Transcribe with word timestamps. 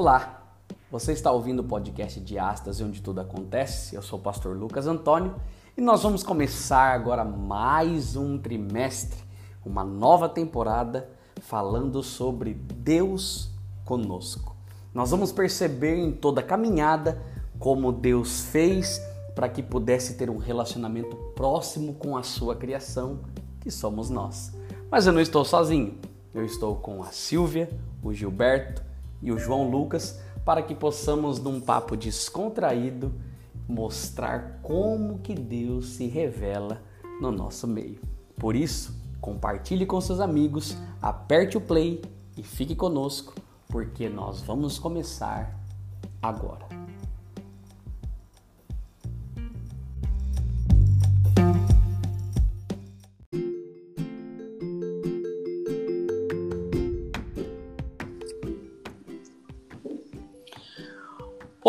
Olá, 0.00 0.54
você 0.92 1.10
está 1.10 1.32
ouvindo 1.32 1.58
o 1.58 1.64
podcast 1.64 2.20
de 2.20 2.38
Astas, 2.38 2.80
onde 2.80 3.02
tudo 3.02 3.20
acontece. 3.20 3.96
Eu 3.96 4.00
sou 4.00 4.16
o 4.16 4.22
pastor 4.22 4.56
Lucas 4.56 4.86
Antônio 4.86 5.34
e 5.76 5.80
nós 5.80 6.04
vamos 6.04 6.22
começar 6.22 6.94
agora 6.94 7.24
mais 7.24 8.14
um 8.14 8.38
trimestre, 8.38 9.18
uma 9.66 9.82
nova 9.82 10.28
temporada 10.28 11.10
falando 11.40 12.00
sobre 12.00 12.54
Deus 12.54 13.50
conosco. 13.84 14.54
Nós 14.94 15.10
vamos 15.10 15.32
perceber 15.32 15.96
em 15.96 16.12
toda 16.12 16.42
a 16.42 16.44
caminhada 16.44 17.20
como 17.58 17.90
Deus 17.90 18.42
fez 18.42 19.02
para 19.34 19.48
que 19.48 19.64
pudesse 19.64 20.14
ter 20.14 20.30
um 20.30 20.38
relacionamento 20.38 21.16
próximo 21.34 21.94
com 21.94 22.16
a 22.16 22.22
sua 22.22 22.54
criação, 22.54 23.18
que 23.60 23.68
somos 23.68 24.08
nós. 24.08 24.52
Mas 24.92 25.08
eu 25.08 25.12
não 25.12 25.20
estou 25.20 25.44
sozinho. 25.44 25.98
Eu 26.32 26.44
estou 26.44 26.76
com 26.76 27.02
a 27.02 27.06
Silvia, 27.06 27.68
o 28.00 28.12
Gilberto 28.12 28.86
e 29.22 29.32
o 29.32 29.38
João 29.38 29.68
Lucas 29.70 30.20
para 30.44 30.62
que 30.62 30.74
possamos, 30.74 31.38
num 31.38 31.60
papo 31.60 31.96
descontraído, 31.96 33.12
mostrar 33.68 34.60
como 34.62 35.18
que 35.18 35.34
Deus 35.34 35.90
se 35.90 36.06
revela 36.06 36.80
no 37.20 37.30
nosso 37.30 37.66
meio. 37.66 38.00
Por 38.36 38.56
isso, 38.56 38.96
compartilhe 39.20 39.84
com 39.84 40.00
seus 40.00 40.20
amigos, 40.20 40.76
aperte 41.02 41.58
o 41.58 41.60
play 41.60 42.00
e 42.36 42.42
fique 42.42 42.74
conosco, 42.74 43.34
porque 43.68 44.08
nós 44.08 44.40
vamos 44.40 44.78
começar 44.78 45.58
agora. 46.22 46.67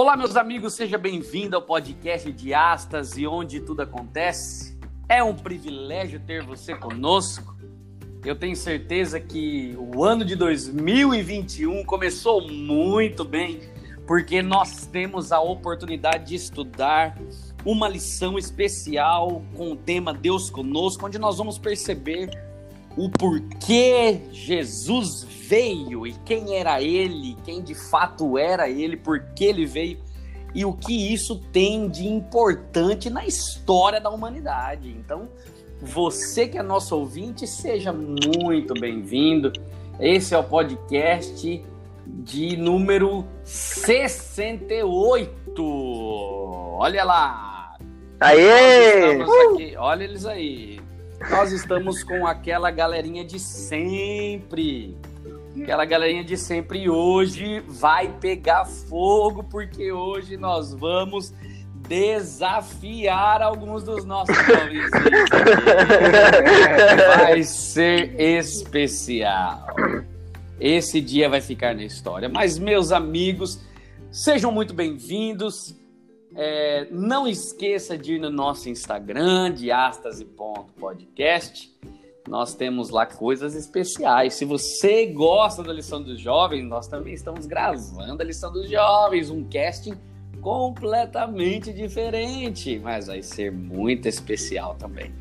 Olá, 0.02 0.16
meus 0.16 0.38
amigos, 0.38 0.76
seja 0.76 0.98
bem-vindo 0.98 1.58
ao 1.58 1.62
podcast 1.62 2.32
de 2.32 2.54
Astas 2.54 3.18
e 3.18 3.28
onde 3.28 3.60
tudo 3.60 3.82
acontece. 3.82 4.80
É 5.10 5.22
um 5.22 5.36
privilégio 5.36 6.22
ter 6.22 6.42
você 6.42 6.74
conosco. 6.74 7.54
Eu 8.24 8.34
tenho 8.34 8.56
certeza 8.56 9.20
que 9.20 9.76
o 9.78 10.06
ano 10.06 10.24
de 10.24 10.38
2021 10.38 11.84
começou 11.84 12.50
muito 12.50 13.26
bem, 13.26 13.60
porque 14.08 14.42
nós 14.42 14.86
temos 14.86 15.34
a 15.34 15.42
oportunidade 15.42 16.28
de 16.28 16.36
estudar 16.36 17.18
uma 17.66 17.90
lição 17.90 18.38
especial 18.38 19.44
com 19.54 19.74
o 19.74 19.76
tema 19.76 20.14
Deus 20.14 20.50
conosco, 20.50 21.08
onde 21.08 21.20
nós 21.20 21.40
vamos 21.40 21.60
perceber 21.60 22.30
o 23.00 23.10
porquê 23.10 24.20
Jesus 24.30 25.24
veio 25.24 26.06
e 26.06 26.12
quem 26.26 26.58
era 26.58 26.82
ele, 26.82 27.38
quem 27.46 27.64
de 27.64 27.74
fato 27.74 28.38
era 28.38 28.70
ele, 28.70 28.98
por 28.98 29.22
que 29.34 29.46
ele 29.46 29.66
veio 29.66 29.98
e 30.54 30.66
o 30.66 30.74
que 30.74 31.14
isso 31.14 31.38
tem 31.54 31.88
de 31.88 32.06
importante 32.06 33.10
na 33.10 33.26
história 33.26 34.02
da 34.02 34.10
humanidade. 34.10 34.90
Então, 34.90 35.30
você 35.82 36.46
que 36.46 36.58
é 36.58 36.62
nosso 36.62 36.94
ouvinte, 36.94 37.48
seja 37.48 37.94
muito 37.94 38.74
bem-vindo. 38.74 39.54
Esse 39.98 40.36
é 40.36 40.38
o 40.38 40.44
podcast 40.44 41.64
de 42.06 42.58
número 42.58 43.26
68. 43.46 45.64
Olha 46.78 47.06
lá. 47.06 47.78
Aê! 48.20 49.22
Aqui, 49.22 49.78
olha 49.78 50.04
eles 50.04 50.26
aí. 50.26 50.79
Nós 51.30 51.52
estamos 51.52 52.04
com 52.04 52.28
aquela 52.28 52.72
galerinha 52.72 53.26
de 53.26 53.40
sempre 53.40 54.98
Aquela 55.64 55.86
galerinha 55.86 56.24
de 56.24 56.38
sempre. 56.38 56.84
E 56.84 56.90
hoje 56.90 57.60
vai 57.68 58.08
pegar 58.20 58.66
fogo, 58.66 59.44
porque 59.44 59.92
hoje 59.92 60.38
nós 60.38 60.74
vamos 60.74 61.34
desafiar 61.88 63.42
alguns 63.42 63.84
dos 63.84 64.06
nossos 64.06 64.36
jovens. 64.36 64.90
vai 67.18 67.44
ser 67.44 68.20
especial. 68.20 69.66
Esse 70.60 71.02
dia 71.02 71.30
vai 71.30 71.42
ficar 71.42 71.76
na 71.76 71.84
história. 71.84 72.30
Mas, 72.30 72.60
meus 72.60 72.92
amigos, 72.92 73.60
sejam 74.12 74.52
muito 74.52 74.74
bem-vindos. 74.74 75.76
É, 76.36 76.88
não 76.92 77.28
esqueça 77.28 77.98
de 77.98 78.14
ir 78.14 78.20
no 78.20 78.30
nosso 78.30 78.70
Instagram, 78.70 79.52
de 79.54 79.70
Podcast 80.80 81.70
nós 82.30 82.54
temos 82.54 82.92
lá 82.92 83.08
coisas 83.08 83.56
especiais. 83.56 84.36
Se 84.36 84.46
você 84.46 85.08
gosta 85.08 85.64
da 85.64 85.74
lição 85.74 86.02
dos 86.02 86.20
jovens, 86.20 86.64
nós 86.64 86.88
também 86.88 87.14
estamos 87.14 87.48
gravando 87.48 88.22
a 88.22 88.26
lição 88.26 88.54
dos 88.54 88.70
jovens, 88.70 89.32
um 89.32 89.44
casting 89.44 89.96
completamente 90.40 91.74
diferente, 91.74 92.80
mas 92.80 93.08
vai 93.08 93.24
ser 93.24 93.52
muito 93.52 94.08
especial 94.08 94.76
também. 94.76 95.12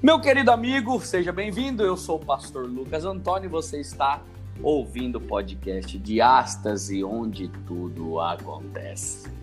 Meu 0.00 0.20
querido 0.20 0.52
amigo, 0.52 1.00
seja 1.00 1.32
bem-vindo. 1.32 1.82
Eu 1.82 1.96
sou 1.96 2.16
o 2.16 2.24
pastor 2.24 2.64
Lucas 2.64 3.04
Antônio 3.04 3.48
e 3.48 3.50
você 3.50 3.80
está 3.80 4.22
ouvindo 4.62 5.16
o 5.16 5.20
podcast 5.20 5.98
de 5.98 6.20
Astas 6.20 6.90
e 6.90 7.02
onde 7.02 7.48
tudo 7.66 8.20
acontece. 8.20 9.39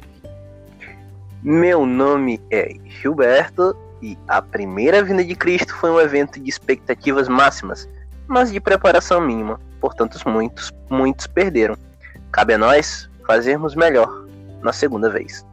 Meu 1.44 1.86
nome 1.86 2.42
é 2.50 2.74
Gilberto 2.86 3.76
e 4.02 4.18
a 4.28 4.42
primeira 4.42 5.04
vinda 5.04 5.24
de 5.24 5.36
Cristo 5.36 5.74
foi 5.76 5.92
um 5.92 6.00
evento 6.00 6.40
de 6.40 6.50
expectativas 6.50 7.28
máximas, 7.28 7.88
mas 8.28 8.52
de 8.52 8.60
preparação 8.60 9.22
mínima, 9.22 9.60
portanto 9.80 10.18
muitos, 10.28 10.72
muitos 10.90 11.28
perderam. 11.28 11.78
Cabe 12.32 12.56
a 12.56 12.58
nós 12.58 13.08
fazermos 13.26 13.76
melhor 13.76 14.26
na 14.64 14.74
segunda 14.74 15.10
vez. 15.10 15.46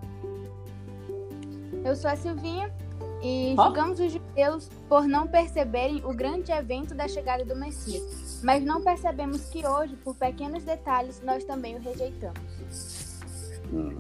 Eu 1.84 1.94
sou 1.94 2.10
a 2.10 2.16
Silvinha 2.16 2.72
e 3.22 3.54
julgamos 3.54 4.00
os 4.00 4.10
judeus 4.10 4.70
por 4.88 5.06
não 5.06 5.26
perceberem 5.26 6.02
o 6.02 6.14
grande 6.14 6.50
evento 6.50 6.94
da 6.94 7.06
chegada 7.06 7.44
do 7.44 7.54
Messias, 7.54 8.40
mas 8.42 8.64
não 8.64 8.82
percebemos 8.82 9.44
que 9.50 9.66
hoje, 9.66 9.94
por 9.96 10.14
pequenos 10.14 10.64
detalhes, 10.64 11.20
nós 11.22 11.44
também 11.44 11.76
o 11.76 11.80
rejeitamos. 11.80 13.03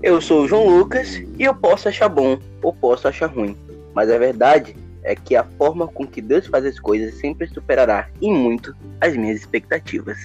Eu 0.02 0.20
sou 0.20 0.42
o 0.42 0.48
João 0.48 0.68
Lucas 0.68 1.16
e 1.38 1.42
eu 1.42 1.54
posso 1.54 1.88
achar 1.88 2.08
bom 2.08 2.38
ou 2.62 2.72
posso 2.72 3.08
achar 3.08 3.26
ruim, 3.26 3.56
mas 3.94 4.10
a 4.10 4.18
verdade 4.18 4.76
é 5.02 5.14
que 5.14 5.36
a 5.36 5.44
forma 5.44 5.86
com 5.86 6.06
que 6.06 6.20
Deus 6.20 6.46
faz 6.46 6.64
as 6.64 6.78
coisas 6.78 7.14
sempre 7.16 7.46
superará 7.48 8.08
em 8.20 8.32
muito 8.32 8.74
as 9.00 9.16
minhas 9.16 9.38
expectativas. 9.38 10.18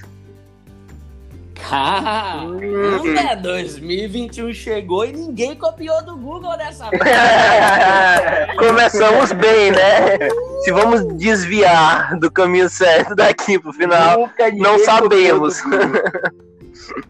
Caramba, 1.67 3.35
2021 3.41 4.53
chegou 4.53 5.05
e 5.05 5.11
ninguém 5.11 5.55
copiou 5.55 6.03
do 6.03 6.15
Google 6.15 6.57
dessa 6.57 6.89
vez. 6.89 7.03
Começamos 8.57 9.31
bem, 9.33 9.71
né? 9.71 10.17
Se 10.63 10.71
vamos 10.71 11.17
desviar 11.17 12.17
do 12.17 12.31
caminho 12.31 12.69
certo 12.69 13.13
daqui 13.13 13.59
pro 13.59 13.73
final, 13.73 14.29
não 14.57 14.79
sabemos. 14.79 15.61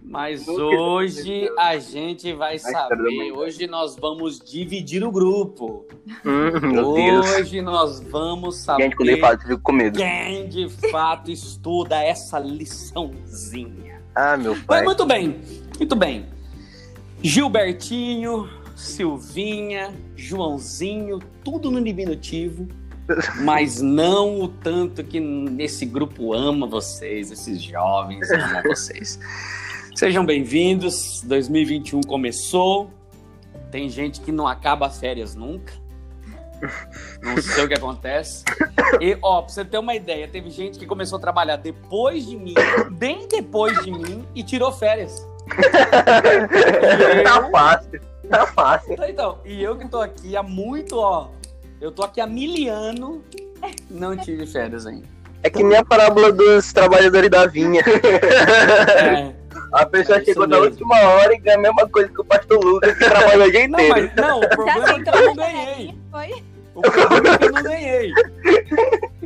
Mas 0.04 0.48
hoje 0.48 1.50
a 1.58 1.78
gente 1.78 2.34
vai 2.34 2.58
saber. 2.58 3.32
Hoje 3.32 3.68
nós 3.68 3.96
vamos 3.96 4.40
dividir 4.40 5.04
o 5.04 5.12
grupo. 5.12 5.86
Hum, 6.26 6.84
hoje 6.84 7.62
nós 7.62 8.00
vamos 8.00 8.58
saber 8.58 8.96
quem 9.94 10.48
de 10.48 10.70
fato 10.90 11.32
estuda 11.32 12.02
essa 12.02 12.40
liçãozinha. 12.40 14.02
Ah, 14.16 14.36
meu 14.36 14.54
pai. 14.54 14.80
Mas 14.80 14.86
muito 14.86 15.06
bem, 15.06 15.42
muito 15.78 15.96
bem. 15.96 16.26
Gilbertinho, 17.22 18.50
Silvinha, 18.76 19.94
Joãozinho, 20.16 21.20
tudo 21.44 21.70
no 21.70 21.84
diminutivo 21.84 22.68
mas 23.42 23.82
não 23.82 24.42
o 24.42 24.48
tanto 24.48 25.04
que 25.04 25.22
esse 25.58 25.86
grupo 25.86 26.34
ama 26.34 26.68
vocês, 26.68 27.32
esses 27.32 27.62
jovens 27.62 28.30
amam 28.32 28.64
vocês. 28.64 29.20
Sejam 29.96 30.26
bem-vindos. 30.26 31.22
2021 31.26 32.02
começou. 32.02 32.92
Tem 33.72 33.90
gente 33.90 34.22
que 34.22 34.32
não 34.32 34.48
acaba 34.48 34.90
férias 34.90 35.36
nunca. 35.36 35.74
Não 37.22 37.42
sei 37.42 37.66
o 37.66 37.68
que 37.68 37.74
acontece. 37.74 38.44
E, 39.00 39.18
ó, 39.22 39.42
pra 39.42 39.54
você 39.54 39.64
ter 39.64 39.78
uma 39.78 39.96
ideia, 39.96 40.28
teve 40.28 40.50
gente 40.50 40.78
que 40.78 40.86
começou 40.86 41.18
a 41.18 41.22
trabalhar 41.22 41.56
depois 41.56 42.26
de 42.26 42.36
mim, 42.36 42.54
bem 42.92 43.28
depois 43.28 43.82
de 43.84 43.92
mim, 43.92 44.26
e 44.36 44.44
tirou 44.44 44.72
férias. 44.72 45.26
E 45.48 47.24
tá 47.24 47.50
fácil. 47.50 48.02
Tá 48.30 48.48
fácil. 48.48 48.94
Então, 48.94 49.10
então, 49.10 49.38
e 49.46 49.64
eu 49.64 49.78
que 49.78 49.88
tô 49.88 50.00
aqui 50.00 50.36
há 50.36 50.44
muito, 50.44 50.98
ó. 50.98 51.30
Eu 51.82 51.92
tô 51.92 52.04
aqui 52.04 52.20
há 52.20 52.28
mil 52.28 52.72
anos, 52.72 53.22
não 53.90 54.16
tive 54.18 54.46
férias 54.46 54.86
ainda. 54.86 55.08
É 55.42 55.50
que 55.50 55.64
nem 55.64 55.78
a 55.78 55.86
parábola 55.86 56.32
dos 56.32 56.74
trabalhadores 56.74 57.30
da 57.30 57.46
vinha. 57.46 57.82
É. 57.82 59.40
A 59.72 59.86
pessoa 59.86 60.18
é 60.18 60.26
chegou 60.26 60.48
na 60.48 60.58
última 60.58 61.00
hora 61.00 61.34
e 61.34 61.38
ganha 61.38 61.58
a 61.58 61.62
mesma 61.62 61.88
coisa 61.88 62.10
que 62.10 62.20
o 62.20 62.26
pastor 62.26 62.64
Lucas, 62.64 62.98
que 62.98 63.06
trabalhou 63.06 63.48
o 63.48 63.52
dia 63.52 63.66
inteiro. 63.66 63.90
Não, 63.90 63.90
mas, 63.90 64.16
não, 64.16 64.40
o 64.40 64.50
problema 64.50 64.90
é 64.90 65.04
que 65.04 65.10
eu 65.10 65.26
não 65.26 65.36
ganhei. 65.36 65.96
Foi? 66.12 66.44
O 66.76 66.82
problema 66.82 67.30
é 67.30 67.38
que 67.38 67.46
eu 67.46 67.52
não 67.52 67.64
ganhei. 67.64 68.14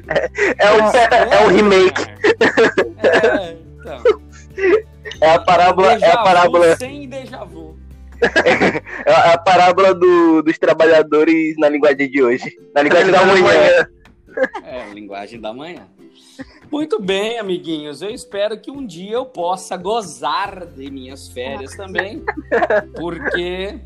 É, 0.09 0.65
é, 0.65 0.71
um, 0.73 1.33
é 1.33 1.45
um 1.45 1.47
remake. 1.47 2.01
É, 3.03 3.55
então. 3.79 4.03
É 5.21 5.33
a 5.33 5.39
parábola. 5.39 5.93
É 5.93 6.11
a 6.11 6.17
parábola. 6.17 6.75
sem 6.75 7.07
déjà 7.07 7.43
vu. 7.45 7.72
É 9.05 9.33
a 9.33 9.37
parábola 9.37 9.93
do, 9.93 10.41
dos 10.41 10.57
trabalhadores 10.57 11.55
na 11.57 11.67
linguagem 11.69 12.09
de 12.09 12.23
hoje. 12.23 12.57
Na 12.73 12.81
linguagem 12.81 13.11
da 13.11 13.25
manhã. 13.25 13.87
É, 14.63 14.93
linguagem 14.93 15.41
da 15.41 15.53
manhã. 15.53 15.87
Muito 16.71 16.99
bem, 16.99 17.37
amiguinhos. 17.37 18.01
Eu 18.01 18.09
espero 18.09 18.59
que 18.59 18.71
um 18.71 18.85
dia 18.85 19.13
eu 19.13 19.25
possa 19.25 19.77
gozar 19.77 20.65
de 20.65 20.89
minhas 20.89 21.27
férias 21.27 21.75
também, 21.75 22.23
porque 22.95 23.79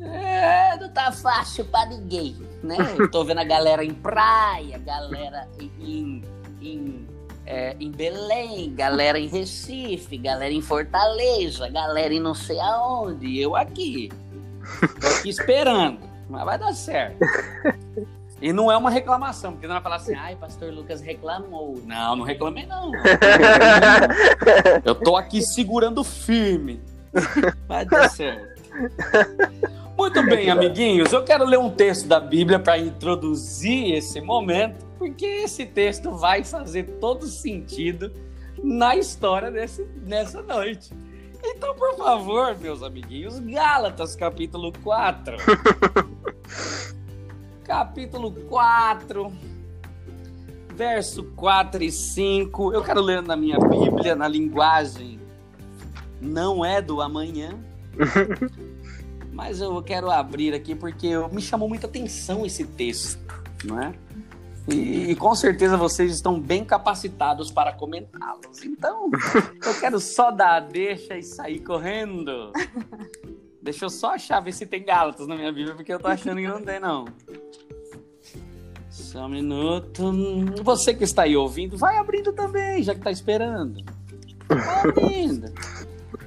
é, 0.00 0.76
não 0.78 0.92
tá 0.92 1.10
fácil 1.12 1.64
pra 1.64 1.86
ninguém, 1.86 2.36
né? 2.62 2.76
Eu 2.98 3.10
tô 3.10 3.24
vendo 3.24 3.38
a 3.38 3.44
galera 3.44 3.84
em 3.84 3.94
praia, 3.94 4.76
galera 4.78 5.48
em, 5.80 6.22
em, 6.60 7.06
é, 7.46 7.76
em 7.78 7.90
Belém, 7.90 8.74
galera 8.74 9.18
em 9.18 9.26
Recife, 9.26 10.16
galera 10.16 10.52
em 10.52 10.62
Fortaleza, 10.62 11.68
galera 11.68 12.12
em 12.12 12.20
não 12.20 12.34
sei 12.34 12.58
aonde, 12.60 13.38
eu 13.38 13.54
aqui. 13.54 14.10
Tô 15.00 15.06
aqui 15.06 15.28
esperando, 15.28 15.98
mas 16.28 16.44
vai 16.44 16.58
dar 16.58 16.72
certo. 16.72 17.18
E 18.40 18.52
não 18.52 18.70
é 18.70 18.76
uma 18.76 18.90
reclamação, 18.90 19.52
porque 19.52 19.66
não 19.66 19.74
vai 19.74 19.82
falar 19.82 19.96
assim, 19.96 20.14
ai, 20.14 20.36
pastor 20.36 20.72
Lucas 20.72 21.00
reclamou. 21.00 21.80
Não, 21.86 22.16
não 22.16 22.24
reclamei, 22.24 22.66
não. 22.66 22.92
Eu 24.84 24.94
tô 24.94 25.16
aqui 25.16 25.40
segurando 25.40 26.04
firme. 26.04 26.80
Vai 27.66 27.86
dar 27.86 28.08
certo. 28.10 28.62
Muito 29.96 30.22
bem, 30.24 30.50
amiguinhos. 30.50 31.12
Eu 31.12 31.22
quero 31.22 31.44
ler 31.44 31.58
um 31.58 31.70
texto 31.70 32.06
da 32.08 32.18
Bíblia 32.18 32.58
para 32.58 32.76
introduzir 32.76 33.94
esse 33.94 34.20
momento, 34.20 34.84
porque 34.98 35.26
esse 35.26 35.66
texto 35.66 36.12
vai 36.12 36.44
fazer 36.44 36.84
todo 37.00 37.26
sentido 37.26 38.12
na 38.62 38.96
história 38.96 39.50
desse, 39.50 39.84
nessa 40.06 40.42
noite. 40.42 40.92
Então, 41.42 41.74
por 41.74 41.96
favor, 41.96 42.56
meus 42.58 42.82
amiguinhos, 42.82 43.38
Gálatas 43.38 44.16
capítulo 44.16 44.72
4 44.82 45.36
capítulo 47.64 48.30
4, 48.30 49.32
verso 50.74 51.24
4 51.24 51.82
e 51.82 51.90
5. 51.90 52.72
Eu 52.72 52.82
quero 52.82 53.00
ler 53.00 53.22
na 53.22 53.36
minha 53.36 53.58
Bíblia, 53.58 54.14
na 54.14 54.28
linguagem 54.28 55.18
não 56.20 56.64
é 56.64 56.80
do 56.80 57.00
amanhã. 57.00 57.58
Mas 59.32 59.60
eu 59.60 59.82
quero 59.82 60.10
abrir 60.10 60.54
aqui 60.54 60.74
porque 60.74 61.10
me 61.32 61.42
chamou 61.42 61.68
muita 61.68 61.86
atenção 61.86 62.46
esse 62.46 62.64
texto, 62.64 63.18
não 63.64 63.82
é? 63.82 63.92
E, 64.66 65.10
e 65.10 65.16
com 65.16 65.34
certeza 65.34 65.76
vocês 65.76 66.12
estão 66.12 66.40
bem 66.40 66.64
capacitados 66.64 67.50
para 67.50 67.72
comentá-los. 67.72 68.64
Então, 68.64 69.10
eu 69.64 69.74
quero 69.78 70.00
só 70.00 70.30
dar 70.30 70.56
a 70.56 70.60
deixa 70.60 71.18
e 71.18 71.22
sair 71.22 71.60
correndo. 71.60 72.52
Deixa 73.62 73.84
eu 73.84 73.90
só 73.90 74.14
achar, 74.14 74.40
ver 74.40 74.52
se 74.52 74.66
tem 74.66 74.84
Gálatas 74.84 75.26
na 75.26 75.36
minha 75.36 75.52
Bíblia, 75.52 75.74
porque 75.74 75.92
eu 75.92 75.98
tô 75.98 76.08
achando 76.08 76.38
que 76.38 76.46
não 76.46 76.62
tem, 76.62 76.78
não. 76.78 77.06
Só 78.90 79.26
um 79.26 79.28
minuto. 79.28 80.12
Você 80.62 80.94
que 80.94 81.04
está 81.04 81.22
aí 81.22 81.36
ouvindo, 81.36 81.76
vai 81.76 81.96
abrindo 81.96 82.32
também, 82.32 82.82
já 82.82 82.92
que 82.92 83.00
está 83.00 83.10
esperando. 83.10 83.82
Vai 84.48 84.90
abrindo. 84.90 85.52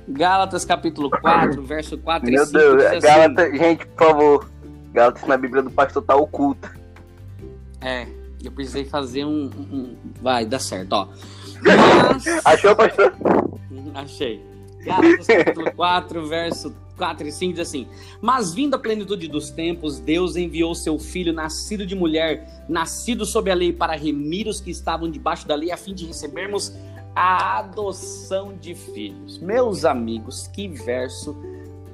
Gálatas 0.07 0.65
capítulo 0.65 1.09
4, 1.09 1.61
verso 1.63 1.97
4 1.97 2.29
Meu 2.29 2.43
e 2.43 2.45
5. 2.45 2.57
Deus, 2.57 2.77
diz 2.77 2.85
assim, 2.85 2.99
Gálatas, 3.01 3.57
gente, 3.57 3.85
por 3.87 4.07
favor. 4.07 4.49
Gálatas 4.91 5.27
na 5.27 5.37
Bíblia 5.37 5.61
do 5.61 5.69
pastor 5.71 6.03
tá 6.03 6.15
oculta. 6.15 6.75
É, 7.81 8.07
eu 8.43 8.51
precisei 8.51 8.85
fazer 8.85 9.25
um, 9.25 9.49
um- 9.57 9.75
um- 9.77 9.95
Vai, 10.21 10.45
dá 10.45 10.59
certo, 10.59 10.93
ó. 10.93 11.07
Mas... 11.61 12.25
Achou, 12.45 12.75
pastor? 12.75 13.15
Uhum, 13.71 13.91
Achei. 13.93 14.41
Gálatas 14.83 15.27
capítulo 15.27 15.71
4, 15.75 16.27
verso 16.27 16.75
4 16.97 17.27
e 17.27 17.31
5 17.31 17.53
diz 17.53 17.61
assim: 17.67 17.87
Mas 18.21 18.53
vindo 18.53 18.75
a 18.75 18.79
plenitude 18.79 19.27
dos 19.27 19.49
tempos, 19.49 19.99
Deus 19.99 20.35
enviou 20.35 20.73
seu 20.75 20.97
filho, 20.97 21.33
nascido 21.33 21.85
de 21.85 21.95
mulher, 21.95 22.65
nascido 22.69 23.25
sob 23.25 23.51
a 23.51 23.55
lei, 23.55 23.73
para 23.73 23.95
remir 23.95 24.47
os 24.47 24.61
que 24.61 24.71
estavam 24.71 25.09
debaixo 25.09 25.47
da 25.47 25.55
lei, 25.55 25.71
a 25.71 25.77
fim 25.77 25.93
de 25.93 26.05
recebermos 26.05 26.73
a 27.15 27.59
adoção 27.59 28.55
de 28.55 28.75
filhos. 28.75 29.39
Meus 29.39 29.83
amigos, 29.83 30.47
que 30.47 30.67
verso 30.67 31.35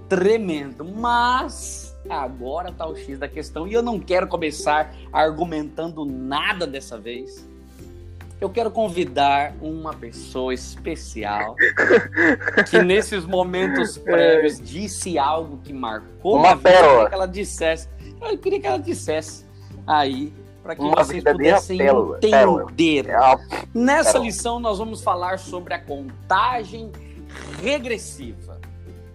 tremendo. 0.09 0.83
Mas 0.85 1.92
agora 2.09 2.71
tá 2.71 2.87
o 2.87 2.95
X 2.95 3.17
da 3.19 3.27
questão 3.27 3.67
e 3.67 3.73
eu 3.73 3.81
não 3.81 3.99
quero 3.99 4.27
começar 4.27 4.93
argumentando 5.11 6.05
nada 6.05 6.65
dessa 6.67 6.97
vez. 6.97 7.47
Eu 8.41 8.49
quero 8.49 8.69
convidar 8.71 9.53
uma 9.61 9.93
pessoa 9.93 10.53
especial 10.53 11.55
que 12.69 12.81
nesses 12.81 13.25
momentos 13.25 13.97
prévios 13.97 14.59
disse 14.59 15.17
algo 15.17 15.59
que 15.63 15.71
marcou 15.71 16.35
Uma 16.37 16.57
pérola. 16.57 17.07
que 17.07 17.15
ela 17.15 17.25
dissesse. 17.27 17.87
Eu 18.21 18.37
queria 18.37 18.59
que 18.59 18.67
ela 18.67 18.79
dissesse 18.79 19.45
aí 19.87 20.33
para 20.61 20.75
que 20.75 20.81
Uma 20.81 20.95
vocês 21.03 21.23
pudessem 21.23 21.77
pérola, 21.77 22.17
pérola. 22.19 22.63
entender. 22.63 23.09
É 23.09 23.17
Nessa 23.73 24.11
Pérola. 24.11 24.25
lição 24.25 24.59
nós 24.59 24.77
vamos 24.77 25.01
falar 25.01 25.39
sobre 25.39 25.73
a 25.73 25.79
contagem 25.79 26.91
regressiva. 27.61 28.52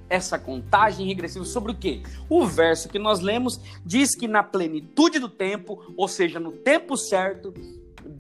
Essa 0.09 0.39
contagem 0.39 1.07
regressiva 1.07 1.45
sobre 1.45 1.73
o 1.73 1.75
quê? 1.75 2.03
O 2.29 2.47
verso 2.47 2.89
que 2.89 2.99
nós 2.99 3.21
lemos 3.21 3.61
diz 3.85 4.15
que 4.15 4.27
na 4.27 4.43
plenitude 4.43 5.19
do 5.19 5.29
tempo, 5.29 5.93
ou 5.97 6.09
seja, 6.09 6.41
no 6.41 6.53
tempo 6.53 6.97
certo, 6.97 7.53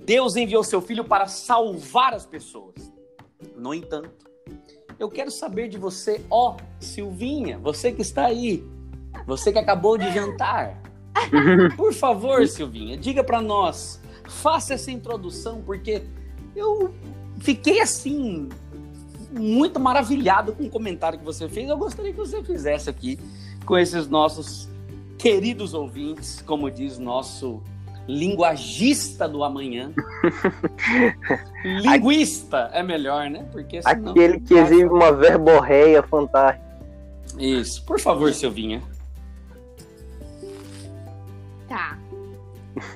Deus 0.05 0.37
enviou 0.37 0.63
seu 0.63 0.81
filho 0.81 1.05
para 1.05 1.27
salvar 1.27 2.13
as 2.15 2.27
pessoas. 2.27 2.93
No 3.57 3.73
entanto, 3.73 4.29
eu 4.99 5.09
quero 5.09 5.31
saber 5.31 5.69
de 5.69 5.79
você, 5.79 6.25
ó 6.31 6.57
Silvinha, 6.81 7.59
você 7.59 7.93
que 7.93 8.03
está 8.03 8.27
aí, 8.27 8.65
você 9.27 9.53
que 9.53 9.59
acabou 9.59 9.97
de 9.97 10.13
jantar. 10.13 10.83
Por 11.77 11.93
favor, 11.93 12.47
Silvinha, 12.47 12.97
diga 12.97 13.23
para 13.23 13.41
nós, 13.41 14.01
faça 14.29 14.75
essa 14.75 14.91
introdução, 14.91 15.63
porque 15.63 16.03
eu 16.55 16.93
fiquei 17.39 17.81
assim, 17.81 18.49
muito 19.31 19.79
maravilhado 19.79 20.53
com 20.53 20.65
o 20.65 20.71
comentário 20.71 21.19
que 21.19 21.25
você 21.25 21.49
fez. 21.49 21.69
Eu 21.69 21.77
gostaria 21.77 22.13
que 22.13 22.19
você 22.19 22.43
fizesse 22.43 22.89
aqui 22.89 23.19
com 23.65 23.77
esses 23.77 24.09
nossos 24.09 24.69
queridos 25.19 25.75
ouvintes, 25.75 26.43
como 26.43 26.71
diz 26.71 26.99
nosso 26.99 27.63
linguagista 28.07 29.29
do 29.29 29.45
amanhã. 29.45 29.93
Linguista 31.63 32.71
é 32.73 32.83
melhor, 32.83 33.29
né? 33.29 33.47
Porque 33.53 33.83
senão... 33.83 34.13
Aquele 34.13 34.41
que 34.41 34.55
exibe 34.55 34.85
uma 34.85 35.13
verborreia 35.13 36.03
fantástica. 36.03 36.67
Isso. 37.39 37.85
Por 37.85 38.01
favor, 38.01 38.33
Silvinha. 38.33 38.83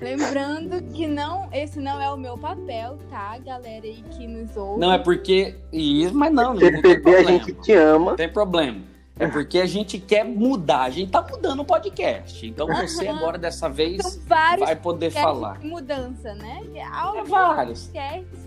Lembrando 0.00 0.82
que 0.92 1.06
não, 1.06 1.48
esse 1.52 1.78
não 1.78 2.00
é 2.00 2.10
o 2.10 2.16
meu 2.16 2.36
papel, 2.38 2.98
tá, 3.10 3.38
galera 3.38 3.84
aí 3.84 4.02
que 4.10 4.26
nos 4.26 4.56
ouve. 4.56 4.80
Não, 4.80 4.92
é 4.92 4.98
porque. 4.98 5.56
Isso, 5.72 6.14
mas 6.14 6.32
não, 6.32 6.54
não, 6.54 6.60
tem 6.60 6.74
CPB, 6.76 7.16
a 7.16 7.22
gente 7.22 7.52
te 7.54 7.72
ama. 7.72 8.10
Não 8.10 8.16
tem 8.16 8.28
problema. 8.28 8.92
É 9.18 9.26
porque 9.28 9.60
a 9.60 9.66
gente 9.66 9.98
quer 9.98 10.24
mudar. 10.24 10.82
A 10.82 10.90
gente 10.90 11.10
tá 11.12 11.24
mudando 11.28 11.60
o 11.60 11.64
podcast. 11.64 12.46
Então 12.46 12.66
você 12.66 13.06
agora, 13.08 13.38
dessa 13.38 13.68
vez, 13.68 14.02
São 14.02 14.20
vários 14.26 14.66
vai 14.66 14.74
poder 14.74 15.10
falar. 15.10 15.58
de 15.58 15.66
mudança, 15.66 16.34
né? 16.34 16.62
É 16.74 16.82
Alguns 16.82 17.28
vários. 17.28 17.86
podcasts, 17.86 18.40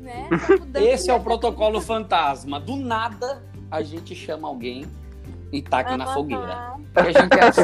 né? 0.00 0.28
Mudança 0.60 0.84
Esse 0.84 1.10
é 1.10 1.14
o 1.14 1.20
protocolo 1.20 1.80
fantasma. 1.80 2.60
Do 2.60 2.76
nada, 2.76 3.42
a 3.70 3.82
gente 3.82 4.14
chama 4.14 4.46
alguém 4.46 4.86
e 5.50 5.62
taca 5.62 5.96
na 5.96 6.04
Aham, 6.04 6.14
fogueira. 6.14 6.74
E 6.94 7.00
a 7.00 7.12
gente 7.12 7.38
é 7.38 7.44
assim. 7.44 7.62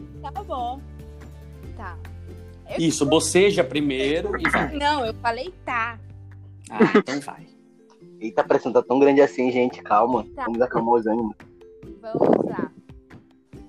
Tá 0.32 0.42
bom. 0.42 0.80
Tá. 1.76 1.98
Eu- 2.70 2.78
Isso, 2.78 3.06
boceja 3.06 3.62
primeiro 3.62 4.38
e 4.40 4.50
vai. 4.50 4.72
Não, 4.76 5.04
eu 5.04 5.14
falei 5.14 5.52
tá. 5.64 5.98
Ah, 6.70 6.78
então 6.96 7.20
vai. 7.20 7.46
Eita, 8.20 8.40
a 8.40 8.44
pressão 8.44 8.72
tá 8.72 8.82
tão 8.82 8.98
grande 8.98 9.20
assim, 9.20 9.50
gente. 9.52 9.82
Calma. 9.82 10.24
Tá. 10.34 10.44
Vamos 10.44 10.60
acalmar 10.60 10.94
os 10.94 11.06
ânimos. 11.06 11.36
Vamos 12.00 12.44
lá. 12.46 12.70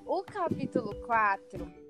O 0.06 0.22
capítulo 0.22 0.94
4 1.06 1.88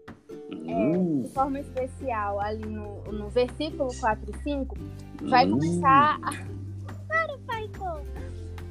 Hum, 0.50 1.22
de 1.22 1.28
forma 1.30 1.60
especial, 1.60 2.38
ali 2.40 2.66
no, 2.66 3.02
no 3.04 3.28
versículo 3.30 3.88
4 3.98 4.30
e 4.30 4.42
5, 4.42 4.76
vai 5.22 5.46
hum. 5.46 5.52
começar 5.52 6.18
a. 6.22 6.58
Para, 7.08 7.38
Paicon! 7.46 8.02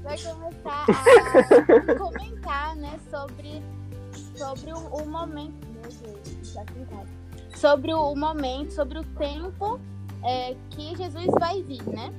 Vai 0.03 0.17
começar 0.19 0.85
a 0.85 1.95
comentar, 1.97 2.75
né, 2.75 2.99
sobre, 3.09 3.63
sobre 4.35 4.71
o, 4.71 4.77
o 4.77 5.05
momento. 5.07 5.66
Sobre 7.55 7.93
o, 7.93 8.11
o 8.11 8.15
momento, 8.15 8.73
sobre 8.73 8.99
o 8.99 9.03
tempo 9.03 9.79
é, 10.23 10.55
que 10.69 10.95
Jesus 10.95 11.27
vai 11.39 11.61
vir, 11.63 11.83
né? 11.87 12.13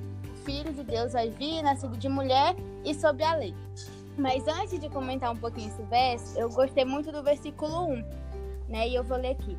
Filho 0.45 0.73
de 0.73 0.83
Deus 0.83 1.13
vai 1.13 1.31
vir, 1.31 1.63
nascido 1.63 1.97
de 1.97 2.09
mulher 2.09 2.57
e 2.85 2.95
sobre 2.95 3.23
a 3.23 3.35
lei. 3.35 3.55
Mas 4.17 4.49
antes 4.49 4.81
de 4.81 4.89
comentar 4.89 5.31
um 5.31 5.37
pouquinho 5.37 5.69
esse 5.69 5.83
verso, 5.83 6.39
eu 6.39 6.51
gostei 6.51 6.85
muito 6.85 7.13
do 7.13 7.23
versículo 7.23 7.87
1, 7.89 8.05
né? 8.69 8.89
E 8.89 8.95
eu 8.95 9.05
vou 9.05 9.19
ler 9.19 9.33
aqui. 9.33 9.57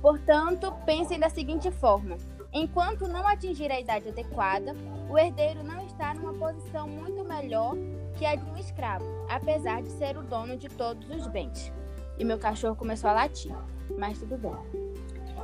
Portanto, 0.00 0.72
pensem 0.86 1.18
da 1.18 1.28
seguinte 1.28 1.70
forma: 1.70 2.16
Enquanto 2.52 3.06
não 3.06 3.26
atingir 3.28 3.70
a 3.70 3.78
idade 3.78 4.08
adequada, 4.08 4.74
o 5.08 5.18
herdeiro 5.18 5.62
não 5.62 5.84
está 5.86 6.14
numa 6.14 6.34
posição 6.34 6.88
muito 6.88 7.22
melhor 7.24 7.74
que 8.16 8.26
a 8.26 8.34
de 8.34 8.50
um 8.50 8.56
escravo, 8.56 9.04
apesar 9.28 9.82
de 9.82 9.90
ser 9.90 10.16
o 10.16 10.22
dono 10.22 10.56
de 10.56 10.68
todos 10.68 11.08
os 11.10 11.26
bens. 11.28 11.72
E 12.20 12.24
meu 12.24 12.38
cachorro 12.38 12.76
começou 12.76 13.08
a 13.08 13.14
latir, 13.14 13.50
mas 13.98 14.18
tudo 14.18 14.36
bem. 14.36 14.52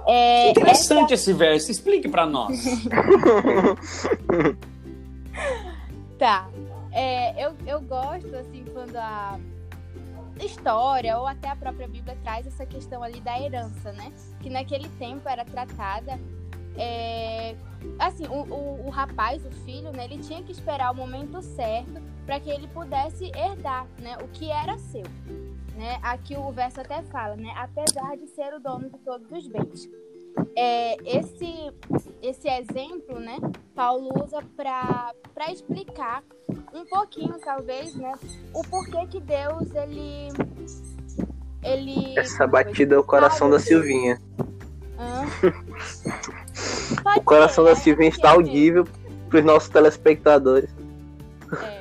É, 0.06 0.50
Interessante 0.50 1.14
essa... 1.14 1.24
esse 1.30 1.32
verso, 1.32 1.70
explique 1.70 2.06
para 2.06 2.26
nós. 2.26 2.54
tá. 6.18 6.50
É, 6.92 7.46
eu, 7.46 7.56
eu 7.66 7.80
gosto, 7.80 8.36
assim, 8.36 8.62
quando 8.74 8.94
a 8.94 9.40
história 10.38 11.18
ou 11.18 11.26
até 11.26 11.48
a 11.48 11.56
própria 11.56 11.88
Bíblia 11.88 12.14
traz 12.22 12.46
essa 12.46 12.66
questão 12.66 13.02
ali 13.02 13.22
da 13.22 13.40
herança, 13.40 13.90
né? 13.92 14.12
Que 14.40 14.50
naquele 14.50 14.90
tempo 14.90 15.26
era 15.26 15.46
tratada. 15.46 16.20
É, 16.76 17.56
assim, 17.98 18.26
o, 18.26 18.42
o, 18.52 18.86
o, 18.86 18.90
rapaz, 18.90 19.42
o 19.46 19.50
filho, 19.64 19.90
né? 19.92 20.04
Ele 20.04 20.18
tinha 20.18 20.42
que 20.42 20.52
esperar 20.52 20.92
o 20.92 20.94
momento 20.94 21.40
certo 21.40 22.02
para 22.26 22.38
que 22.38 22.50
ele 22.50 22.68
pudesse 22.68 23.32
herdar, 23.34 23.86
né? 23.98 24.18
O 24.22 24.28
que 24.28 24.50
era 24.50 24.76
seu. 24.76 25.04
Né? 25.76 25.98
Aqui 26.02 26.36
o 26.36 26.50
verso 26.52 26.80
até 26.80 27.02
fala, 27.02 27.36
né? 27.36 27.52
Apesar 27.56 28.16
de 28.16 28.26
ser 28.28 28.54
o 28.54 28.60
dono 28.60 28.88
de 28.88 28.98
todos 28.98 29.30
os 29.30 29.46
bens. 29.46 29.88
É, 30.56 31.18
esse, 31.18 31.70
esse 32.22 32.48
exemplo, 32.48 33.20
né? 33.20 33.36
Paulo 33.74 34.24
usa 34.24 34.42
para 34.56 35.12
explicar 35.52 36.22
um 36.74 36.86
pouquinho, 36.86 37.38
talvez, 37.44 37.94
né? 37.94 38.14
O 38.54 38.62
porquê 38.62 39.06
que 39.06 39.20
Deus, 39.20 39.68
ele. 39.74 40.28
ele 41.62 42.18
Essa 42.18 42.46
batida 42.46 42.94
é 42.94 42.98
o 42.98 43.04
coração 43.04 43.50
da 43.50 43.58
Silvinha. 43.58 44.18
o 47.16 47.22
coração 47.22 47.64
ser, 47.64 47.70
da 47.70 47.76
Silvinha 47.76 48.08
está 48.08 48.30
audível 48.30 48.86
para 49.28 49.38
os 49.38 49.44
nossos 49.44 49.68
telespectadores. 49.68 50.70
É. 51.62 51.75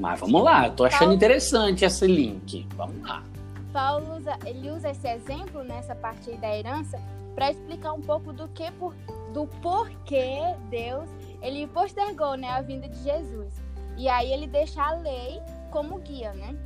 Mas 0.00 0.18
vamos 0.18 0.42
lá, 0.42 0.66
eu 0.66 0.72
tô 0.72 0.84
achando 0.84 1.00
Paulo... 1.00 1.14
interessante 1.14 1.84
esse 1.84 2.06
link. 2.06 2.66
Vamos 2.74 3.06
lá. 3.06 3.22
Paulo 3.70 4.16
usa, 4.16 4.38
ele 4.46 4.70
usa 4.70 4.90
esse 4.90 5.06
exemplo 5.06 5.62
nessa 5.62 5.94
parte 5.94 6.30
aí 6.30 6.38
da 6.38 6.56
herança 6.56 6.98
para 7.34 7.50
explicar 7.50 7.92
um 7.92 8.00
pouco 8.00 8.32
do 8.32 8.48
que 8.48 8.70
por, 8.72 8.94
do 9.32 9.46
porquê 9.60 10.38
Deus 10.70 11.08
ele 11.42 11.66
postergou 11.66 12.34
né, 12.34 12.48
a 12.48 12.62
vinda 12.62 12.88
de 12.88 12.98
Jesus. 13.02 13.54
E 13.98 14.08
aí 14.08 14.32
ele 14.32 14.46
deixa 14.46 14.82
a 14.82 14.94
lei 14.94 15.40
como 15.70 15.98
guia, 15.98 16.32
né? 16.32 16.56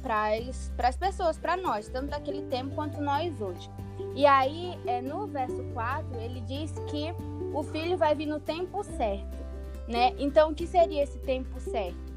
Para 0.00 0.88
as 0.88 0.96
pessoas, 0.96 1.36
para 1.36 1.56
nós, 1.56 1.88
tanto 1.88 2.10
daquele 2.10 2.42
tempo 2.42 2.76
quanto 2.76 3.00
nós 3.00 3.40
hoje. 3.40 3.68
E 4.14 4.24
aí, 4.24 4.78
é, 4.86 5.02
no 5.02 5.26
verso 5.26 5.62
4, 5.72 6.20
ele 6.20 6.40
diz 6.42 6.72
que 6.88 7.12
o 7.52 7.62
filho 7.64 7.96
vai 7.96 8.14
vir 8.14 8.26
no 8.26 8.38
tempo 8.38 8.84
certo, 8.84 9.44
né? 9.88 10.14
Então, 10.18 10.50
o 10.50 10.54
que 10.54 10.66
seria 10.66 11.02
esse 11.02 11.18
tempo 11.18 11.58
certo? 11.58 12.07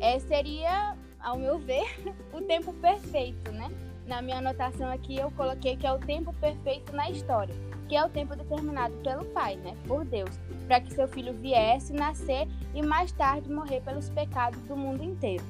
É, 0.00 0.18
seria, 0.18 0.96
ao 1.20 1.38
meu 1.38 1.58
ver, 1.58 1.84
o 2.32 2.40
tempo 2.42 2.72
perfeito, 2.74 3.50
né? 3.52 3.70
Na 4.06 4.20
minha 4.20 4.38
anotação 4.38 4.90
aqui, 4.90 5.16
eu 5.16 5.30
coloquei 5.32 5.76
que 5.76 5.86
é 5.86 5.92
o 5.92 5.98
tempo 5.98 6.32
perfeito 6.34 6.92
na 6.92 7.08
história 7.10 7.54
que 7.92 7.96
é 7.96 8.02
o 8.02 8.08
tempo 8.08 8.34
determinado 8.34 8.94
pelo 9.04 9.22
Pai, 9.26 9.56
né, 9.56 9.74
por 9.86 10.02
Deus, 10.06 10.30
para 10.66 10.80
que 10.80 10.94
seu 10.94 11.06
filho 11.06 11.34
viesse 11.34 11.92
nascer 11.92 12.48
e 12.74 12.80
mais 12.80 13.12
tarde 13.12 13.52
morrer 13.52 13.82
pelos 13.82 14.08
pecados 14.08 14.58
do 14.62 14.74
mundo 14.74 15.04
inteiro. 15.04 15.44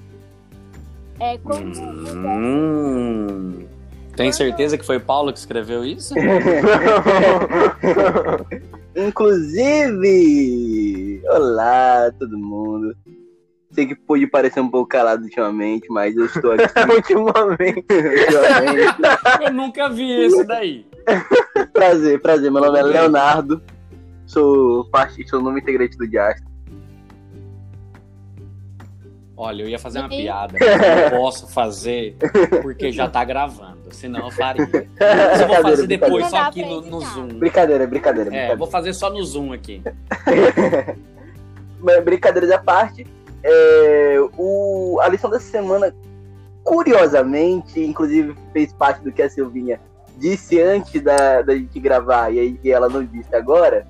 É 1.21 1.39
como 1.39 1.63
hum, 2.27 3.65
Tem 4.17 4.33
certeza 4.33 4.77
que 4.77 4.85
foi 4.85 4.99
Paulo 4.99 5.33
que 5.33 5.39
escreveu 5.39 5.85
isso? 5.85 6.15
Inclusive, 8.97 10.43
olá 11.29 12.11
todo 12.19 12.37
mundo. 12.37 12.97
Sei 13.73 13.87
que 13.87 13.95
pode 13.95 14.27
parecer 14.27 14.61
um 14.61 14.69
pouco 14.69 14.89
calado 14.89 15.25
ultimamente, 15.25 15.89
mas 15.89 16.15
eu 16.15 16.27
estou 16.27 16.53
aqui 16.53 16.63
ultimamente. 16.95 17.87
ultimamente. 17.91 19.03
Eu 19.43 19.53
nunca 19.53 19.89
vi 19.89 20.27
isso 20.27 20.45
daí. 20.45 20.87
prazer, 21.73 22.21
prazer. 22.21 22.51
Meu 22.51 22.61
nome 22.61 22.79
é 22.79 22.83
Leonardo. 22.83 23.63
Sou 24.27 24.85
parte, 24.91 25.27
sou 25.29 25.41
nome 25.43 25.61
integrante 25.61 25.97
do 25.97 26.07
Diastro. 26.07 26.53
Olha, 29.35 29.63
eu 29.63 29.69
ia 29.69 29.79
fazer 29.79 29.99
uma 29.99 30.09
piada, 30.09 30.57
mas 30.61 31.11
não 31.11 31.19
posso 31.19 31.49
fazer 31.49 32.17
porque 32.63 32.93
já 32.93 33.09
tá 33.09 33.25
gravando. 33.25 33.79
Senão 33.91 34.27
eu 34.27 34.31
faria. 34.31 34.69
Mas 35.01 35.41
eu 35.41 35.49
vou 35.49 35.63
fazer 35.63 35.87
depois 35.87 36.27
só 36.29 36.37
aqui 36.43 36.65
no, 36.65 36.81
no, 36.83 37.01
Zoom. 37.01 37.29
Brincadeira, 37.29 37.87
brincadeira. 37.87 38.29
É, 38.29 38.31
brincadeira. 38.31 38.57
vou 38.57 38.69
fazer 38.69 38.93
só 38.93 39.11
no 39.11 39.25
Zoom 39.25 39.53
aqui. 39.53 39.83
brincadeira 42.05 42.47
da 42.47 42.59
parte. 42.59 43.07
É, 43.45 44.17
o, 44.39 44.99
a 45.03 45.09
lição 45.09 45.31
dessa 45.31 45.51
semana, 45.51 45.95
curiosamente, 46.63 47.81
inclusive 47.81 48.35
fez 48.53 48.73
parte 48.73 49.03
do 49.03 49.13
que 49.13 49.23
a 49.23 49.31
Silvinha 49.31 49.81
disse 50.17 50.61
antes 50.61 51.01
da, 51.03 51.43
da 51.43 51.55
gente 51.55 51.79
gravar 51.81 52.31
e 52.31 52.39
aí 52.39 52.71
ela 52.71 52.89
não 52.89 53.05
disse 53.05 53.35
agora, 53.35 53.87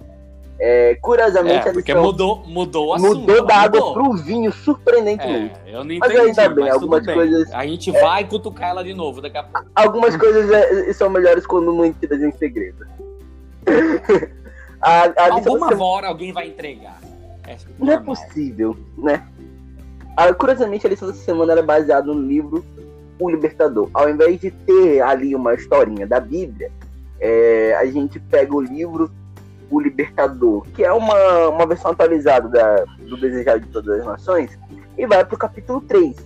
é, 0.58 0.96
curiosamente 1.00 1.68
é, 1.68 1.72
porque 1.72 1.94
mudou, 1.94 2.44
mudou 2.46 2.88
o 2.88 2.94
assunto. 2.94 3.20
Mudou 3.20 3.44
da 3.44 3.56
água 3.56 3.80
mudou. 3.80 3.94
pro 3.94 4.12
vinho, 4.12 4.52
surpreendentemente. 4.52 5.54
É, 5.66 5.74
eu 5.74 5.84
não 5.84 5.92
entendi, 5.92 6.14
mas 6.16 6.38
ainda 6.38 6.54
bem, 6.54 6.70
algumas 6.70 7.04
bem. 7.04 7.14
coisas. 7.14 7.52
A 7.52 7.66
gente 7.66 7.94
é, 7.94 8.00
vai 8.00 8.24
cutucar 8.24 8.70
ela 8.70 8.84
de 8.84 8.94
novo 8.94 9.20
daqui 9.20 9.38
a 9.38 9.42
pouco. 9.42 9.66
Algumas 9.74 10.16
coisas 10.16 10.50
é, 10.50 10.92
são 10.92 11.10
melhores 11.10 11.44
quando 11.46 11.74
mantidas 11.74 12.22
em 12.22 12.30
segredo. 12.32 12.86
a, 14.80 15.04
a 15.06 15.32
Alguma 15.32 15.84
hora 15.84 16.08
alguém 16.08 16.32
vai 16.32 16.46
entregar. 16.46 17.00
É 17.46 17.56
não 17.78 17.92
é 17.92 17.98
possível, 17.98 18.76
né? 18.96 19.26
A, 20.16 20.32
curiosamente, 20.32 20.86
a 20.86 20.90
lição 20.90 21.08
dessa 21.08 21.24
semana 21.24 21.52
era 21.52 21.62
baseada 21.62 22.06
no 22.06 22.20
livro 22.20 22.64
o 23.18 23.30
libertador. 23.30 23.88
Ao 23.94 24.08
invés 24.08 24.40
de 24.40 24.50
ter 24.50 25.00
ali 25.00 25.34
uma 25.34 25.54
historinha 25.54 26.06
da 26.06 26.20
Bíblia, 26.20 26.70
é, 27.20 27.74
a 27.76 27.86
gente 27.86 28.18
pega 28.18 28.54
o 28.54 28.60
livro 28.60 29.10
O 29.70 29.80
Libertador, 29.80 30.66
que 30.74 30.84
é 30.84 30.92
uma, 30.92 31.48
uma 31.48 31.66
versão 31.66 31.92
atualizada 31.92 32.48
da, 32.48 32.84
do 33.06 33.16
Desejado 33.16 33.60
de 33.60 33.68
Todas 33.68 34.00
as 34.00 34.06
Nações, 34.06 34.58
e 34.98 35.06
vai 35.06 35.24
para 35.24 35.34
o 35.34 35.38
capítulo 35.38 35.80
3. 35.82 36.16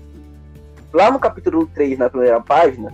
Lá 0.92 1.10
no 1.10 1.18
capítulo 1.18 1.66
3, 1.66 1.98
na 1.98 2.08
primeira 2.08 2.40
página 2.40 2.92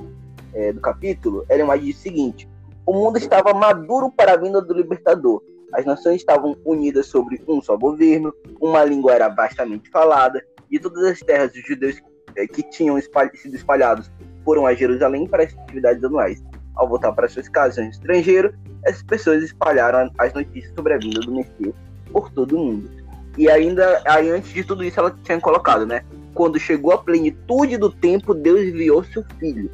é, 0.53 0.73
do 0.73 0.81
capítulo, 0.81 1.47
Ellen 1.49 1.79
diz 1.81 1.97
o 1.97 2.01
seguinte: 2.01 2.49
O 2.85 2.93
mundo 2.93 3.17
estava 3.19 3.55
maduro 3.55 4.11
para 4.11 4.33
a 4.33 4.37
vinda 4.37 4.61
do 4.61 4.75
libertador. 4.75 5.43
As 5.73 5.85
nações 5.85 6.17
estavam 6.17 6.57
unidas 6.65 7.07
sobre 7.07 7.43
um 7.49 7.61
só 7.63 7.77
governo, 7.77 8.33
uma 8.61 8.85
língua 8.85 9.15
era 9.15 9.29
vastamente 9.29 9.89
falada, 9.91 10.45
e 10.71 10.79
todas 10.79 11.05
as 11.05 11.21
terras 11.21 11.53
dos 11.53 11.65
judeus 11.65 12.01
é, 12.37 12.47
que 12.47 12.63
tinham 12.63 12.99
espalh 12.99 13.31
sido 13.35 13.57
espalhados 13.57 14.11
foram 14.45 14.67
a 14.67 14.75
Jerusalém 14.75 15.27
para 15.27 15.45
as 15.45 15.55
atividades 15.55 16.03
anuais. 16.05 16.43
Ao 16.75 16.89
voltar 16.89 17.13
para 17.13 17.29
suas 17.29 17.49
casas 17.49 17.85
no 17.85 17.91
estrangeiro, 17.91 18.55
essas 18.85 19.03
pessoas 19.03 19.43
espalharam 19.43 20.11
as 20.19 20.33
notícias 20.33 20.75
sobre 20.75 20.95
a 20.95 20.99
vinda 20.99 21.21
do 21.21 21.33
Messias 21.33 21.75
por 22.11 22.31
todo 22.31 22.57
o 22.57 22.59
mundo. 22.59 22.91
E 23.39 23.49
ainda, 23.49 24.03
aí 24.07 24.31
antes 24.31 24.53
de 24.53 24.65
tudo 24.65 24.85
isso, 24.85 24.99
ela 25.01 25.17
tinha 25.23 25.41
colocado, 25.41 25.87
né? 25.87 26.05
Quando 26.35 26.59
chegou 26.59 26.93
a 26.93 26.99
plenitude 26.99 27.77
do 27.77 27.91
tempo, 27.91 28.35
Deus 28.35 28.61
enviou 28.61 29.05
seu 29.05 29.25
filho. 29.39 29.71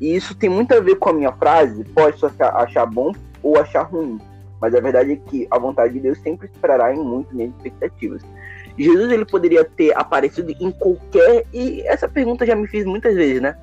E 0.00 0.14
isso 0.16 0.34
tem 0.34 0.48
muito 0.48 0.72
a 0.74 0.80
ver 0.80 0.96
com 0.96 1.10
a 1.10 1.12
minha 1.12 1.32
frase, 1.32 1.84
pode 1.84 2.24
achar, 2.24 2.56
achar 2.56 2.86
bom 2.86 3.12
ou 3.42 3.58
achar 3.58 3.82
ruim. 3.82 4.18
Mas 4.60 4.74
a 4.74 4.80
verdade 4.80 5.12
é 5.12 5.16
que 5.16 5.46
a 5.50 5.58
vontade 5.58 5.94
de 5.94 6.00
Deus 6.00 6.18
sempre 6.18 6.46
esperará 6.46 6.94
em 6.94 6.98
muito 6.98 7.34
minhas 7.34 7.50
expectativas. 7.56 8.22
Jesus 8.78 9.10
ele 9.10 9.24
poderia 9.24 9.64
ter 9.64 9.96
aparecido 9.96 10.54
em 10.60 10.70
qualquer 10.70 11.44
e 11.52 11.82
essa 11.86 12.08
pergunta 12.08 12.46
já 12.46 12.54
me 12.54 12.66
fiz 12.66 12.84
muitas 12.84 13.14
vezes, 13.14 13.40
né? 13.40 13.56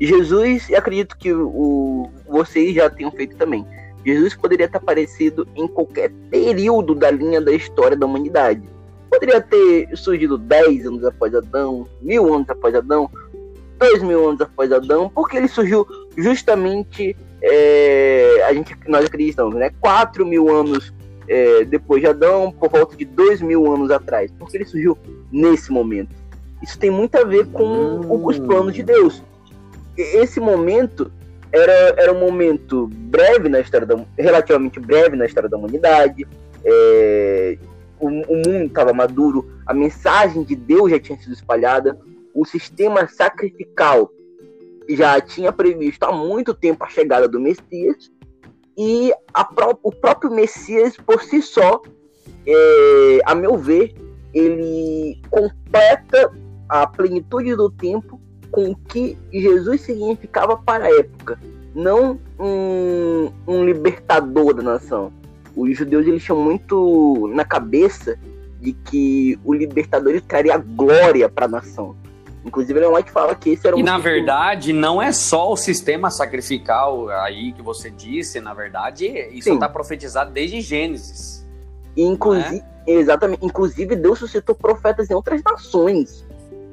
Jesus, 0.00 0.68
e 0.68 0.74
acredito 0.74 1.16
que 1.16 1.32
o, 1.32 2.10
vocês 2.26 2.74
já 2.74 2.90
tenham 2.90 3.12
feito 3.12 3.36
também. 3.36 3.64
Jesus 4.04 4.34
poderia 4.34 4.68
ter 4.68 4.76
aparecido 4.76 5.46
em 5.54 5.66
qualquer 5.66 6.10
período 6.30 6.94
da 6.94 7.10
linha 7.10 7.40
da 7.40 7.52
história 7.52 7.96
da 7.96 8.04
humanidade. 8.04 8.62
Poderia 9.08 9.40
ter 9.40 9.96
surgido 9.96 10.36
10 10.36 10.86
anos 10.86 11.04
após 11.04 11.34
Adão, 11.34 11.88
mil 12.02 12.34
anos 12.34 12.50
após 12.50 12.74
Adão, 12.74 13.08
dois 13.78 14.02
mil 14.02 14.28
anos 14.28 14.40
após 14.40 14.72
Adão, 14.72 15.08
porque 15.08 15.36
ele 15.36 15.48
surgiu 15.48 15.86
justamente, 16.16 17.16
é, 17.42 18.42
a 18.46 18.52
gente, 18.54 18.76
nós 18.86 19.04
acreditamos, 19.04 19.54
né? 19.54 19.70
4 19.80 20.24
mil 20.24 20.48
anos 20.48 20.92
é, 21.28 21.64
depois 21.64 22.00
de 22.00 22.08
Adão, 22.08 22.52
por 22.52 22.70
volta 22.70 22.96
de 22.96 23.04
dois 23.04 23.40
mil 23.40 23.72
anos 23.72 23.90
atrás, 23.90 24.30
porque 24.38 24.56
ele 24.56 24.64
surgiu 24.64 24.96
nesse 25.32 25.72
momento. 25.72 26.14
Isso 26.62 26.78
tem 26.78 26.90
muito 26.90 27.16
a 27.16 27.24
ver 27.24 27.46
com 27.46 27.64
hum. 27.64 28.26
os 28.26 28.38
planos 28.38 28.74
de 28.74 28.82
Deus. 28.82 29.22
Esse 29.96 30.40
momento 30.40 31.10
era, 31.52 31.94
era 31.96 32.12
um 32.12 32.20
momento 32.20 32.88
breve 32.92 33.48
na 33.48 33.60
história 33.60 33.86
da, 33.86 33.96
relativamente 34.18 34.80
breve 34.80 35.16
na 35.16 35.26
história 35.26 35.48
da 35.48 35.56
humanidade. 35.56 36.26
É, 36.64 37.58
o, 38.00 38.08
o 38.08 38.36
mundo 38.36 38.66
estava 38.66 38.92
maduro, 38.92 39.50
a 39.66 39.72
mensagem 39.72 40.42
de 40.42 40.56
Deus 40.56 40.90
já 40.90 40.98
tinha 40.98 41.18
sido 41.18 41.32
espalhada, 41.32 41.98
o 42.34 42.44
sistema 42.44 43.06
sacrificial 43.06 44.10
já 44.88 45.20
tinha 45.20 45.52
previsto 45.52 46.04
há 46.04 46.12
muito 46.12 46.54
tempo 46.54 46.84
a 46.84 46.88
chegada 46.88 47.28
do 47.28 47.40
Messias 47.40 48.10
E 48.76 49.12
pró 49.54 49.78
o 49.82 49.90
próprio 49.92 50.30
Messias, 50.30 50.96
por 50.96 51.22
si 51.22 51.40
só, 51.40 51.80
é, 52.46 53.20
a 53.24 53.34
meu 53.34 53.56
ver, 53.56 53.94
ele 54.32 55.20
completa 55.30 56.32
a 56.68 56.86
plenitude 56.86 57.54
do 57.54 57.70
tempo 57.70 58.20
com 58.50 58.70
o 58.70 58.76
que 58.76 59.16
Jesus 59.32 59.80
significava 59.80 60.56
para 60.56 60.84
a 60.84 60.98
época, 60.98 61.38
não 61.74 62.20
um, 62.38 63.30
um 63.46 63.64
libertador 63.64 64.54
da 64.54 64.62
nação. 64.62 65.12
Os 65.56 65.76
judeus 65.76 66.06
eles 66.06 66.22
tinham 66.22 66.40
muito 66.40 67.28
na 67.34 67.44
cabeça 67.44 68.18
de 68.60 68.72
que 68.72 69.38
o 69.44 69.52
libertador 69.52 70.20
traria 70.22 70.56
glória 70.56 71.28
para 71.28 71.46
a 71.46 71.48
nação. 71.48 71.96
Inclusive, 72.44 72.78
Ellen 72.78 72.94
White 72.94 73.10
fala 73.10 73.34
que 73.34 73.50
esse 73.50 73.66
era 73.66 73.74
um. 73.74 73.78
E 73.78 73.82
na 73.82 73.96
verdade, 73.96 74.72
não 74.72 75.00
é 75.00 75.12
só 75.12 75.50
o 75.50 75.56
sistema 75.56 76.10
sacrificial 76.10 77.08
aí 77.08 77.52
que 77.52 77.62
você 77.62 77.90
disse, 77.90 78.40
na 78.40 78.52
verdade, 78.52 79.06
isso 79.32 79.52
está 79.52 79.68
profetizado 79.68 80.30
desde 80.30 80.60
Gênesis. 80.60 81.46
Inclusive, 81.96 82.62
é? 82.86 82.92
exatamente. 82.92 83.44
Inclusive, 83.44 83.96
Deus 83.96 84.18
suscitou 84.18 84.54
profetas 84.54 85.10
em 85.10 85.14
outras 85.14 85.42
nações, 85.42 86.26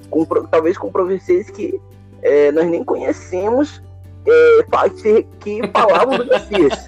com, 0.10 0.26
talvez 0.26 0.78
com 0.78 0.92
profecias 0.92 1.50
que 1.50 1.80
é, 2.22 2.52
nós 2.52 2.68
nem 2.68 2.84
conhecemos, 2.84 3.82
é, 4.28 4.66
que 5.40 5.62
falavam 5.72 6.18
do 6.18 6.26
Messias. 6.26 6.88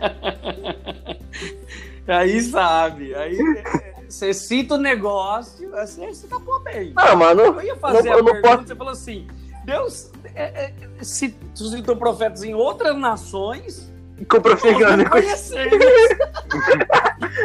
aí 2.06 2.42
sabe, 2.42 3.16
aí 3.16 3.38
você 4.14 4.32
cita 4.32 4.76
o 4.76 4.78
negócio, 4.78 5.72
você, 5.72 6.06
você 6.06 6.28
tapou 6.28 6.60
bem. 6.60 6.94
Ah, 6.96 7.16
mano. 7.16 7.42
Eu 7.42 7.60
ia 7.64 7.76
fazer 7.76 8.10
não, 8.10 8.20
a 8.20 8.24
pergunta, 8.24 8.42
posso... 8.42 8.68
você 8.68 8.76
falou 8.76 8.94
assim: 8.94 9.26
Deus 9.66 10.12
é, 10.36 10.66
é, 10.66 10.74
citou 11.02 11.96
profetas 11.96 12.44
em 12.44 12.54
outras 12.54 12.96
nações. 12.96 13.92
Com 14.30 14.40
que 14.40 14.46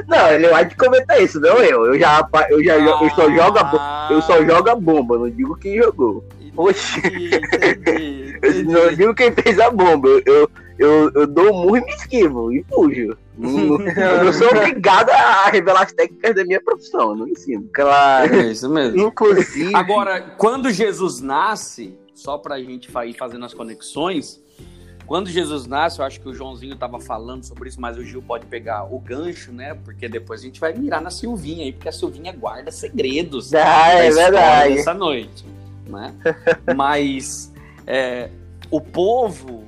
não 0.07 0.29
ele 0.29 0.49
vai 0.49 0.69
te 0.69 0.77
comentar 0.77 1.19
isso, 1.21 1.41
não 1.41 1.57
eu. 1.57 1.87
Eu 1.87 1.99
já, 1.99 2.29
eu 2.51 2.63
já 2.63 2.75
ah, 2.75 3.03
eu 3.03 3.09
só 3.11 3.29
jogo 3.31 3.59
a, 3.59 4.09
eu 4.11 4.21
só 4.21 4.45
jogo 4.45 4.69
a 4.69 4.75
bomba, 4.77 5.17
não 5.17 5.31
digo 5.31 5.57
quem 5.57 5.79
jogou. 5.79 6.23
Oxi. 6.55 6.99
Entendi, 6.99 8.37
entendi. 8.37 8.65
não 8.71 8.95
digo 8.95 9.15
quem 9.15 9.33
fez 9.33 9.59
a 9.59 9.71
bomba. 9.71 10.09
Eu, 10.27 10.51
eu, 10.79 11.11
eu 11.15 11.27
dou 11.27 11.51
um 11.51 11.63
murro 11.63 11.79
e 11.79 11.81
me 11.81 11.93
esquivo 11.93 12.53
e 12.53 12.63
fujo. 12.69 13.17
eu 14.25 14.33
sou 14.33 14.49
obrigado 14.49 15.11
a 15.11 15.51
revelar 15.51 15.83
as 15.83 15.93
técnicas 15.93 16.35
da 16.35 16.45
minha 16.45 16.61
profissão, 16.61 17.15
não 17.15 17.29
ensino. 17.29 17.69
Claro. 17.73 18.35
É 18.35 18.51
isso 18.51 18.69
mesmo. 18.69 19.01
Inclusive. 19.01 19.75
Agora, 19.75 20.21
quando 20.21 20.71
Jesus 20.71 21.21
nasce, 21.21 21.97
só 22.15 22.37
pra 22.37 22.59
gente 22.61 22.91
ir 23.07 23.15
fazendo 23.15 23.45
as 23.45 23.55
conexões, 23.55 24.43
quando 25.07 25.31
Jesus 25.31 25.67
nasce, 25.67 26.01
eu 26.01 26.05
acho 26.05 26.21
que 26.21 26.29
o 26.29 26.35
Joãozinho 26.35 26.75
estava 26.75 27.01
falando 27.01 27.43
sobre 27.43 27.71
isso, 27.71 27.81
mas 27.81 27.97
o 27.97 28.05
Gil 28.05 28.21
pode 28.21 28.45
pegar 28.45 28.85
o 28.85 28.99
gancho, 28.99 29.51
né? 29.51 29.73
Porque 29.73 30.07
depois 30.07 30.41
a 30.41 30.45
gente 30.45 30.61
vai 30.61 30.75
mirar 30.75 31.01
na 31.01 31.11
Silvinha 31.11 31.65
aí, 31.65 31.73
porque 31.73 31.89
a 31.89 31.93
Silvinha 31.93 32.31
guarda 32.31 32.71
segredos 32.71 33.55
ah, 33.55 33.95
é 33.95 34.11
verdade. 34.11 34.79
essa 34.79 34.93
noite, 34.93 35.47
né? 35.87 36.15
mas 36.77 37.51
é, 37.87 38.29
o 38.71 38.83
povo, 38.83 39.65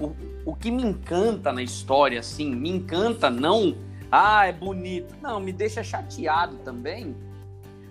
o, 0.00 0.12
o 0.44 0.54
que 0.54 0.70
me 0.70 0.82
encanta 0.82 1.52
na 1.52 1.62
história, 1.62 2.20
assim, 2.20 2.54
me 2.54 2.68
encanta 2.68 3.30
não, 3.30 3.76
ah, 4.10 4.46
é 4.46 4.52
bonito. 4.52 5.14
Não, 5.22 5.40
me 5.40 5.52
deixa 5.52 5.82
chateado 5.82 6.56
também, 6.58 7.16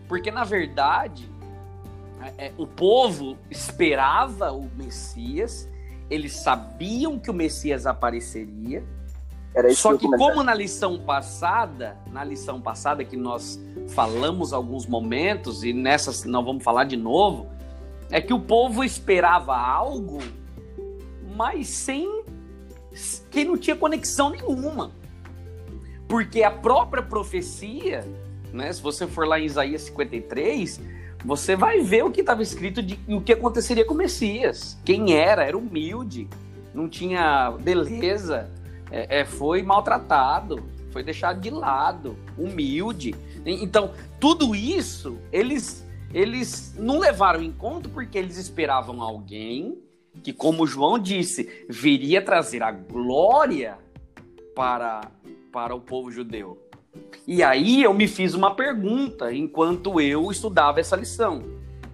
porque 0.08 0.30
na 0.30 0.44
verdade 0.44 1.28
é, 2.38 2.48
é, 2.48 2.54
o 2.58 2.68
povo 2.68 3.36
esperava 3.50 4.52
o 4.52 4.70
Messias, 4.76 5.68
eles 6.10 6.34
sabiam 6.34 7.18
que 7.18 7.32
o 7.32 7.34
Messias 7.34 7.88
apareceria. 7.88 8.84
Só 9.74 9.98
que, 9.98 10.08
que 10.08 10.18
como 10.18 10.44
na 10.44 10.54
lição 10.54 10.98
passada, 11.00 11.98
na 12.10 12.24
lição 12.24 12.62
passada 12.62 13.04
que 13.04 13.18
nós 13.18 13.60
falamos 13.90 14.54
alguns 14.54 14.86
momentos 14.86 15.64
e 15.64 15.74
nessa 15.74 16.26
não 16.28 16.46
vamos 16.46 16.64
falar 16.64 16.86
de 16.86 16.96
novo, 16.96 17.48
é 18.10 18.22
que 18.22 18.34
o 18.34 18.40
povo 18.40 18.84
esperava 18.84 19.58
algo, 19.58 20.20
mas 21.36 21.68
sem 21.68 22.21
que 23.30 23.44
não 23.44 23.58
tinha 23.58 23.76
conexão 23.76 24.30
nenhuma. 24.30 24.92
Porque 26.08 26.44
a 26.44 26.52
própria 26.52 27.02
profecia, 27.02 28.06
né, 28.52 28.72
se 28.72 28.82
você 28.82 29.08
for 29.08 29.26
lá 29.26 29.40
em 29.40 29.46
Isaías 29.46 29.84
53, 29.84 30.82
você 31.24 31.56
vai 31.56 31.82
ver 31.82 32.04
o 32.04 32.12
que 32.12 32.22
estava 32.22 32.42
escrito 32.42 32.82
de 32.82 33.00
o 33.08 33.22
que 33.22 33.34
aconteceria 33.34 33.86
com 33.86 33.94
o 33.94 33.98
Messias. 33.98 34.78
Quem 34.84 35.14
era, 35.14 35.44
era 35.44 35.58
humilde, 35.58 36.28
não 36.74 36.90
tinha 36.90 37.52
beleza, 37.62 38.50
é, 38.92 39.20
é, 39.20 39.26
foi 39.26 39.62
maltratado, 39.62 40.64
foi 40.92 41.04
deixado 41.04 41.40
de 41.40 41.50
lado, 41.50 42.18
humilde. 42.38 43.16
Então, 43.46 43.92
tudo 44.20 44.54
isso, 44.54 45.18
eles, 45.32 45.88
eles 46.14 46.76
não 46.78 47.00
levaram 47.00 47.42
em 47.42 47.52
conta 47.52 47.88
porque 47.88 48.18
eles 48.18 48.38
esperavam 48.38 49.02
alguém 49.02 49.78
que, 50.24 50.34
como 50.34 50.68
João 50.68 51.00
disse, 51.00 51.66
viria 51.70 52.22
trazer 52.22 52.64
a 52.64 52.72
glória 52.72 53.78
para, 54.56 55.02
para 55.52 55.76
o 55.76 55.82
povo 55.82 56.12
judeu. 56.12 56.58
E 57.26 57.42
aí 57.42 57.84
eu 57.84 57.94
me 57.94 58.08
fiz 58.08 58.34
uma 58.34 58.54
pergunta 58.54 59.34
enquanto 59.34 60.02
eu 60.02 60.30
estudava 60.32 60.80
essa 60.80 60.96
lição, 60.96 61.44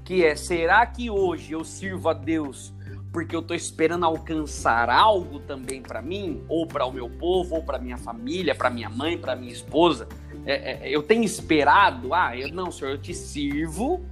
que 0.04 0.24
é: 0.26 0.36
será 0.36 0.86
que 0.86 1.10
hoje 1.10 1.54
eu 1.54 1.64
sirvo 1.64 2.10
a 2.10 2.14
Deus 2.14 2.74
porque 3.12 3.36
eu 3.36 3.40
estou 3.40 3.56
esperando 3.56 4.06
alcançar 4.06 4.90
algo 4.90 5.40
também 5.40 5.82
para 5.82 6.02
mim, 6.02 6.44
ou 6.48 6.68
para 6.68 6.86
o 6.86 6.92
meu 6.92 7.10
povo, 7.10 7.56
ou 7.56 7.64
para 7.64 7.80
minha 7.80 7.98
família, 7.98 8.54
para 8.54 8.70
minha 8.70 8.90
mãe, 8.90 9.18
para 9.18 9.36
minha 9.36 9.52
esposa? 9.52 10.08
É, 10.46 10.88
é, 10.88 10.90
eu 10.90 11.02
tenho 11.02 11.24
esperado, 11.24 12.14
ah, 12.14 12.38
eu 12.38 12.50
não, 12.50 12.72
Senhor, 12.72 12.92
eu 12.92 12.98
te 12.98 13.14
sirvo 13.14 14.06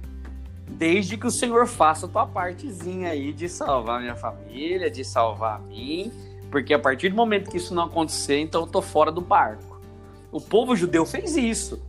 desde 0.76 1.16
que 1.16 1.26
o 1.26 1.30
Senhor 1.30 1.66
faça 1.66 2.06
a 2.06 2.08
tua 2.08 2.26
partezinha 2.26 3.10
aí 3.10 3.32
de 3.32 3.48
salvar 3.48 4.00
minha 4.00 4.14
família, 4.14 4.90
de 4.90 5.04
salvar 5.04 5.56
a 5.56 5.58
mim, 5.58 6.12
porque 6.50 6.74
a 6.74 6.78
partir 6.78 7.08
do 7.08 7.16
momento 7.16 7.50
que 7.50 7.56
isso 7.56 7.74
não 7.74 7.84
acontecer, 7.84 8.38
então 8.38 8.62
eu 8.62 8.66
tô 8.66 8.82
fora 8.82 9.10
do 9.10 9.20
barco. 9.20 9.80
O 10.30 10.40
povo 10.40 10.76
judeu 10.76 11.06
fez 11.06 11.36
isso. 11.36 11.82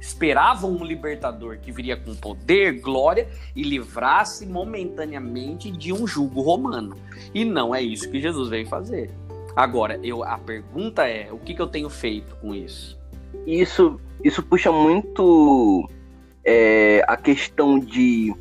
Esperavam 0.00 0.70
um 0.70 0.84
libertador 0.84 1.58
que 1.58 1.70
viria 1.70 1.96
com 1.96 2.14
poder, 2.14 2.80
glória 2.80 3.28
e 3.54 3.62
livrasse 3.62 4.46
momentaneamente 4.46 5.70
de 5.70 5.92
um 5.92 6.06
jugo 6.06 6.40
romano. 6.40 6.96
E 7.34 7.44
não 7.44 7.74
é 7.74 7.82
isso 7.82 8.10
que 8.10 8.20
Jesus 8.20 8.48
veio 8.48 8.66
fazer. 8.66 9.10
Agora, 9.54 10.00
eu, 10.02 10.22
a 10.22 10.38
pergunta 10.38 11.06
é: 11.06 11.30
o 11.30 11.38
que, 11.38 11.52
que 11.52 11.60
eu 11.60 11.66
tenho 11.66 11.90
feito 11.90 12.34
com 12.36 12.54
isso? 12.54 12.98
Isso, 13.44 14.00
isso 14.24 14.42
puxa 14.42 14.72
muito 14.72 15.90
é, 16.48 17.04
a 17.06 17.14
questão 17.14 17.78
de 17.78 18.34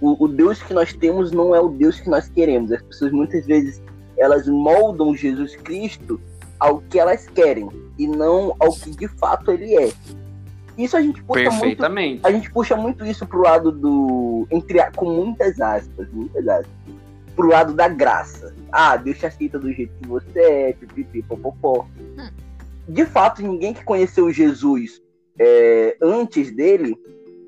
o, 0.00 0.24
o, 0.24 0.26
Deus 0.26 0.62
que 0.62 0.72
nós 0.72 0.94
temos 0.94 1.30
não 1.30 1.54
é 1.54 1.60
o 1.60 1.68
Deus 1.68 2.00
que 2.00 2.08
nós 2.08 2.26
queremos. 2.26 2.72
As 2.72 2.80
pessoas 2.80 3.12
muitas 3.12 3.44
vezes 3.44 3.82
elas 4.16 4.48
moldam 4.48 5.14
Jesus 5.14 5.54
Cristo 5.56 6.18
ao 6.58 6.80
que 6.80 6.98
elas 6.98 7.28
querem 7.28 7.68
e 7.98 8.06
não 8.06 8.56
ao 8.58 8.72
que 8.72 8.90
de 8.92 9.06
fato 9.08 9.52
ele 9.52 9.76
é. 9.76 9.92
Isso 10.78 10.96
a 10.96 11.02
gente 11.02 11.22
puxa 11.22 11.50
Perfeitamente. 11.50 12.12
muito. 12.14 12.26
A 12.26 12.32
gente 12.32 12.50
puxa 12.50 12.76
muito 12.76 13.04
isso 13.04 13.26
pro 13.26 13.42
lado 13.42 13.70
do 13.70 14.46
entre 14.50 14.82
com 14.92 15.04
muitas 15.04 15.60
aspas, 15.60 16.08
muitas 16.12 16.48
aspas, 16.48 16.72
pro 17.36 17.48
lado 17.48 17.74
da 17.74 17.88
graça. 17.88 18.54
Ah, 18.72 18.96
Deus 18.96 19.18
te 19.18 19.26
aceita 19.26 19.58
do 19.58 19.70
jeito 19.70 19.92
que 20.00 20.08
você 20.08 20.40
é, 20.40 20.72
pipipi, 20.72 21.22
popopó. 21.22 21.86
Hum. 22.18 22.28
De 22.88 23.04
fato, 23.04 23.42
ninguém 23.42 23.74
que 23.74 23.84
conheceu 23.84 24.32
Jesus 24.32 25.02
é, 25.38 25.96
antes 26.00 26.50
dele 26.50 26.98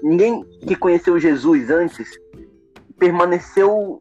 ninguém 0.02 0.44
que 0.66 0.76
conheceu 0.76 1.18
Jesus 1.18 1.70
antes 1.70 2.18
permaneceu. 2.98 4.00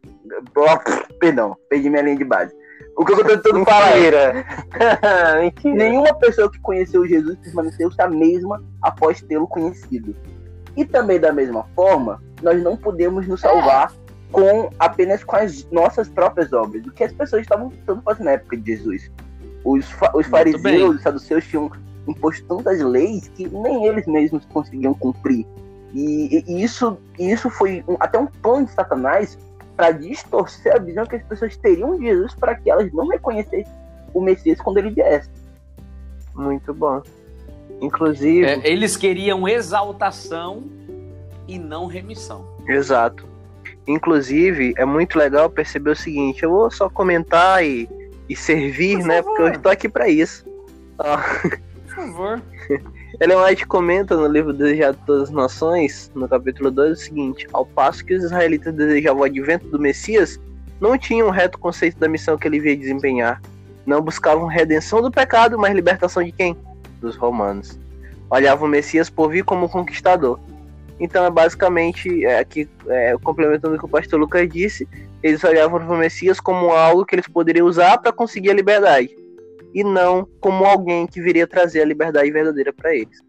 Oh, 0.56 1.14
perdão, 1.18 1.56
perdi 1.68 1.88
minha 1.90 2.02
linha 2.02 2.16
de 2.16 2.24
base. 2.24 2.54
O 2.96 3.04
que 3.04 3.12
eu 3.12 3.16
tô 3.18 3.24
tentando 3.24 3.64
falar 3.64 3.92
Nenhuma 5.64 6.14
pessoa 6.14 6.50
que 6.50 6.58
conheceu 6.60 7.06
Jesus 7.06 7.36
permaneceu 7.38 7.90
a 7.98 8.08
mesma 8.08 8.64
após 8.82 9.20
tê-lo 9.20 9.46
conhecido. 9.46 10.16
E 10.76 10.84
também 10.84 11.20
da 11.20 11.32
mesma 11.32 11.64
forma, 11.74 12.22
nós 12.42 12.62
não 12.62 12.76
podemos 12.76 13.26
nos 13.28 13.40
salvar 13.40 13.92
é. 13.92 14.32
com 14.32 14.70
apenas 14.78 15.22
com 15.22 15.36
as 15.36 15.70
nossas 15.70 16.08
próprias 16.08 16.52
obras. 16.52 16.86
O 16.86 16.92
que 16.92 17.04
as 17.04 17.12
pessoas 17.12 17.42
estavam 17.42 17.68
tentando 17.70 18.02
fazer 18.02 18.24
na 18.24 18.32
época 18.32 18.56
de 18.56 18.74
Jesus. 18.74 19.10
Os, 19.62 19.86
os 20.14 20.26
fariseus, 20.26 20.96
os 20.96 21.02
saduceus 21.02 21.46
tinham 21.46 21.70
imposto 22.08 22.46
tantas 22.46 22.80
leis 22.80 23.28
que 23.28 23.48
nem 23.48 23.86
eles 23.86 24.06
mesmos 24.06 24.44
conseguiam 24.46 24.94
cumprir. 24.94 25.46
E, 25.96 26.44
e 26.46 26.62
isso, 26.62 26.98
isso 27.18 27.48
foi 27.48 27.82
um, 27.88 27.96
até 27.98 28.18
um 28.18 28.26
plano 28.26 28.66
de 28.66 28.72
Satanás 28.72 29.38
para 29.74 29.92
distorcer 29.92 30.74
a 30.74 30.78
visão 30.78 31.06
que 31.06 31.16
as 31.16 31.22
pessoas 31.22 31.56
teriam 31.56 31.96
de 31.98 32.04
Jesus 32.04 32.34
para 32.34 32.54
que 32.54 32.70
elas 32.70 32.92
não 32.92 33.08
reconhecessem 33.08 33.66
o 34.12 34.20
Messias 34.20 34.60
quando 34.60 34.78
ele 34.78 34.90
viesse. 34.90 35.30
Muito 36.34 36.74
bom. 36.74 37.02
Inclusive. 37.80 38.44
É, 38.44 38.68
eles 38.70 38.96
queriam 38.96 39.48
exaltação 39.48 40.64
e 41.48 41.58
não 41.58 41.86
remissão. 41.86 42.46
Exato. 42.66 43.26
Inclusive, 43.86 44.74
é 44.76 44.84
muito 44.84 45.18
legal 45.18 45.48
perceber 45.48 45.90
o 45.90 45.96
seguinte: 45.96 46.42
eu 46.42 46.50
vou 46.50 46.70
só 46.70 46.90
comentar 46.90 47.64
e 47.64 47.88
e 48.28 48.34
servir, 48.34 48.98
Por 48.98 49.06
né? 49.06 49.16
favor. 49.16 49.30
Porque 49.36 49.42
eu 49.42 49.56
estou 49.56 49.72
aqui 49.72 49.88
para 49.88 50.08
isso. 50.08 50.44
Ó, 50.98 51.16
Por 51.86 51.94
favor. 51.94 52.42
Ellen 53.18 53.38
White 53.38 53.66
comenta 53.66 54.14
no 54.14 54.26
livro 54.26 54.52
Desejado 54.52 54.98
de 54.98 55.06
Todas 55.06 55.22
as 55.24 55.30
Nações, 55.30 56.10
no 56.14 56.28
capítulo 56.28 56.70
2, 56.70 56.92
o 56.92 57.02
seguinte: 57.02 57.46
Ao 57.50 57.64
passo 57.64 58.04
que 58.04 58.12
os 58.12 58.24
israelitas 58.24 58.74
desejavam 58.74 59.22
o 59.22 59.24
advento 59.24 59.66
do 59.68 59.78
Messias, 59.78 60.38
não 60.78 60.98
tinham 60.98 61.28
um 61.28 61.30
reto 61.30 61.58
conceito 61.58 61.98
da 61.98 62.08
missão 62.08 62.36
que 62.36 62.46
ele 62.46 62.60
veio 62.60 62.76
desempenhar. 62.76 63.40
Não 63.86 64.02
buscavam 64.02 64.46
redenção 64.46 65.00
do 65.00 65.10
pecado, 65.10 65.58
mas 65.58 65.74
libertação 65.74 66.22
de 66.22 66.30
quem? 66.30 66.54
Dos 67.00 67.16
romanos. 67.16 67.78
Olhavam 68.28 68.68
o 68.68 68.70
Messias 68.70 69.08
por 69.08 69.30
vir 69.30 69.44
como 69.44 69.68
conquistador. 69.68 70.38
Então 71.00 71.24
é 71.24 71.30
basicamente, 71.30 72.22
é, 72.22 72.40
aqui, 72.40 72.68
é, 72.86 73.16
complementando 73.22 73.76
o 73.76 73.78
que 73.78 73.84
o 73.84 73.88
pastor 73.88 74.20
Lucas 74.20 74.46
disse, 74.46 74.86
eles 75.22 75.42
olhavam 75.42 75.80
o 75.80 75.96
Messias 75.96 76.38
como 76.38 76.70
algo 76.70 77.06
que 77.06 77.14
eles 77.14 77.28
poderiam 77.28 77.66
usar 77.66 77.96
para 77.96 78.12
conseguir 78.12 78.50
a 78.50 78.54
liberdade 78.54 79.25
e 79.76 79.84
não 79.84 80.26
como 80.40 80.64
alguém 80.64 81.06
que 81.06 81.20
viria 81.20 81.46
trazer 81.46 81.82
a 81.82 81.84
liberdade 81.84 82.30
verdadeira 82.30 82.72
para 82.72 82.94
eles. 82.94 83.20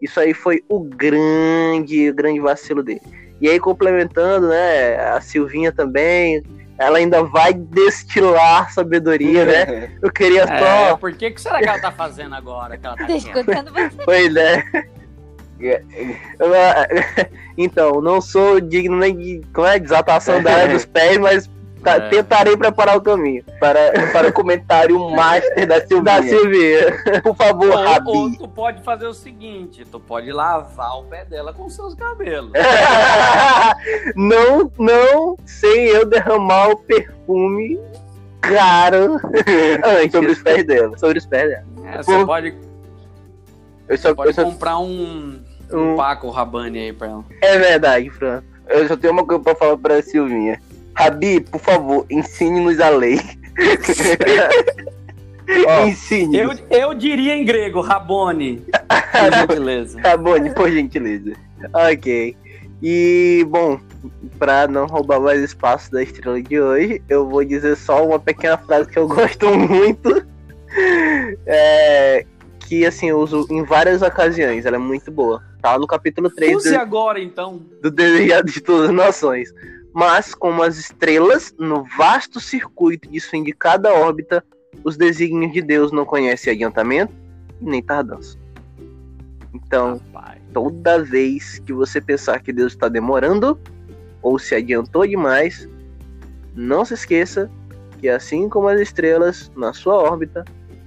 Isso 0.00 0.20
aí 0.20 0.32
foi 0.32 0.62
o 0.68 0.78
grande, 0.78 2.08
o 2.08 2.14
grande 2.14 2.38
vacilo 2.38 2.84
dele. 2.84 3.00
E 3.40 3.48
aí 3.48 3.58
complementando, 3.58 4.46
né, 4.46 4.94
a 5.10 5.20
Silvinha 5.20 5.72
também, 5.72 6.40
ela 6.78 6.98
ainda 6.98 7.24
vai 7.24 7.52
destilar 7.52 8.72
sabedoria, 8.72 9.44
né? 9.44 9.90
Eu 10.00 10.12
queria 10.12 10.44
É, 10.44 10.90
só, 10.90 10.96
por 10.96 11.12
que, 11.12 11.32
que 11.32 11.40
será 11.40 11.58
que 11.58 11.68
ela 11.68 11.80
tá 11.80 11.90
fazendo 11.90 12.36
agora? 12.36 12.78
Que 12.78 12.86
ela 12.86 12.96
tá 12.96 13.10
escutando 13.10 13.72
você. 13.72 13.90
pois 14.04 14.36
é. 14.36 14.62
Então, 17.58 18.00
não 18.00 18.20
sou 18.20 18.60
digno 18.60 18.96
nem 18.96 19.16
de 19.16 19.40
como 19.52 19.66
é, 19.66 19.80
desatar 19.80 20.18
a 20.18 20.20
sandália 20.20 20.72
dos 20.72 20.84
pés, 20.84 21.18
mas 21.18 21.50
tá- 21.98 22.04
É. 22.06 22.08
tentarei 22.08 22.56
preparar 22.56 22.96
o 22.96 23.00
caminho. 23.00 23.44
Para, 23.60 23.78
para 24.12 24.28
o 24.28 24.32
comentário 24.32 24.98
master 25.10 25.66
da 25.66 25.80
Silvinha. 25.80 26.02
Da 26.02 26.22
Silvia. 26.22 26.96
Por 27.22 27.36
favor, 27.36 27.70
Ou, 27.70 27.78
ou 27.78 27.84
Rabi. 27.84 28.38
tu 28.38 28.48
pode 28.48 28.82
fazer 28.82 29.06
o 29.06 29.14
seguinte, 29.14 29.84
tu 29.90 29.98
pode 30.00 30.30
lavar 30.32 30.98
o 30.98 31.04
pé 31.04 31.24
dela 31.24 31.52
com 31.52 31.68
seus 31.68 31.94
cabelos. 31.94 32.52
não, 34.14 34.70
não, 34.78 35.36
sem 35.46 35.86
eu 35.86 36.04
derramar 36.06 36.70
o 36.70 36.76
perfume 36.76 37.78
caro 38.40 39.16
antes. 39.84 40.12
Sobre 40.12 40.30
os 40.32 40.42
pés 40.42 40.64
dela. 40.64 40.98
Sobre 40.98 41.18
os 41.18 41.26
pés 41.26 41.48
dela. 41.50 41.64
É, 41.92 41.96
você 42.02 42.24
pode, 42.26 42.54
Eu 43.88 43.98
só, 43.98 44.14
pode 44.14 44.28
eu, 44.30 44.34
só, 44.34 44.44
comprar 44.44 44.78
um, 44.78 45.40
um 45.72 45.92
Um- 45.92 45.96
Paco 45.96 46.30
Rabanne 46.30 46.78
aí 46.78 46.92
pra 46.92 47.08
ela. 47.08 47.24
É 47.42 47.58
verdade, 47.58 48.10
Fran. 48.10 48.42
eu 48.68 48.86
só 48.88 48.96
tenho 48.96 49.12
uma 49.12 49.24
coisa 49.26 49.42
pra 49.42 49.54
falar 49.54 49.76
pra 49.78 50.02
Silvinha. 50.02 50.60
Rabi, 50.98 51.40
por 51.40 51.60
favor, 51.60 52.04
ensine-nos 52.10 52.80
a 52.80 52.88
lei. 52.88 53.20
Ó, 55.66 55.86
Ensine. 55.86 56.36
Eu, 56.36 56.50
eu 56.70 56.92
diria 56.92 57.36
em 57.36 57.44
grego, 57.44 57.80
Rabone. 57.80 58.64
Por 58.66 59.32
gentileza. 59.38 60.00
Bom, 60.18 60.52
por 60.52 60.70
gentileza. 60.70 61.32
Ok. 61.72 62.36
E, 62.82 63.46
bom, 63.48 63.78
pra 64.38 64.66
não 64.66 64.86
roubar 64.86 65.20
mais 65.20 65.40
espaço 65.40 65.90
da 65.92 66.02
estrela 66.02 66.42
de 66.42 66.60
hoje, 66.60 67.00
eu 67.08 67.28
vou 67.28 67.44
dizer 67.44 67.76
só 67.76 68.04
uma 68.04 68.18
pequena 68.18 68.58
frase 68.58 68.90
que 68.90 68.98
eu 68.98 69.06
gosto 69.08 69.46
muito. 69.56 70.26
É, 71.46 72.26
que, 72.66 72.84
assim, 72.84 73.08
eu 73.08 73.20
uso 73.20 73.46
em 73.50 73.64
várias 73.64 74.02
ocasiões. 74.02 74.66
Ela 74.66 74.76
é 74.76 74.80
muito 74.80 75.12
boa. 75.12 75.42
Tá 75.62 75.78
no 75.78 75.86
capítulo 75.86 76.28
3 76.28 76.56
Use 76.56 76.70
do, 76.70 76.80
agora, 76.80 77.20
então. 77.20 77.62
do 77.82 77.90
Desejado 77.90 78.50
de 78.50 78.60
Todas 78.60 78.90
as 78.90 78.94
Nações. 78.94 79.48
Mas, 79.98 80.32
como 80.32 80.62
as 80.62 80.78
estrelas, 80.78 81.52
no 81.58 81.84
vasto 81.98 82.38
circuito 82.38 83.10
de 83.10 83.18
sua 83.18 83.36
indicada 83.36 83.92
órbita, 83.92 84.44
os 84.84 84.96
desígnios 84.96 85.52
de 85.52 85.60
Deus 85.60 85.90
não 85.90 86.04
conhecem 86.04 86.52
adiantamento 86.52 87.12
e 87.60 87.64
nem 87.64 87.82
tardança. 87.82 88.38
Então, 89.52 90.00
Rapaz. 90.12 90.40
toda 90.54 91.02
vez 91.02 91.58
que 91.58 91.72
você 91.72 92.00
pensar 92.00 92.38
que 92.38 92.52
Deus 92.52 92.74
está 92.74 92.88
demorando 92.88 93.58
ou 94.22 94.38
se 94.38 94.54
adiantou 94.54 95.04
demais, 95.04 95.68
não 96.54 96.84
se 96.84 96.94
esqueça 96.94 97.50
que 97.98 98.08
assim 98.08 98.48
como 98.48 98.68
as 98.68 98.80
estrelas 98.80 99.50
na 99.56 99.72
sua 99.72 99.96
órbita, 99.96 100.44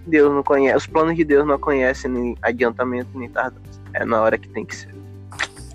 Deus 0.07 0.33
não 0.33 0.41
conhece, 0.41 0.77
os 0.77 0.87
planos 0.87 1.17
de 1.17 1.25
Deus 1.25 1.45
não 1.45 1.59
conhecem 1.59 2.09
nem 2.09 2.37
adiantamento 2.41 3.09
nem 3.19 3.27
tardança. 3.27 3.81
É 3.93 4.05
na 4.05 4.21
hora 4.21 4.37
que 4.37 4.47
tem 4.47 4.63
que 4.63 4.73
ser. 4.73 4.95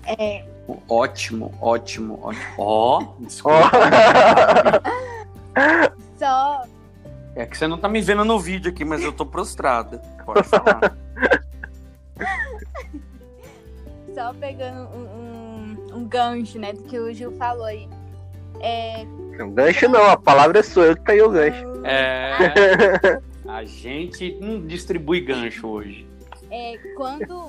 É, 0.07 0.43
Ótimo, 0.89 1.53
ótimo, 1.61 2.19
ótimo. 2.21 2.53
Ó, 2.57 2.99
Ó. 2.99 3.13
desculpa. 3.19 3.71
só 6.17 6.63
É 7.35 7.45
que 7.45 7.57
você 7.57 7.67
não 7.67 7.77
tá 7.77 7.87
me 7.87 8.01
vendo 8.01 8.25
no 8.25 8.39
vídeo 8.39 8.71
aqui, 8.71 8.83
mas 8.83 9.01
eu 9.03 9.11
tô 9.11 9.25
prostrada. 9.25 9.99
Pode 10.25 10.47
falar. 10.47 10.97
só 14.13 14.33
pegando 14.33 14.89
um, 14.89 15.03
um, 15.03 15.97
um 15.97 16.07
gancho, 16.07 16.59
né, 16.59 16.73
do 16.73 16.83
que 16.83 16.99
o 16.99 17.13
Gil 17.13 17.31
falou 17.37 17.65
aí. 17.65 17.87
É, 18.59 19.05
Não, 19.37 19.51
gancho 19.51 19.87
não, 19.87 20.09
a 20.09 20.17
palavra 20.17 20.59
é 20.59 20.63
sua, 20.63 20.87
eu 20.87 20.95
que 20.95 21.03
peguei 21.03 21.21
o 21.21 21.29
gancho. 21.29 21.63
É. 21.85 23.21
A 23.47 23.63
gente 23.63 24.35
não 24.41 24.65
distribui 24.65 25.21
gancho 25.21 25.67
hoje. 25.67 26.07
é, 26.49 26.75
quando, 26.95 27.47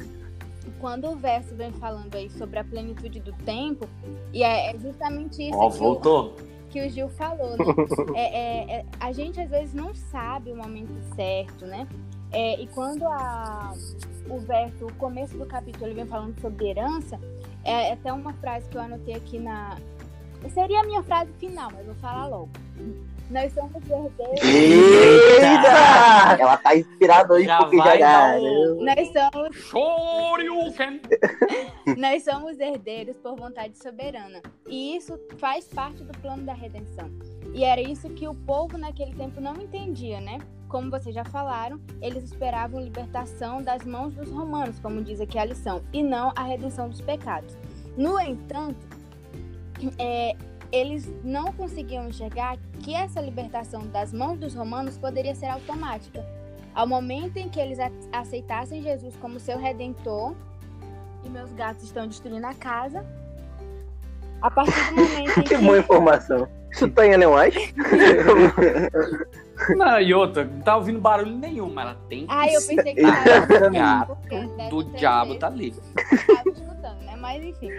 quando 0.81 1.09
o 1.09 1.17
verso 1.17 1.55
vem 1.55 1.73
falando 1.73 2.15
aí 2.15 2.31
sobre 2.31 2.59
a 2.59 2.65
plenitude 2.65 3.21
do 3.21 3.33
tempo, 3.45 3.89
e 4.33 4.43
é, 4.43 4.71
é 4.75 4.79
justamente 4.79 5.43
isso 5.43 5.57
Ó, 5.59 5.71
que, 5.71 5.77
o, 5.77 5.79
voltou. 5.79 6.37
que 6.71 6.87
o 6.87 6.91
Gil 6.91 7.09
falou, 7.11 7.51
né? 7.51 7.65
É, 8.15 8.21
é, 8.21 8.77
é, 8.79 8.87
a 9.01 9.13
gente 9.13 9.41
às 9.41 9.51
vezes 9.51 9.75
não 9.75 9.95
sabe 9.95 10.53
o 10.53 10.57
momento 10.57 10.93
certo, 11.15 11.67
né? 11.67 11.87
É, 12.31 12.61
e 12.61 12.67
quando 12.69 13.05
a, 13.05 13.73
o 14.29 14.39
verso, 14.39 14.87
o 14.87 14.93
começo 14.95 15.37
do 15.37 15.47
capítulo, 15.47 15.87
ele 15.87 15.95
vem 15.95 16.07
falando 16.07 16.39
sobre 16.41 16.69
herança, 16.69 17.19
é 17.65 17.93
até 17.93 18.13
uma 18.13 18.33
frase 18.35 18.69
que 18.69 18.77
eu 18.77 18.83
anotei 18.83 19.15
aqui 19.15 19.39
na. 19.39 19.79
Seria 20.51 20.81
a 20.81 20.85
minha 20.85 21.03
frase 21.03 21.33
final, 21.39 21.71
mas 21.75 21.85
vou 21.85 21.95
falar 21.97 22.27
logo. 22.27 22.51
Nós 23.31 23.53
somos 23.53 23.75
herdeiros. 23.91 24.43
Eita! 24.43 26.37
Ela 26.41 26.57
tá 26.57 26.75
inspirada 26.77 27.35
hoje 27.35 27.45
Já 27.47 27.59
porque 27.59 27.77
já 27.77 28.37
um- 28.37 28.85
Nós 28.85 29.13
somos 29.13 29.57
Shoryuken! 29.57 31.01
Nós 31.99 32.25
somos 32.25 32.59
herdeiros 32.59 33.17
por 33.19 33.37
vontade 33.37 33.77
soberana. 33.79 34.41
E 34.67 34.97
isso 34.97 35.19
faz 35.39 35.67
parte 35.69 36.03
do 36.03 36.19
plano 36.21 36.43
da 36.45 36.55
redenção. 36.55 37.11
E 37.55 37.65
era 37.65 37.81
isso 37.81 38.09
que 38.11 38.27
o 38.27 38.35
povo 38.35 38.79
naquele 38.79 39.15
tempo 39.15 39.41
não 39.41 39.55
entendia, 39.57 40.21
né? 40.21 40.39
Como 40.69 40.91
vocês 40.91 41.15
já 41.15 41.25
falaram, 41.25 41.81
eles 42.01 42.25
esperavam 42.25 42.81
libertação 42.81 43.63
das 43.63 43.85
mãos 43.85 44.15
dos 44.15 44.31
romanos, 44.31 44.79
como 44.81 45.03
diz 45.03 45.21
aqui 45.21 45.39
a 45.39 45.45
lição, 45.45 45.83
e 45.93 46.03
não 46.03 46.31
a 46.37 46.43
redenção 46.43 46.89
dos 46.91 47.01
pecados. 47.01 47.57
No 47.97 48.21
entanto, 48.21 48.87
é, 49.99 50.37
eles 50.71 51.09
não 51.25 51.53
conseguiam 51.53 52.09
enxergar 52.09 52.59
que 52.83 52.95
essa 52.95 53.21
libertação 53.21 53.87
das 53.87 54.13
mãos 54.13 54.39
dos 54.39 54.55
romanos 54.55 54.99
poderia 54.99 55.35
ser 55.35 55.47
automática. 55.47 56.25
Ao 56.75 56.87
momento 56.87 57.39
em 57.39 57.49
que 57.49 57.59
eles 57.59 57.79
aceitassem 58.13 58.83
Jesus 58.83 59.17
como 59.17 59.41
seu 59.41 59.59
redentor, 59.59 60.35
e 61.25 61.29
meus 61.29 61.51
gatos 61.53 61.85
estão 61.85 62.07
destruindo 62.07 62.47
a 62.47 62.55
casa. 62.55 63.05
A 64.41 64.51
partir 64.51 64.91
do 64.91 64.97
momento 65.03 65.41
em 65.41 65.43
Que 65.49 65.57
boa 65.57 65.79
informação. 65.79 66.47
Isso 66.71 66.89
tá 66.91 67.07
em 67.07 67.13
Ellen 67.13 67.29
White? 67.29 67.75
Não, 69.77 70.01
e 70.01 70.15
outra, 70.15 70.45
não 70.45 70.61
tá 70.61 70.77
ouvindo 70.77 71.01
barulho 71.01 71.35
nenhum, 71.37 71.73
mas 71.73 71.87
ela 71.87 71.97
tem 72.09 72.27
que 72.27 72.33
Ah, 72.33 72.47
eu 72.47 72.61
pensei 72.65 72.95
que 72.95 73.01
era. 73.01 73.71
gato 73.71 74.17
porque 74.17 74.37
deve 74.39 74.71
do 74.71 74.85
ter 74.85 74.99
diabo 74.99 75.31
sido- 75.33 75.41
tá 75.41 75.47
ali. 75.49 75.69
estava 75.69 76.49
escutando, 76.51 77.01
né? 77.05 77.17
Mas 77.19 77.43
enfim. 77.43 77.71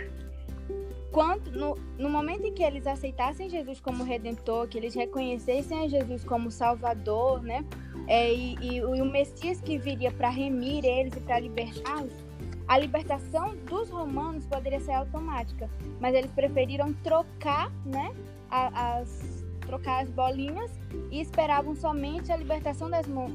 Quando, 1.11 1.51
no, 1.51 1.75
no 1.97 2.09
momento 2.09 2.45
em 2.45 2.53
que 2.53 2.63
eles 2.63 2.85
aceitassem 2.85 3.49
Jesus 3.49 3.79
como 3.79 4.03
redentor, 4.03 4.67
que 4.67 4.77
eles 4.77 4.93
reconhecessem 4.93 5.79
a 5.81 5.87
Jesus 5.87 6.23
como 6.23 6.51
salvador, 6.51 7.41
né? 7.41 7.65
É, 8.07 8.31
e, 8.33 8.55
e 8.61 8.75
e 8.77 8.81
o 8.83 9.05
Messias 9.05 9.59
que 9.61 9.77
viria 9.77 10.11
para 10.11 10.29
remir 10.29 10.85
eles 10.85 11.13
e 11.15 11.19
para 11.19 11.39
libertá-los, 11.39 12.13
a 12.67 12.77
libertação 12.77 13.55
dos 13.65 13.89
romanos 13.89 14.45
poderia 14.45 14.79
ser 14.79 14.93
automática. 14.93 15.69
Mas 15.99 16.13
eles 16.15 16.31
preferiram 16.31 16.93
trocar, 17.03 17.71
né? 17.85 18.13
a- 18.49 18.97
as, 18.99 19.45
trocar 19.61 20.03
as 20.03 20.09
bolinhas 20.09 20.71
e 21.11 21.21
esperavam 21.21 21.75
somente 21.75 22.31
a 22.31 22.37
libertação 22.37 22.89
das 22.89 23.07
mãos 23.07 23.31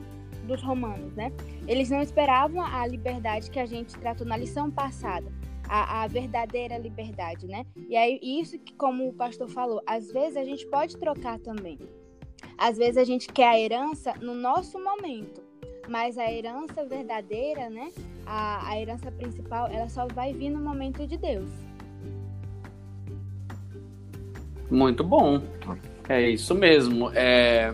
dos 0.46 0.62
romanos, 0.62 1.14
né? 1.14 1.32
Eles 1.66 1.88
não 1.88 2.02
esperavam 2.02 2.60
a 2.62 2.86
liberdade 2.86 3.50
que 3.50 3.58
a 3.58 3.66
gente 3.66 3.96
tratou 3.98 4.26
na 4.26 4.36
lição 4.36 4.70
passada, 4.70 5.26
a, 5.68 6.02
a 6.02 6.06
verdadeira 6.06 6.78
liberdade, 6.78 7.46
né? 7.46 7.64
E 7.88 7.96
aí, 7.96 8.18
isso 8.22 8.58
que, 8.58 8.74
como 8.74 9.08
o 9.08 9.12
pastor 9.12 9.48
falou, 9.48 9.80
às 9.86 10.10
vezes 10.10 10.36
a 10.36 10.44
gente 10.44 10.66
pode 10.66 10.96
trocar 10.96 11.38
também. 11.38 11.78
Às 12.58 12.76
vezes 12.76 12.96
a 12.96 13.04
gente 13.04 13.28
quer 13.28 13.48
a 13.48 13.58
herança 13.58 14.14
no 14.20 14.34
nosso 14.34 14.78
momento, 14.82 15.42
mas 15.88 16.18
a 16.18 16.30
herança 16.30 16.84
verdadeira, 16.84 17.68
né? 17.68 17.90
A, 18.26 18.70
a 18.70 18.80
herança 18.80 19.10
principal, 19.10 19.66
ela 19.68 19.88
só 19.88 20.06
vai 20.06 20.32
vir 20.32 20.50
no 20.50 20.60
momento 20.60 21.06
de 21.06 21.16
Deus. 21.16 21.50
Muito 24.70 25.04
bom. 25.04 25.42
É 26.08 26.28
isso 26.28 26.54
mesmo. 26.54 27.10
É, 27.14 27.72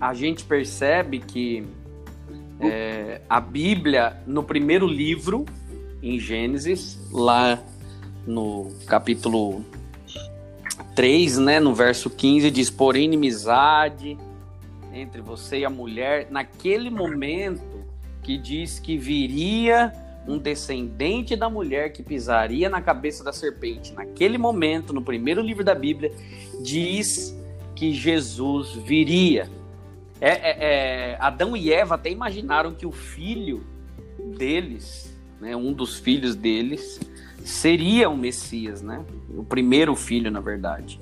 a 0.00 0.14
gente 0.14 0.44
percebe 0.44 1.18
que 1.18 1.66
é, 2.60 3.20
a 3.28 3.40
Bíblia, 3.40 4.22
no 4.26 4.42
primeiro 4.42 4.86
livro, 4.86 5.44
em 6.02 6.18
Gênesis, 6.18 6.98
lá 7.10 7.62
no 8.26 8.70
capítulo 8.86 9.64
3, 10.94 11.38
né, 11.38 11.60
no 11.60 11.74
verso 11.74 12.10
15, 12.10 12.50
diz: 12.50 12.70
Porém, 12.70 13.04
inimizade 13.04 14.18
entre 14.92 15.20
você 15.20 15.60
e 15.60 15.64
a 15.64 15.70
mulher, 15.70 16.28
naquele 16.30 16.90
momento 16.90 17.84
que 18.22 18.36
diz 18.36 18.78
que 18.78 18.96
viria 18.96 19.92
um 20.26 20.38
descendente 20.38 21.34
da 21.34 21.48
mulher 21.48 21.92
que 21.92 22.02
pisaria 22.02 22.68
na 22.68 22.80
cabeça 22.80 23.24
da 23.24 23.32
serpente. 23.32 23.92
Naquele 23.92 24.36
momento, 24.36 24.92
no 24.92 25.02
primeiro 25.02 25.40
livro 25.40 25.64
da 25.64 25.74
Bíblia, 25.74 26.12
diz 26.62 27.36
que 27.74 27.92
Jesus 27.92 28.74
viria. 28.74 29.48
É, 30.20 30.30
é, 30.30 30.56
é, 31.12 31.16
Adão 31.18 31.56
e 31.56 31.72
Eva 31.72 31.94
até 31.94 32.10
imaginaram 32.10 32.74
que 32.74 32.84
o 32.84 32.92
filho 32.92 33.64
deles, 34.36 35.09
né, 35.40 35.56
um 35.56 35.72
dos 35.72 35.98
filhos 35.98 36.34
deles, 36.34 37.00
seria 37.44 38.08
o 38.08 38.16
Messias, 38.16 38.82
né? 38.82 39.04
O 39.30 39.42
primeiro 39.42 39.96
filho, 39.96 40.30
na 40.30 40.40
verdade. 40.40 41.00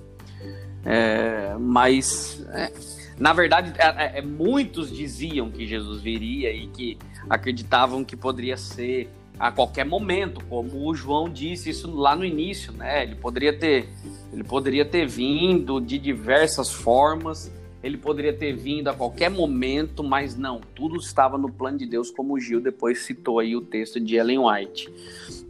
É, 0.85 1.57
mas, 1.59 2.47
é, 2.51 2.73
na 3.19 3.33
verdade, 3.33 3.73
é, 3.79 4.23
muitos 4.23 4.95
diziam 4.95 5.51
que 5.51 5.67
Jesus 5.67 6.01
viria 6.01 6.53
e 6.53 6.69
que 6.69 6.99
acreditavam 7.29 8.05
que 8.05 8.17
poderia 8.17 8.57
ser 8.57 9.11
a 9.39 9.53
qualquer 9.53 9.85
momento, 9.85 10.43
como 10.47 10.89
o 10.89 10.95
João 10.95 11.29
disse 11.29 11.71
isso 11.71 11.95
lá 11.95 12.17
no 12.17 12.25
início, 12.25 12.73
né? 12.73 13.05
Ele 13.05 13.15
poderia 13.15 13.53
ter, 13.53 13.89
ele 14.33 14.43
poderia 14.43 14.85
ter 14.85 15.07
vindo 15.07 15.81
de 15.81 15.99
diversas 15.99 16.73
formas, 16.73 17.53
ele 17.83 17.97
poderia 17.97 18.33
ter 18.33 18.57
vindo 18.57 18.89
a 18.89 18.95
qualquer 18.95 19.31
momento, 19.31 20.03
mas 20.03 20.37
não, 20.37 20.61
tudo 20.75 20.97
estava 20.97 21.39
no 21.39 21.51
plano 21.51 21.79
de 21.79 21.87
Deus, 21.87 22.11
como 22.11 22.35
o 22.35 22.41
Gil 22.41 22.61
depois 22.61 23.05
citou 23.05 23.39
aí 23.39 23.55
o 23.55 23.61
texto 23.61 24.01
de 24.01 24.17
Ellen 24.17 24.41
White. 24.41 24.93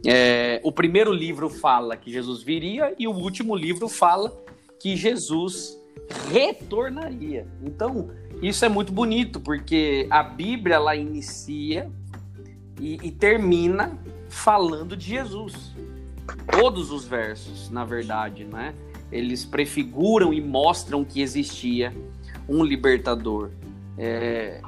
É, 0.05 0.61
o 0.63 0.71
primeiro 0.71 1.11
livro 1.11 1.49
fala 1.49 1.97
que 1.97 2.11
Jesus 2.11 2.43
viria 2.43 2.93
e 2.99 3.07
o 3.07 3.11
último 3.11 3.55
livro 3.55 3.89
fala 3.89 4.31
que 4.79 4.95
Jesus 4.95 5.77
retornaria. 6.31 7.47
Então, 7.63 8.11
isso 8.41 8.63
é 8.63 8.69
muito 8.69 8.91
bonito, 8.91 9.39
porque 9.39 10.07
a 10.09 10.23
Bíblia 10.23 10.75
ela 10.75 10.95
inicia 10.95 11.91
e, 12.79 12.99
e 13.03 13.11
termina 13.11 13.97
falando 14.29 14.95
de 14.95 15.07
Jesus. 15.07 15.75
Todos 16.51 16.91
os 16.91 17.05
versos, 17.05 17.69
na 17.69 17.83
verdade, 17.83 18.45
né? 18.45 18.73
Eles 19.11 19.43
prefiguram 19.43 20.31
e 20.31 20.39
mostram 20.39 21.03
que 21.03 21.21
existia 21.21 21.93
um 22.49 22.63
libertador. 22.63 23.51
É, 23.97 24.61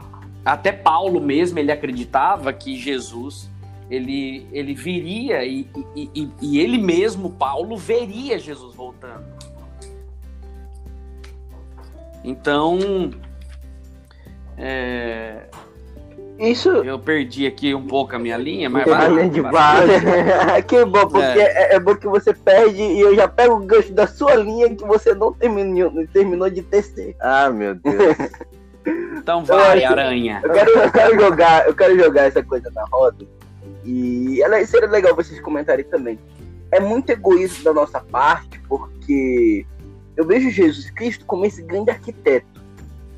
até 0.45 0.71
Paulo 0.71 1.19
mesmo 1.19 1.59
ele 1.59 1.71
acreditava 1.71 2.51
que 2.53 2.77
Jesus 2.77 3.49
ele, 3.91 4.47
ele 4.53 4.73
viria 4.73 5.43
e, 5.43 5.67
e, 5.93 6.09
e, 6.15 6.29
e 6.41 6.59
ele 6.59 6.77
mesmo, 6.77 7.29
Paulo, 7.31 7.75
veria 7.75 8.39
Jesus 8.39 8.73
voltando. 8.73 9.25
Então, 12.23 12.79
é, 14.57 15.49
isso. 16.41 16.69
Eu 16.69 16.97
perdi 16.97 17.45
aqui 17.45 17.73
um 17.75 17.85
pouco 17.85 18.15
a 18.15 18.19
minha 18.19 18.37
linha, 18.37 18.69
mas. 18.69 18.87
A 18.87 19.07
linha 19.07 19.29
de 19.29 19.41
base. 19.41 19.91
que 20.67 20.83
bom, 20.85 21.07
porque 21.07 21.39
é. 21.39 21.73
é. 21.73 21.75
É, 21.75 21.79
bom 21.79 21.95
que 21.95 22.07
você 22.07 22.33
perde 22.33 22.81
e 22.81 22.99
eu 22.99 23.15
já 23.15 23.27
pego 23.27 23.55
o 23.55 23.65
gancho 23.65 23.93
da 23.93 24.07
sua 24.07 24.35
linha 24.35 24.75
que 24.75 24.83
você 24.83 25.13
não 25.13 25.31
terminou, 25.31 25.91
terminou 26.07 26.49
de 26.49 26.61
tecer. 26.61 27.15
Ah, 27.19 27.49
meu 27.49 27.75
Deus. 27.75 28.17
então 29.17 29.45
vai, 29.45 29.83
aranha. 29.83 30.41
Eu 30.43 30.51
quero, 30.51 30.71
eu 30.71 30.91
quero, 30.91 31.19
jogar, 31.19 31.67
eu 31.67 31.75
quero 31.75 31.97
jogar 31.97 32.23
essa 32.23 32.43
coisa 32.43 32.71
na 32.73 32.83
roda. 32.91 33.25
E 33.85 34.41
ela, 34.41 34.63
seria 34.65 34.89
legal 34.89 35.15
vocês 35.15 35.39
comentarem 35.39 35.85
também. 35.85 36.19
É 36.71 36.79
muito 36.79 37.09
egoísmo 37.09 37.63
da 37.63 37.73
nossa 37.73 37.99
parte, 37.99 38.59
porque 38.67 39.65
eu 40.15 40.25
vejo 40.25 40.49
Jesus 40.49 40.89
Cristo 40.91 41.25
como 41.25 41.45
esse 41.45 41.61
grande 41.61 41.91
arquiteto. 41.91 42.61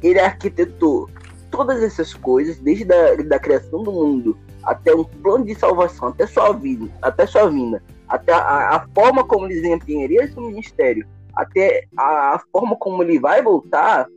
Ele 0.02 0.20
arquitetou 0.20 1.10
todas 1.54 1.84
essas 1.84 2.16
coisas, 2.16 2.58
desde 2.58 2.92
a 2.92 3.16
da 3.16 3.38
criação 3.38 3.84
do 3.84 3.92
mundo 3.92 4.36
até 4.64 4.96
um 4.96 5.04
plano 5.04 5.46
de 5.46 5.54
salvação, 5.54 6.08
até 6.08 6.26
sua 6.26 6.52
vida, 6.52 6.90
até 7.00 7.28
sua 7.28 7.48
vinda, 7.48 7.84
até 8.08 8.34
a, 8.34 8.76
a 8.76 8.88
forma 8.96 9.24
como 9.24 9.46
ele 9.46 9.62
desempenharia 9.62 10.28
seu 10.34 10.42
ministério, 10.42 11.06
até 11.36 11.84
a, 11.96 12.34
a, 12.34 12.40
forma 12.52 12.76
como 12.76 13.04
ele 13.04 13.20
vai 13.20 13.44
voltar, 13.44 14.08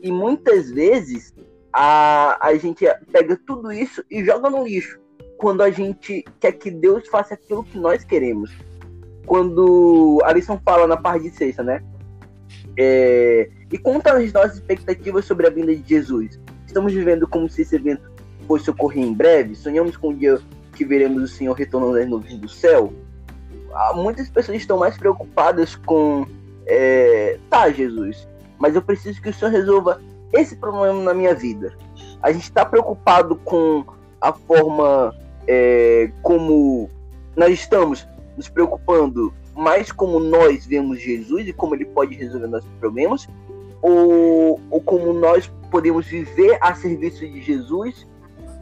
e 0.00 0.12
muitas 0.12 0.70
vezes 0.70 1.34
a, 1.72 2.38
a 2.40 2.54
gente 2.54 2.86
pega 3.10 3.36
tudo 3.44 3.72
isso 3.72 4.04
e 4.08 4.24
joga 4.24 4.48
no 4.48 4.64
lixo, 4.64 5.00
quando 5.36 5.62
a 5.62 5.70
gente 5.70 6.24
quer 6.38 6.52
que 6.52 6.70
Deus 6.70 7.08
faça 7.08 7.34
aquilo 7.34 7.64
que 7.64 7.76
nós 7.76 8.04
queremos. 8.04 8.52
Quando 9.26 10.20
a 10.22 10.32
lição 10.32 10.60
fala 10.64 10.86
na 10.86 10.96
parte 10.96 11.24
de 11.24 11.30
sexta, 11.30 11.64
né? 11.64 11.82
É, 12.78 13.50
e 13.72 13.78
conta 13.78 14.12
as 14.12 14.32
nossas 14.32 14.54
expectativas 14.54 15.24
sobre 15.24 15.48
a 15.48 15.50
vinda 15.50 15.74
de 15.74 15.82
Jesus. 15.88 16.38
Estamos 16.74 16.92
vivendo 16.92 17.28
como 17.28 17.48
se 17.48 17.62
esse 17.62 17.76
evento 17.76 18.02
fosse 18.48 18.68
ocorrer 18.68 19.04
em 19.04 19.14
breve. 19.14 19.54
Sonhamos 19.54 19.96
com 19.96 20.08
o 20.08 20.12
dia 20.12 20.40
que 20.72 20.84
veremos 20.84 21.22
o 21.22 21.28
Senhor 21.28 21.52
retornando 21.52 21.94
das 21.94 22.08
nuvens 22.08 22.36
do 22.36 22.48
céu. 22.48 22.92
Há 23.72 23.90
ah, 23.90 23.92
muitas 23.94 24.28
pessoas 24.28 24.58
estão 24.58 24.76
mais 24.76 24.98
preocupadas 24.98 25.76
com. 25.76 26.26
É, 26.66 27.38
tá, 27.48 27.70
Jesus, 27.70 28.26
mas 28.58 28.74
eu 28.74 28.82
preciso 28.82 29.22
que 29.22 29.28
o 29.28 29.32
Senhor 29.32 29.52
resolva 29.52 30.02
esse 30.32 30.56
problema 30.56 31.00
na 31.00 31.14
minha 31.14 31.32
vida. 31.32 31.72
A 32.20 32.32
gente 32.32 32.42
está 32.42 32.64
preocupado 32.64 33.36
com 33.36 33.84
a 34.20 34.32
forma 34.32 35.14
é, 35.46 36.10
como 36.22 36.90
nós 37.36 37.52
estamos 37.52 38.04
nos 38.36 38.48
preocupando 38.48 39.32
mais 39.54 39.92
como 39.92 40.18
nós 40.18 40.66
vemos 40.66 41.00
Jesus 41.00 41.46
e 41.46 41.52
como 41.52 41.76
ele 41.76 41.84
pode 41.84 42.16
resolver 42.16 42.48
nossos 42.48 42.70
problemas, 42.80 43.28
ou, 43.80 44.60
ou 44.68 44.80
como 44.80 45.12
nós 45.12 45.48
podemos 45.74 46.06
viver 46.06 46.56
a 46.60 46.72
serviço 46.72 47.26
de 47.26 47.42
Jesus 47.42 48.06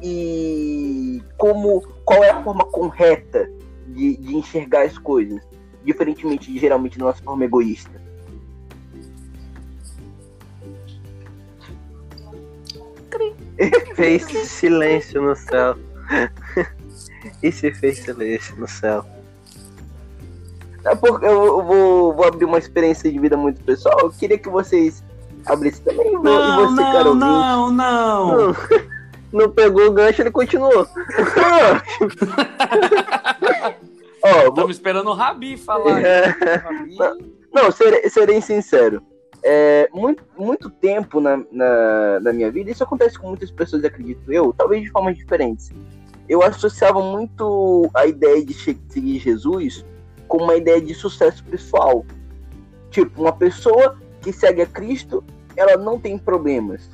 e 0.02 1.22
como 1.36 1.82
qual 2.06 2.24
é 2.24 2.30
a 2.30 2.42
forma 2.42 2.64
correta 2.64 3.50
de, 3.86 4.16
de 4.16 4.34
enxergar 4.34 4.86
as 4.86 4.96
coisas, 4.96 5.46
diferentemente 5.84 6.50
de 6.50 6.58
geralmente 6.58 6.98
da 6.98 7.04
nossa 7.04 7.22
forma 7.22 7.44
egoísta. 7.44 8.00
fez 13.94 14.22
silêncio 14.48 15.20
no 15.20 15.36
céu. 15.36 15.76
e 17.42 17.52
se 17.52 17.74
fez 17.74 17.98
silêncio 17.98 18.56
no 18.56 18.66
céu. 18.66 19.04
É 20.82 20.94
porque 20.94 21.26
eu 21.26 21.62
vou, 21.62 22.14
vou 22.14 22.24
abrir 22.24 22.46
uma 22.46 22.58
experiência 22.58 23.12
de 23.12 23.18
vida 23.18 23.36
muito 23.36 23.62
pessoal. 23.62 24.00
Eu 24.00 24.10
queria 24.10 24.38
que 24.38 24.48
vocês 24.48 25.04
abrissem 25.46 25.84
também. 25.84 26.12
Não, 26.12 26.20
e 26.20 26.66
você, 26.66 26.82
não, 26.82 27.14
não, 27.14 27.70
não, 27.70 28.36
não. 28.36 28.56
Não 29.32 29.50
pegou 29.50 29.86
o 29.86 29.92
gancho, 29.92 30.20
ele 30.20 30.30
continuou. 30.30 30.86
Ó, 34.22 34.28
Estamos 34.28 34.54
vou... 34.54 34.70
esperando 34.70 35.08
o 35.08 35.14
Rabi 35.14 35.56
falar. 35.56 36.02
É... 36.02 36.26
Rabi... 36.26 36.98
Não, 37.52 37.72
serei, 37.72 38.10
serei 38.10 38.42
sincero. 38.42 39.02
É, 39.42 39.88
muito, 39.92 40.22
muito 40.38 40.70
tempo 40.70 41.20
na, 41.20 41.38
na, 41.50 42.20
na, 42.20 42.32
minha 42.32 42.50
vida, 42.50 42.70
isso 42.70 42.84
acontece 42.84 43.18
com 43.18 43.28
muitas 43.28 43.50
pessoas, 43.50 43.82
acredito 43.84 44.32
eu, 44.32 44.54
talvez 44.56 44.82
de 44.82 44.90
formas 44.90 45.16
diferentes. 45.16 45.72
Eu 46.28 46.42
associava 46.42 47.02
muito 47.02 47.90
a 47.92 48.06
ideia 48.06 48.44
de 48.44 48.54
seguir 48.54 49.18
Jesus 49.18 49.84
com 50.28 50.44
uma 50.44 50.56
ideia 50.56 50.80
de 50.80 50.94
sucesso 50.94 51.42
pessoal. 51.44 52.06
Tipo, 52.90 53.22
uma 53.22 53.32
pessoa 53.32 53.98
que 54.22 54.32
segue 54.32 54.62
a 54.62 54.66
Cristo, 54.66 55.22
ela 55.56 55.76
não 55.76 55.98
tem 55.98 56.16
problemas. 56.16 56.88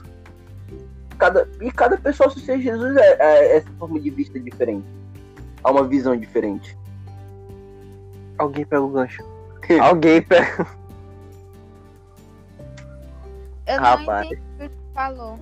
Cada, 1.18 1.48
e 1.60 1.70
cada 1.70 1.96
pessoa 1.96 2.28
associar 2.28 2.58
Jesus 2.58 2.96
é, 2.96 3.16
é 3.18 3.56
essa 3.56 3.70
forma 3.78 4.00
de 4.00 4.10
vista 4.10 4.38
diferente. 4.38 4.86
Há 5.62 5.70
uma 5.70 5.84
visão 5.86 6.16
diferente. 6.16 6.76
Alguém 8.38 8.64
pega 8.64 8.82
o 8.82 8.88
gancho. 8.88 9.22
Alguém 9.80 10.22
pega. 10.22 10.66
Eu 13.66 13.80
Rapaz. 13.80 14.06
não 14.06 14.36
entendi 14.36 14.42
o 14.64 14.68
que 14.68 14.76
falou. 14.94 15.38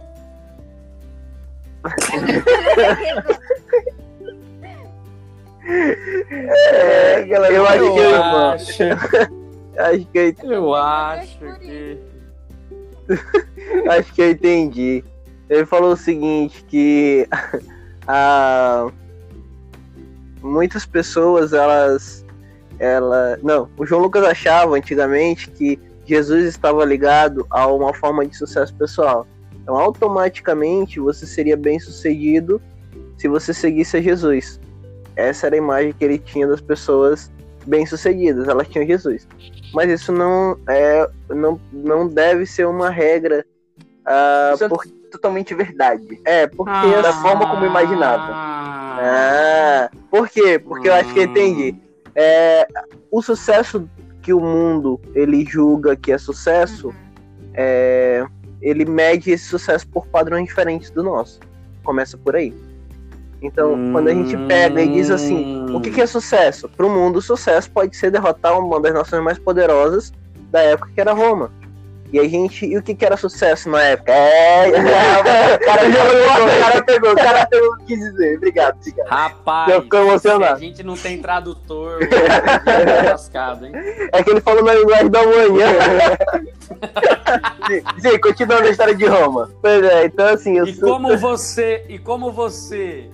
É, 5.68 7.22
galera, 7.24 7.54
eu 7.54 7.66
acho 7.66 7.92
que 7.92 7.98
eu 7.98 8.22
acho. 8.22 9.35
Acho 9.78 10.06
que 10.06 10.18
eu, 10.42 10.52
eu 10.52 10.74
acho 10.74 11.38
que 11.60 11.98
acho 13.88 14.12
que 14.14 14.22
eu 14.22 14.30
entendi. 14.30 15.04
Ele 15.48 15.66
falou 15.66 15.92
o 15.92 15.96
seguinte 15.96 16.64
que 16.64 17.28
a 18.06 18.90
muitas 20.42 20.86
pessoas 20.86 21.52
elas 21.52 22.24
ela 22.78 23.38
não, 23.42 23.68
o 23.76 23.86
João 23.86 24.02
Lucas 24.02 24.24
achava 24.24 24.76
antigamente 24.76 25.50
que 25.50 25.78
Jesus 26.04 26.44
estava 26.46 26.84
ligado 26.84 27.46
a 27.50 27.66
uma 27.66 27.92
forma 27.92 28.24
de 28.24 28.36
sucesso 28.36 28.74
pessoal. 28.74 29.26
Então, 29.62 29.76
automaticamente, 29.76 31.00
você 31.00 31.26
seria 31.26 31.56
bem 31.56 31.80
sucedido 31.80 32.62
se 33.18 33.26
você 33.26 33.52
seguisse 33.52 33.96
a 33.96 34.00
Jesus. 34.00 34.60
Essa 35.16 35.48
era 35.48 35.56
a 35.56 35.58
imagem 35.58 35.92
que 35.92 36.04
ele 36.04 36.18
tinha 36.18 36.46
das 36.46 36.60
pessoas 36.60 37.32
bem-sucedidas, 37.66 38.46
elas 38.46 38.68
tinham 38.68 38.86
Jesus. 38.86 39.26
Mas 39.72 39.90
isso 39.90 40.12
não 40.12 40.58
é 40.68 41.08
não, 41.28 41.60
não 41.72 42.08
deve 42.08 42.46
ser 42.46 42.66
uma 42.66 42.88
regra 42.90 43.44
uh, 44.06 44.54
Isso 44.54 44.64
é 44.64 44.68
por- 44.68 44.86
totalmente 45.10 45.54
verdade. 45.54 46.20
é, 46.24 46.46
porque 46.46 46.72
Ah. 46.72 47.02
Da 47.02 47.12
forma 47.12 47.48
como 47.50 47.64
imaginava. 47.66 48.32
Ah, 48.98 49.90
por 50.10 50.28
quê? 50.28 50.58
Porque 50.58 50.88
eu 50.88 50.94
acho 50.94 51.12
que 51.12 51.22
entendi. 51.22 51.74
É, 52.14 52.66
o 53.10 53.20
sucesso 53.20 53.88
que 54.22 54.32
o 54.32 54.40
mundo 54.40 55.00
ele 55.14 55.44
julga 55.44 55.94
que 55.94 56.10
é 56.12 56.18
sucesso, 56.18 56.92
é, 57.54 58.24
ele 58.62 58.84
mede 58.84 59.30
esse 59.30 59.44
sucesso 59.44 59.86
por 59.88 60.06
padrões 60.06 60.46
diferentes 60.46 60.90
do 60.90 61.02
nosso. 61.02 61.38
Começa 61.84 62.16
por 62.16 62.34
aí. 62.34 62.54
Então, 63.46 63.92
quando 63.92 64.08
a 64.08 64.14
gente 64.14 64.36
pega 64.46 64.82
e 64.82 64.88
diz 64.88 65.10
assim, 65.10 65.64
o 65.72 65.80
que, 65.80 65.90
que 65.90 66.00
é 66.00 66.06
sucesso? 66.06 66.68
Para 66.68 66.86
o 66.86 66.90
mundo, 66.90 67.18
o 67.18 67.22
sucesso 67.22 67.70
pode 67.70 67.96
ser 67.96 68.10
derrotar 68.10 68.58
uma 68.58 68.80
das 68.80 68.92
nações 68.92 69.22
mais 69.22 69.38
poderosas 69.38 70.12
da 70.50 70.60
época, 70.60 70.90
que 70.94 71.00
era 71.00 71.12
Roma. 71.12 71.50
E 72.12 72.20
a 72.20 72.28
gente. 72.28 72.64
E 72.64 72.78
o 72.78 72.82
que, 72.84 72.94
que 72.94 73.04
era 73.04 73.16
sucesso 73.16 73.68
na 73.68 73.82
época? 73.82 74.12
É. 74.12 74.68
o 75.56 75.64
cara 75.64 75.90
já 75.90 76.04
pegou, 76.04 76.46
o 76.46 76.60
cara 76.60 76.82
pegou, 76.84 77.12
o 77.12 77.16
cara 77.16 77.46
pegou 77.46 77.68
o 77.68 77.76
que 77.78 77.84
quis 77.86 77.98
dizer. 77.98 78.36
Obrigado, 78.36 78.76
obrigado. 78.80 79.08
Rapaz, 79.08 79.74
Eu 79.74 79.82
fico 79.82 79.96
emocionado. 79.96 80.58
se 80.58 80.64
a 80.64 80.68
gente 80.68 80.82
não 80.84 80.94
tem 80.96 81.20
tradutor, 81.20 81.98
é 82.06 83.10
lascado, 83.10 83.66
hein? 83.66 83.72
É 84.12 84.22
que 84.22 84.30
ele 84.30 84.40
falou 84.40 84.62
na 84.62 84.74
linguagem 84.74 85.10
da 85.10 85.26
manhã. 85.26 85.66
Sim, 88.00 88.20
continuando 88.20 88.68
a 88.68 88.70
história 88.70 88.94
de 88.94 89.06
Roma. 89.06 89.50
pois 89.60 89.82
é, 89.84 90.06
então 90.06 90.26
assim, 90.28 90.58
eu 90.58 90.66
E 90.66 90.74
sou- 90.74 90.88
como 90.88 91.16
você, 91.16 91.84
e 91.88 91.98
como 91.98 92.30
você 92.30 93.10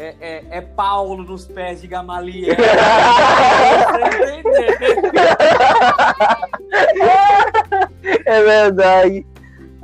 é, 0.00 0.14
é, 0.18 0.44
é 0.50 0.60
Paulo 0.62 1.22
nos 1.22 1.46
pés 1.46 1.82
de 1.82 1.86
Gamaliel. 1.86 2.56
É 8.24 8.42
verdade. 8.42 9.26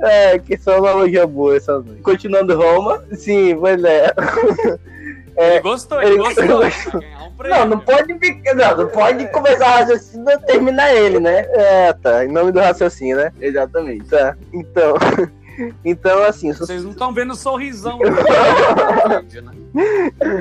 É, 0.01 0.39
que 0.39 0.57
só 0.57 0.79
uma 0.79 0.89
analogia 0.89 1.27
boa 1.27 1.57
essa 1.57 1.79
noite. 1.79 2.01
Continuando 2.01 2.57
Roma. 2.57 3.03
Sim, 3.13 3.55
pois 3.59 3.83
é. 3.83 4.11
Ele 5.37 5.59
gostou, 5.59 6.01
ele 6.01 6.13
ele 6.13 6.17
gostou. 6.17 6.47
gostou. 6.47 7.01
Um. 7.01 7.47
Não, 7.47 7.65
não 7.67 7.79
pode 7.79 8.17
ficar. 8.17 8.55
Não, 8.55 8.75
não 8.75 8.87
pode 8.87 9.27
começar 9.27 9.67
o 9.67 9.79
raciocínio 9.79 10.31
e 10.31 10.39
terminar 10.39 10.95
ele, 10.95 11.19
né? 11.19 11.45
É, 11.51 11.93
tá. 11.93 12.25
Em 12.25 12.29
nome 12.29 12.51
do 12.51 12.59
raciocínio, 12.59 13.17
né? 13.17 13.31
Exatamente. 13.39 14.09
Tá. 14.09 14.35
Então. 14.51 14.95
Então, 15.83 16.23
assim, 16.23 16.53
Vocês 16.53 16.83
não 16.83 16.91
estão 16.91 17.13
vendo 17.13 17.31
o 17.31 17.35
sorrisão. 17.35 17.97
do 17.97 18.05
vídeo, 19.21 19.41
né? 19.41 19.51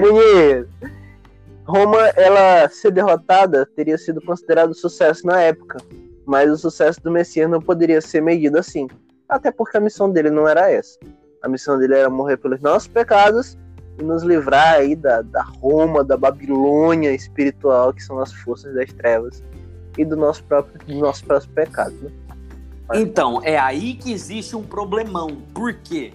bonito. 0.01 0.69
Roma, 1.67 1.99
ela 2.17 2.69
ser 2.69 2.93
derrotada 2.93 3.67
teria 3.67 3.99
sido 3.99 4.21
considerado 4.21 4.73
sucesso 4.73 5.27
na 5.27 5.41
época, 5.41 5.79
mas 6.25 6.51
o 6.51 6.57
sucesso 6.57 7.01
do 7.03 7.11
Messias 7.11 7.51
não 7.51 7.61
poderia 7.61 8.01
ser 8.01 8.21
medido 8.21 8.57
assim, 8.57 8.87
até 9.29 9.51
porque 9.51 9.77
a 9.77 9.81
missão 9.81 10.11
dele 10.11 10.31
não 10.31 10.47
era 10.47 10.71
essa. 10.71 10.99
A 11.43 11.49
missão 11.49 11.77
dele 11.79 11.95
era 11.95 12.09
morrer 12.09 12.37
pelos 12.37 12.61
nossos 12.61 12.87
pecados 12.87 13.59
e 13.99 14.03
nos 14.03 14.23
livrar 14.23 14.75
aí 14.75 14.95
da, 14.95 15.23
da 15.23 15.43
Roma, 15.43 16.05
da 16.05 16.17
Babilônia 16.17 17.13
espiritual, 17.13 17.93
que 17.93 18.03
são 18.03 18.21
as 18.21 18.33
forças 18.33 18.73
das 18.75 18.93
trevas, 18.93 19.43
e 19.99 20.05
do 20.05 20.17
nosso 20.17 20.45
próprio, 20.45 20.79
do 20.87 21.01
nosso 21.01 21.25
próprio 21.25 21.51
pecado. 21.51 21.95
Né? 22.01 22.11
Então, 22.95 23.41
é 23.43 23.59
aí 23.59 23.95
que 23.95 24.13
existe 24.13 24.55
um 24.55 24.63
problemão. 24.63 25.29
Por 25.53 25.75
quê? 25.75 26.15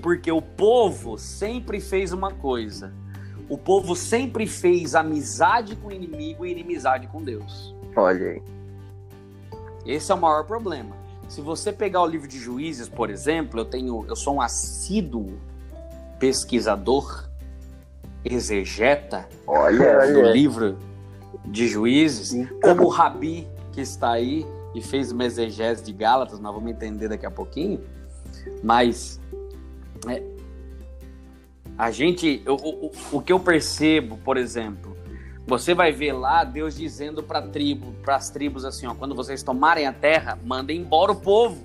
Porque 0.00 0.30
o 0.30 0.40
povo 0.40 1.18
sempre 1.18 1.80
fez 1.80 2.12
uma 2.12 2.30
coisa. 2.30 2.92
O 3.48 3.58
povo 3.58 3.94
sempre 3.94 4.46
fez 4.46 4.94
amizade 4.94 5.76
com 5.76 5.88
o 5.88 5.92
inimigo 5.92 6.46
e 6.46 6.50
inimizade 6.50 7.06
com 7.06 7.22
Deus. 7.22 7.74
Olha 7.94 8.30
aí. 8.30 8.42
Esse 9.84 10.10
é 10.10 10.14
o 10.14 10.18
maior 10.18 10.44
problema. 10.44 10.96
Se 11.28 11.40
você 11.40 11.72
pegar 11.72 12.02
o 12.02 12.06
livro 12.06 12.26
de 12.26 12.38
Juízes, 12.38 12.88
por 12.88 13.10
exemplo, 13.10 13.60
eu 13.60 13.64
tenho, 13.64 14.04
eu 14.08 14.16
sou 14.16 14.36
um 14.36 14.40
assíduo 14.40 15.38
pesquisador, 16.18 17.28
exegeta 18.24 19.28
Olha, 19.46 20.06
do 20.06 20.20
olha. 20.20 20.32
livro 20.32 20.78
de 21.44 21.68
Juízes, 21.68 22.48
como 22.62 22.84
o 22.84 22.88
Rabi 22.88 23.46
que 23.72 23.80
está 23.80 24.12
aí 24.12 24.46
e 24.74 24.82
fez 24.82 25.12
uma 25.12 25.24
exegese 25.24 25.84
de 25.84 25.92
Gálatas, 25.92 26.40
nós 26.40 26.52
vamos 26.52 26.70
entender 26.70 27.08
daqui 27.08 27.24
a 27.24 27.30
pouquinho. 27.30 27.80
Mas 28.62 29.20
é, 30.08 30.22
a 31.78 31.90
gente, 31.90 32.42
o, 32.46 32.86
o, 32.86 32.92
o 33.12 33.22
que 33.22 33.32
eu 33.32 33.40
percebo, 33.40 34.16
por 34.18 34.36
exemplo, 34.36 34.96
você 35.46 35.74
vai 35.74 35.92
ver 35.92 36.12
lá 36.12 36.42
Deus 36.42 36.76
dizendo 36.76 37.22
para 37.22 37.42
tribo, 37.42 37.92
para 38.02 38.16
as 38.16 38.30
tribos 38.30 38.64
assim, 38.64 38.86
ó, 38.86 38.94
quando 38.94 39.14
vocês 39.14 39.42
tomarem 39.42 39.86
a 39.86 39.92
terra, 39.92 40.38
mandem 40.44 40.80
embora 40.80 41.12
o 41.12 41.16
povo, 41.16 41.62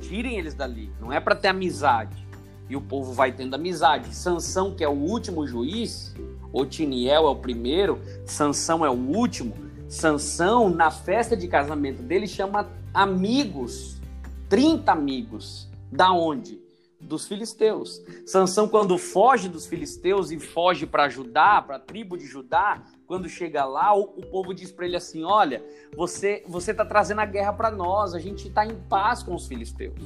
tirem 0.00 0.38
eles 0.38 0.54
dali. 0.54 0.92
Não 1.00 1.12
é 1.12 1.18
para 1.18 1.34
ter 1.34 1.48
amizade. 1.48 2.26
E 2.68 2.76
o 2.76 2.80
povo 2.80 3.12
vai 3.12 3.32
tendo 3.32 3.54
amizade. 3.54 4.14
Sansão, 4.14 4.74
que 4.74 4.84
é 4.84 4.88
o 4.88 4.92
último 4.92 5.46
juiz, 5.46 6.14
Otiniel 6.52 7.26
é 7.26 7.30
o 7.30 7.36
primeiro, 7.36 8.00
Sansão 8.26 8.84
é 8.84 8.90
o 8.90 8.92
último. 8.92 9.54
Sansão, 9.92 10.70
na 10.70 10.90
festa 10.90 11.36
de 11.36 11.46
casamento 11.46 12.02
dele, 12.02 12.26
chama 12.26 12.66
amigos, 12.94 14.00
30 14.48 14.90
amigos. 14.90 15.68
Da 15.92 16.10
onde? 16.10 16.58
Dos 16.98 17.28
filisteus. 17.28 18.02
Sansão, 18.24 18.66
quando 18.66 18.96
foge 18.96 19.50
dos 19.50 19.66
filisteus 19.66 20.30
e 20.30 20.40
foge 20.40 20.86
para 20.86 21.10
Judá, 21.10 21.60
para 21.60 21.76
a 21.76 21.78
tribo 21.78 22.16
de 22.16 22.24
Judá, 22.24 22.80
quando 23.06 23.28
chega 23.28 23.66
lá, 23.66 23.94
o, 23.94 24.04
o 24.16 24.22
povo 24.22 24.54
diz 24.54 24.72
para 24.72 24.86
ele 24.86 24.96
assim: 24.96 25.24
Olha, 25.24 25.62
você 25.94 26.42
você 26.48 26.70
está 26.70 26.86
trazendo 26.86 27.20
a 27.20 27.26
guerra 27.26 27.52
para 27.52 27.70
nós, 27.70 28.14
a 28.14 28.18
gente 28.18 28.48
está 28.48 28.64
em 28.64 28.74
paz 28.88 29.22
com 29.22 29.34
os 29.34 29.46
filisteus. 29.46 30.00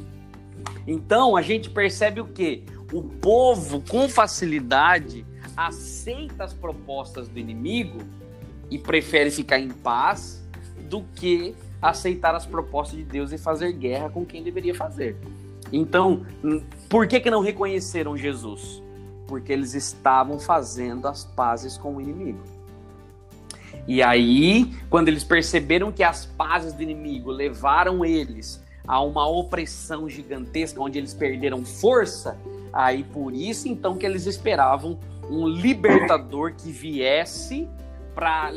Então 0.84 1.36
a 1.36 1.42
gente 1.42 1.70
percebe 1.70 2.20
o 2.20 2.26
que? 2.26 2.64
O 2.92 3.04
povo, 3.04 3.80
com 3.88 4.08
facilidade, 4.08 5.24
aceita 5.56 6.42
as 6.42 6.52
propostas 6.52 7.28
do 7.28 7.38
inimigo 7.38 8.00
e 8.70 8.78
prefere 8.78 9.30
ficar 9.30 9.58
em 9.58 9.68
paz 9.68 10.42
do 10.88 11.02
que 11.14 11.54
aceitar 11.80 12.34
as 12.34 12.46
propostas 12.46 12.98
de 12.98 13.04
Deus 13.04 13.32
e 13.32 13.38
fazer 13.38 13.72
guerra 13.72 14.08
com 14.08 14.24
quem 14.24 14.42
deveria 14.42 14.74
fazer. 14.74 15.16
Então, 15.72 16.24
por 16.88 17.06
que, 17.06 17.20
que 17.20 17.30
não 17.30 17.40
reconheceram 17.40 18.16
Jesus? 18.16 18.82
Porque 19.26 19.52
eles 19.52 19.74
estavam 19.74 20.38
fazendo 20.38 21.08
as 21.08 21.24
pazes 21.24 21.76
com 21.76 21.96
o 21.96 22.00
inimigo. 22.00 22.40
E 23.86 24.02
aí, 24.02 24.72
quando 24.88 25.08
eles 25.08 25.22
perceberam 25.22 25.92
que 25.92 26.02
as 26.02 26.26
pazes 26.26 26.72
do 26.72 26.82
inimigo 26.82 27.30
levaram 27.30 28.04
eles 28.04 28.62
a 28.86 29.00
uma 29.00 29.28
opressão 29.28 30.08
gigantesca, 30.08 30.80
onde 30.80 30.98
eles 30.98 31.12
perderam 31.12 31.64
força, 31.64 32.38
aí 32.72 33.02
por 33.02 33.32
isso 33.32 33.68
então 33.68 33.96
que 33.96 34.06
eles 34.06 34.26
esperavam 34.26 34.98
um 35.28 35.46
libertador 35.48 36.54
que 36.54 36.70
viesse 36.70 37.68
para 38.16 38.50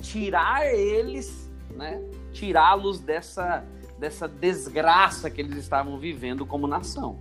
tirar 0.00 0.72
eles, 0.72 1.50
né? 1.76 2.00
Tirá-los 2.32 3.00
dessa 3.00 3.66
dessa 3.98 4.26
desgraça 4.26 5.28
que 5.28 5.42
eles 5.42 5.58
estavam 5.58 5.98
vivendo 5.98 6.46
como 6.46 6.66
nação. 6.66 7.18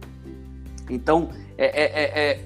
Então, 0.90 1.30
é, 1.58 1.66
é, 1.66 2.32
é, 2.32 2.46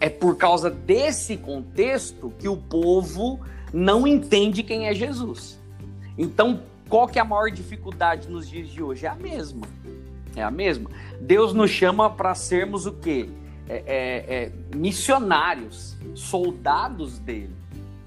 é 0.00 0.08
por 0.08 0.36
causa 0.36 0.70
desse 0.70 1.36
contexto 1.36 2.32
que 2.38 2.48
o 2.48 2.56
povo 2.56 3.40
não 3.74 4.06
entende 4.06 4.62
quem 4.62 4.86
é 4.86 4.94
Jesus. 4.94 5.58
Então, 6.16 6.62
qual 6.88 7.08
que 7.08 7.18
é 7.18 7.22
a 7.22 7.24
maior 7.24 7.50
dificuldade 7.50 8.28
nos 8.28 8.48
dias 8.48 8.68
de 8.68 8.80
hoje? 8.80 9.06
É 9.06 9.08
a 9.08 9.16
mesma. 9.16 9.66
É 10.36 10.42
a 10.42 10.50
mesma. 10.50 10.88
Deus 11.20 11.52
nos 11.52 11.70
chama 11.72 12.08
para 12.08 12.32
sermos 12.36 12.86
o 12.86 12.92
quê? 12.92 13.28
É, 13.68 13.74
é, 13.74 14.34
é, 14.34 14.52
missionários, 14.76 15.96
soldados 16.14 17.18
dele. 17.18 17.54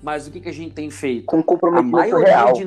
Mas 0.02 0.28
o 0.28 0.32
que, 0.32 0.39
que 0.39 0.49
a 0.49 0.54
gente 0.54 0.74
tem 0.74 0.89
feito? 0.89 1.26
Com 1.26 1.39
A 1.39 1.43
comprometimento 1.43 1.91
maioria 1.91 2.28
real. 2.28 2.54
de 2.54 2.66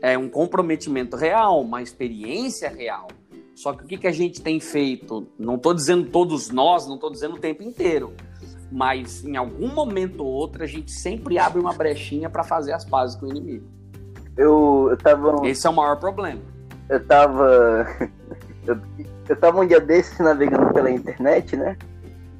é 0.00 0.18
um 0.18 0.28
comprometimento 0.28 1.16
real, 1.16 1.62
uma 1.62 1.80
experiência 1.80 2.68
real. 2.68 3.08
Só 3.54 3.72
que 3.72 3.84
o 3.84 3.86
que, 3.86 3.96
que 3.96 4.06
a 4.06 4.12
gente 4.12 4.42
tem 4.42 4.60
feito? 4.60 5.26
Não 5.38 5.54
estou 5.54 5.72
dizendo 5.72 6.10
todos 6.10 6.50
nós, 6.50 6.86
não 6.86 6.96
estou 6.96 7.10
dizendo 7.10 7.36
o 7.36 7.38
tempo 7.38 7.62
inteiro. 7.62 8.12
Mas 8.70 9.24
em 9.24 9.36
algum 9.36 9.72
momento 9.72 10.24
ou 10.24 10.30
outro, 10.30 10.62
a 10.62 10.66
gente 10.66 10.90
sempre 10.90 11.38
abre 11.38 11.60
uma 11.60 11.72
brechinha 11.72 12.28
para 12.28 12.42
fazer 12.42 12.72
as 12.72 12.84
pazes 12.84 13.16
com 13.16 13.26
o 13.26 13.30
inimigo. 13.30 13.64
Eu, 14.36 14.88
eu 14.90 14.96
tava. 14.96 15.46
Esse 15.46 15.66
é 15.66 15.70
o 15.70 15.72
maior 15.72 15.96
problema. 15.96 16.40
Eu 16.88 17.04
tava. 17.06 17.86
Eu, 18.66 18.78
eu 19.28 19.36
tava 19.36 19.60
um 19.60 19.66
dia 19.66 19.78
desses 19.78 20.18
navegando 20.18 20.72
pela 20.72 20.90
internet, 20.90 21.54
né? 21.54 21.76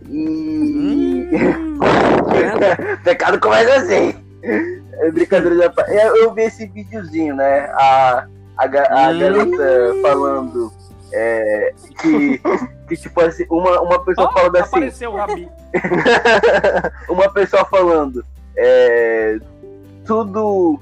E. 0.09 1.29
Hum, 1.31 1.79
vendo? 2.35 3.03
Pecado 3.03 3.41
começa 3.41 3.75
assim. 3.77 4.15
É 4.43 5.11
brincadeira 5.11 5.57
da 5.57 5.71
parte. 5.71 5.93
Eu, 5.93 6.17
eu 6.17 6.35
vi 6.35 6.43
esse 6.43 6.67
videozinho, 6.67 7.35
né? 7.37 7.71
A, 7.75 8.27
a, 8.59 8.65
a 8.65 9.11
Hum. 9.11 9.19
garota 9.19 9.95
falando 10.03 10.73
É, 11.13 11.73
que, 12.01 12.41
que, 12.89 12.97
tipo 12.97 13.21
assim, 13.21 13.47
uma, 13.51 13.81
uma 13.81 14.05
pessoa 14.05 14.29
Ó, 14.29 14.33
falando 14.33 14.57
assim. 14.57 14.77
apareceu 14.77 15.13
o 15.13 15.17
Rabi. 15.17 15.49
uma 17.09 17.31
pessoa 17.33 17.65
falando. 17.67 18.25
É, 18.57 19.39
tudo, 20.07 20.79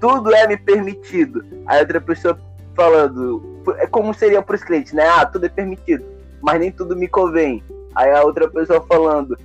tudo 0.00 0.34
é 0.34 0.46
me 0.46 0.56
permitido. 0.56 1.44
Aí 1.66 1.80
outra 1.80 2.00
pessoa 2.00 2.38
falando. 2.74 3.62
É 3.78 3.86
como 3.86 4.12
seria 4.14 4.42
para 4.42 4.56
os 4.56 4.64
crentes, 4.64 4.92
né? 4.92 5.06
Ah, 5.06 5.24
tudo 5.26 5.46
é 5.46 5.48
permitido, 5.48 6.04
mas 6.42 6.58
nem 6.60 6.70
tudo 6.72 6.96
me 6.96 7.08
convém. 7.08 7.62
Aí 7.94 8.10
a 8.10 8.22
outra 8.24 8.48
pessoa 8.48 8.84
falando. 8.88 9.38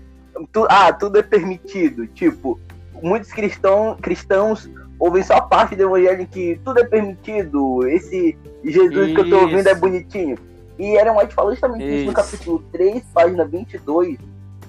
Tu- 0.51 0.67
ah, 0.69 0.91
tudo 0.93 1.17
é 1.19 1.23
permitido. 1.23 2.07
Tipo, 2.07 2.59
muitos 3.01 3.31
cristão, 3.31 3.97
cristãos 4.01 4.69
ouvem 4.99 5.23
só 5.23 5.35
a 5.35 5.41
parte 5.41 5.75
do 5.75 5.83
evangelho 5.83 6.27
que 6.27 6.59
tudo 6.63 6.79
é 6.79 6.83
permitido. 6.83 7.87
Esse 7.87 8.37
Jesus 8.63 9.13
que 9.13 9.19
eu 9.19 9.29
tô 9.29 9.39
ouvindo 9.41 9.67
é 9.67 9.71
Isso. 9.71 9.81
bonitinho. 9.81 10.37
E 10.77 10.95
Ellen 10.95 11.17
White 11.17 11.33
fala 11.33 11.51
justamente 11.51 11.83
isso. 11.83 12.05
no 12.05 12.11
Isso. 12.11 12.13
capítulo 12.13 12.63
3, 12.71 13.03
página 13.13 13.45
22 13.45 14.17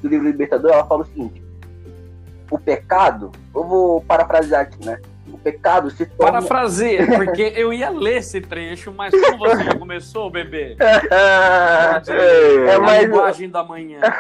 do 0.02 0.08
livro 0.08 0.26
Libertador. 0.26 0.72
Ela 0.72 0.84
fala 0.84 1.02
o 1.02 1.06
seguinte: 1.06 1.42
o 2.50 2.58
pecado, 2.58 3.30
eu 3.54 3.64
vou 3.64 4.00
parafrasear 4.02 4.62
aqui, 4.62 4.84
né? 4.84 4.98
O 5.32 5.38
pecado 5.38 5.88
se 5.90 6.04
torna. 6.06 6.32
Parafraseia, 6.32 7.06
porque 7.16 7.52
eu 7.54 7.72
ia 7.72 7.90
ler 7.90 8.16
esse 8.16 8.40
trecho, 8.40 8.92
mas 8.92 9.12
como 9.12 9.38
você 9.38 9.62
já 9.62 9.74
começou, 9.76 10.28
bebê? 10.30 10.76
é, 10.80 12.74
a 12.74 12.80
mas 12.80 13.04
linguagem 13.04 13.48
da 13.48 13.62
manhã. 13.62 14.00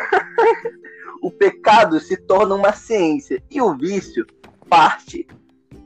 o 1.20 1.30
pecado 1.30 2.00
se 2.00 2.16
torna 2.16 2.54
uma 2.54 2.72
ciência 2.72 3.42
e 3.50 3.60
o 3.60 3.76
vício 3.76 4.26
parte 4.68 5.26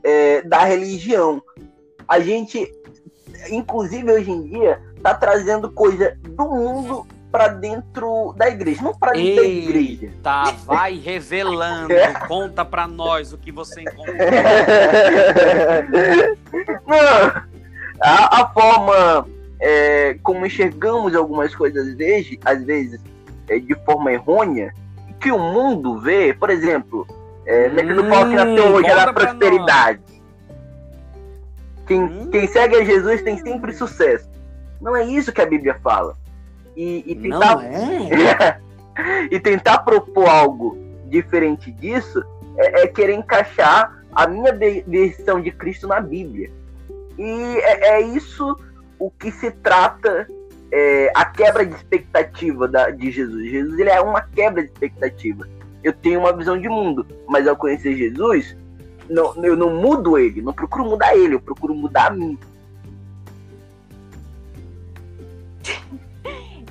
é, 0.03 0.41
da 0.43 0.63
religião. 0.63 1.41
A 2.07 2.19
gente, 2.19 2.71
inclusive 3.49 4.11
hoje 4.11 4.31
em 4.31 4.43
dia, 4.43 4.81
tá 5.01 5.13
trazendo 5.13 5.71
coisa 5.71 6.17
do 6.21 6.45
mundo 6.49 7.05
para 7.31 7.49
dentro 7.49 8.33
da 8.37 8.47
igreja, 8.47 8.81
não 8.81 8.97
para 8.97 9.11
dentro 9.11 9.35
da 9.35 9.47
igreja. 9.47 10.05
Eita, 10.05 10.51
vai 10.65 10.97
revelando. 10.97 11.93
Conta 12.29 12.63
pra 12.63 12.87
nós 12.87 13.33
o 13.33 13.37
que 13.37 13.51
você 13.51 13.81
encontrou. 13.81 14.15
Não, 16.87 17.43
a, 17.99 18.41
a 18.41 18.47
forma 18.53 19.27
é, 19.59 20.17
como 20.23 20.45
enxergamos 20.45 21.13
algumas 21.15 21.53
coisas, 21.53 21.87
às 21.87 21.95
vezes, 21.95 22.37
às 22.45 22.63
vezes 22.63 23.01
é, 23.49 23.59
de 23.59 23.75
forma 23.83 24.13
errônea, 24.13 24.73
que 25.25 25.31
o 25.31 25.39
mundo 25.39 25.97
vê, 25.97 26.35
por 26.35 26.51
exemplo, 26.51 27.07
é, 27.47 27.67
metendo 27.69 28.03
Hum, 28.03 28.09
pau 28.09 28.21
aqui 28.25 28.35
na 28.35 28.45
teologia 28.45 28.89
conta 28.91 29.05
da 29.07 29.13
pra 29.13 29.25
prosperidade. 29.25 30.01
Quem, 31.87 31.99
Hum. 32.03 32.29
quem 32.31 32.47
segue 32.47 32.75
a 32.75 32.83
Jesus 32.83 33.23
tem 33.23 33.35
sempre 33.39 33.73
sucesso. 33.73 34.29
Não 34.79 34.95
é 34.95 35.03
isso 35.03 35.31
que 35.33 35.41
a 35.41 35.45
Bíblia 35.47 35.79
fala. 35.81 36.15
E, 36.77 37.03
e 37.07 37.15
tentar 37.15 37.57
é? 37.65 38.59
e 39.31 39.39
tentar 39.39 39.79
propor 39.79 40.29
algo 40.29 40.77
diferente 41.07 41.71
disso 41.71 42.23
é, 42.57 42.83
é 42.83 42.87
querer 42.87 43.13
encaixar 43.15 43.95
a 44.13 44.27
minha 44.27 44.53
ve- 44.53 44.83
versão 44.87 45.41
de 45.41 45.49
Cristo 45.51 45.87
na 45.87 45.99
Bíblia. 45.99 46.51
E 47.17 47.57
é, 47.63 47.93
é 47.95 48.01
isso 48.01 48.55
o 48.99 49.09
que 49.09 49.31
se 49.31 49.49
trata 49.49 50.27
é, 50.77 51.09
a 51.15 51.23
quebra 51.23 51.65
de 51.65 51.73
expectativa 51.73 52.67
da- 52.67 52.89
de 52.89 53.09
Jesus. 53.09 53.49
Jesus 53.49 53.79
ele 53.79 53.89
é 53.89 54.01
uma 54.01 54.19
quebra 54.21 54.61
de 54.61 54.67
expectativa. 54.67 55.47
Eu 55.81 55.93
tenho 55.93 56.19
uma 56.19 56.33
visão 56.35 56.59
de 56.59 56.67
mundo, 56.67 57.07
mas 57.29 57.47
ao 57.47 57.55
conhecer 57.55 57.95
Jesus, 57.95 58.57
não, 59.09 59.33
eu 59.45 59.55
não 59.55 59.73
mudo 59.81 60.17
ele, 60.17 60.41
não 60.41 60.51
procuro 60.51 60.83
mudar 60.83 61.15
ele, 61.15 61.35
eu 61.35 61.39
procuro 61.39 61.73
mudar 61.73 62.07
a 62.07 62.09
mim. 62.09 62.37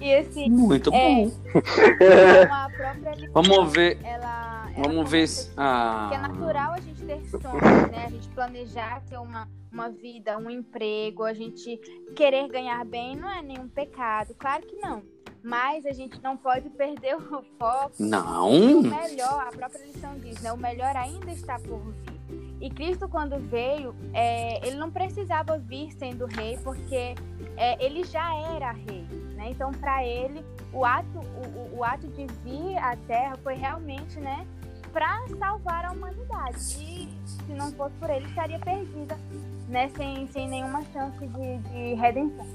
E 0.00 0.14
assim, 0.16 0.50
Muito 0.50 0.90
É. 0.92 0.98
bom. 1.24 1.30
como 1.30 2.54
a 2.54 2.68
própria 2.76 3.14
lição, 3.14 3.42
Vamos 3.42 3.72
ver. 3.72 3.98
ela 4.04 4.53
Vamos 4.76 5.10
ver 5.10 5.26
se. 5.28 5.52
Ah, 5.56 6.06
que 6.10 6.16
é 6.16 6.18
natural 6.18 6.72
a 6.72 6.80
gente 6.80 7.02
ter 7.04 7.20
sonhos, 7.30 7.90
né? 7.90 8.04
A 8.06 8.10
gente 8.10 8.28
planejar 8.30 9.02
ter 9.08 9.18
uma, 9.18 9.48
uma 9.72 9.88
vida, 9.88 10.36
um 10.38 10.50
emprego, 10.50 11.22
a 11.24 11.32
gente 11.32 11.76
querer 12.16 12.48
ganhar 12.48 12.84
bem 12.84 13.16
não 13.16 13.30
é 13.30 13.40
nenhum 13.42 13.68
pecado, 13.68 14.34
claro 14.38 14.66
que 14.66 14.76
não. 14.76 15.02
Mas 15.42 15.84
a 15.84 15.92
gente 15.92 16.20
não 16.22 16.38
pode 16.38 16.70
perder 16.70 17.16
o 17.16 17.42
foco. 17.58 17.92
O 18.00 18.02
Não. 18.02 18.82
melhor, 18.82 19.46
a 19.46 19.50
própria 19.54 19.84
lição 19.84 20.18
diz, 20.18 20.40
né? 20.40 20.50
O 20.50 20.56
melhor 20.56 20.96
ainda 20.96 21.30
está 21.32 21.58
por 21.58 21.80
vir. 21.92 22.14
E 22.62 22.70
Cristo, 22.70 23.06
quando 23.06 23.38
veio, 23.38 23.94
é, 24.14 24.66
ele 24.66 24.76
não 24.76 24.90
precisava 24.90 25.58
vir 25.58 25.92
sendo 25.98 26.24
rei, 26.24 26.58
porque 26.64 27.14
é, 27.58 27.84
ele 27.84 28.04
já 28.04 28.34
era 28.54 28.72
rei. 28.72 29.02
Né? 29.34 29.50
Então, 29.50 29.70
para 29.72 30.02
ele, 30.02 30.42
o 30.72 30.82
ato, 30.82 31.18
o- 31.20 31.76
o 31.78 31.84
ato 31.84 32.08
de 32.08 32.24
vir 32.42 32.78
à 32.78 32.96
Terra 33.06 33.36
foi 33.42 33.52
realmente 33.54 34.18
né, 34.18 34.46
para 34.94 35.26
salvar 35.40 35.84
a 35.86 35.90
humanidade. 35.90 36.78
E 36.78 37.08
se 37.26 37.52
não 37.52 37.72
fosse 37.72 37.94
por 37.96 38.08
ele, 38.08 38.26
estaria 38.26 38.60
perdida, 38.60 39.18
né? 39.68 39.90
sem, 39.96 40.28
sem 40.28 40.48
nenhuma 40.48 40.82
chance 40.92 41.18
de, 41.18 41.58
de 41.58 41.94
redenção. 41.94 42.46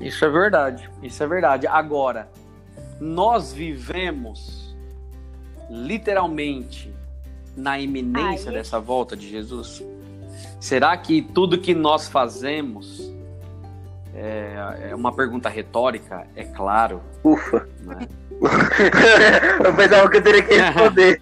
Isso 0.00 0.24
é 0.24 0.28
verdade. 0.30 0.88
Isso 1.02 1.22
é 1.22 1.26
verdade. 1.26 1.66
Agora, 1.66 2.30
nós 3.00 3.52
vivemos 3.52 4.74
literalmente 5.68 6.94
na 7.56 7.78
iminência 7.78 8.50
Aí. 8.50 8.56
dessa 8.56 8.78
volta 8.78 9.16
de 9.16 9.28
Jesus? 9.28 9.84
Será 10.60 10.96
que 10.96 11.20
tudo 11.20 11.58
que 11.58 11.74
nós 11.74 12.08
fazemos 12.08 13.12
é, 14.14 14.90
é 14.90 14.94
uma 14.94 15.12
pergunta 15.12 15.48
retórica? 15.48 16.26
É 16.36 16.44
claro. 16.44 17.02
Ufa. 17.24 17.68
né? 17.80 18.08
Eu 19.64 19.74
pensava 19.74 20.10
que 20.10 20.16
eu 20.18 20.22
teria 20.22 20.42
que 20.42 20.54
responder. 20.54 21.20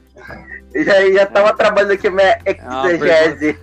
Já, 0.74 1.10
já 1.10 1.26
tava 1.26 1.54
trabalhando 1.54 1.92
aqui 1.92 2.08
a 2.08 2.10
minha 2.10 2.38
uma 2.62 2.90
exegese. 2.90 3.58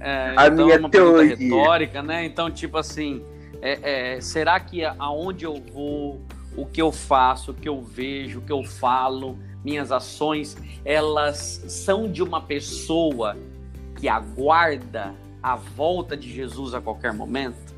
É, 0.00 0.34
A 0.36 0.46
então 0.48 0.64
minha 0.64 0.76
é 0.76 0.78
uma 0.78 0.88
teoria. 0.90 1.36
retórica, 1.36 2.02
né? 2.02 2.24
Então, 2.24 2.50
tipo 2.50 2.78
assim, 2.78 3.22
é, 3.60 4.14
é, 4.16 4.20
será 4.20 4.58
que 4.58 4.84
aonde 4.84 5.44
eu 5.44 5.62
vou, 5.72 6.20
o 6.56 6.64
que 6.66 6.80
eu 6.80 6.90
faço, 6.90 7.50
o 7.50 7.54
que 7.54 7.68
eu 7.68 7.82
vejo, 7.82 8.38
o 8.38 8.42
que 8.42 8.52
eu 8.52 8.64
falo, 8.64 9.38
minhas 9.62 9.92
ações, 9.92 10.56
elas 10.84 11.62
são 11.68 12.10
de 12.10 12.22
uma 12.22 12.40
pessoa 12.40 13.36
que 13.96 14.08
aguarda 14.08 15.14
a 15.42 15.54
volta 15.54 16.16
de 16.16 16.32
Jesus 16.32 16.74
a 16.74 16.80
qualquer 16.80 17.12
momento? 17.12 17.74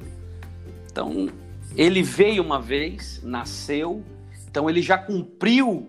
Então, 0.91 1.29
ele 1.77 2.03
veio 2.03 2.43
uma 2.43 2.61
vez, 2.61 3.21
nasceu, 3.25 4.03
então 4.53 4.69
ele 4.69 4.83
já 4.83 4.99
cumpriu 4.99 5.89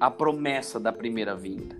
a 0.00 0.10
promessa 0.10 0.80
da 0.80 0.90
primeira 0.90 1.36
vinda. 1.36 1.76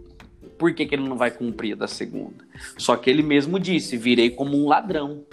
Por 0.58 0.74
que, 0.74 0.84
que 0.84 0.94
ele 0.94 1.08
não 1.08 1.16
vai 1.16 1.30
cumprir 1.30 1.72
a 1.72 1.76
da 1.76 1.88
segunda? 1.88 2.44
Só 2.76 2.94
que 2.96 3.08
ele 3.08 3.22
mesmo 3.22 3.58
disse: 3.58 3.96
virei 3.96 4.28
como 4.28 4.54
um 4.58 4.68
ladrão. 4.68 5.24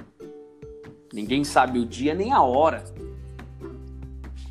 Ninguém 1.12 1.44
sabe 1.44 1.80
o 1.80 1.86
dia 1.86 2.16
nem 2.16 2.32
a 2.32 2.42
hora. 2.42 2.82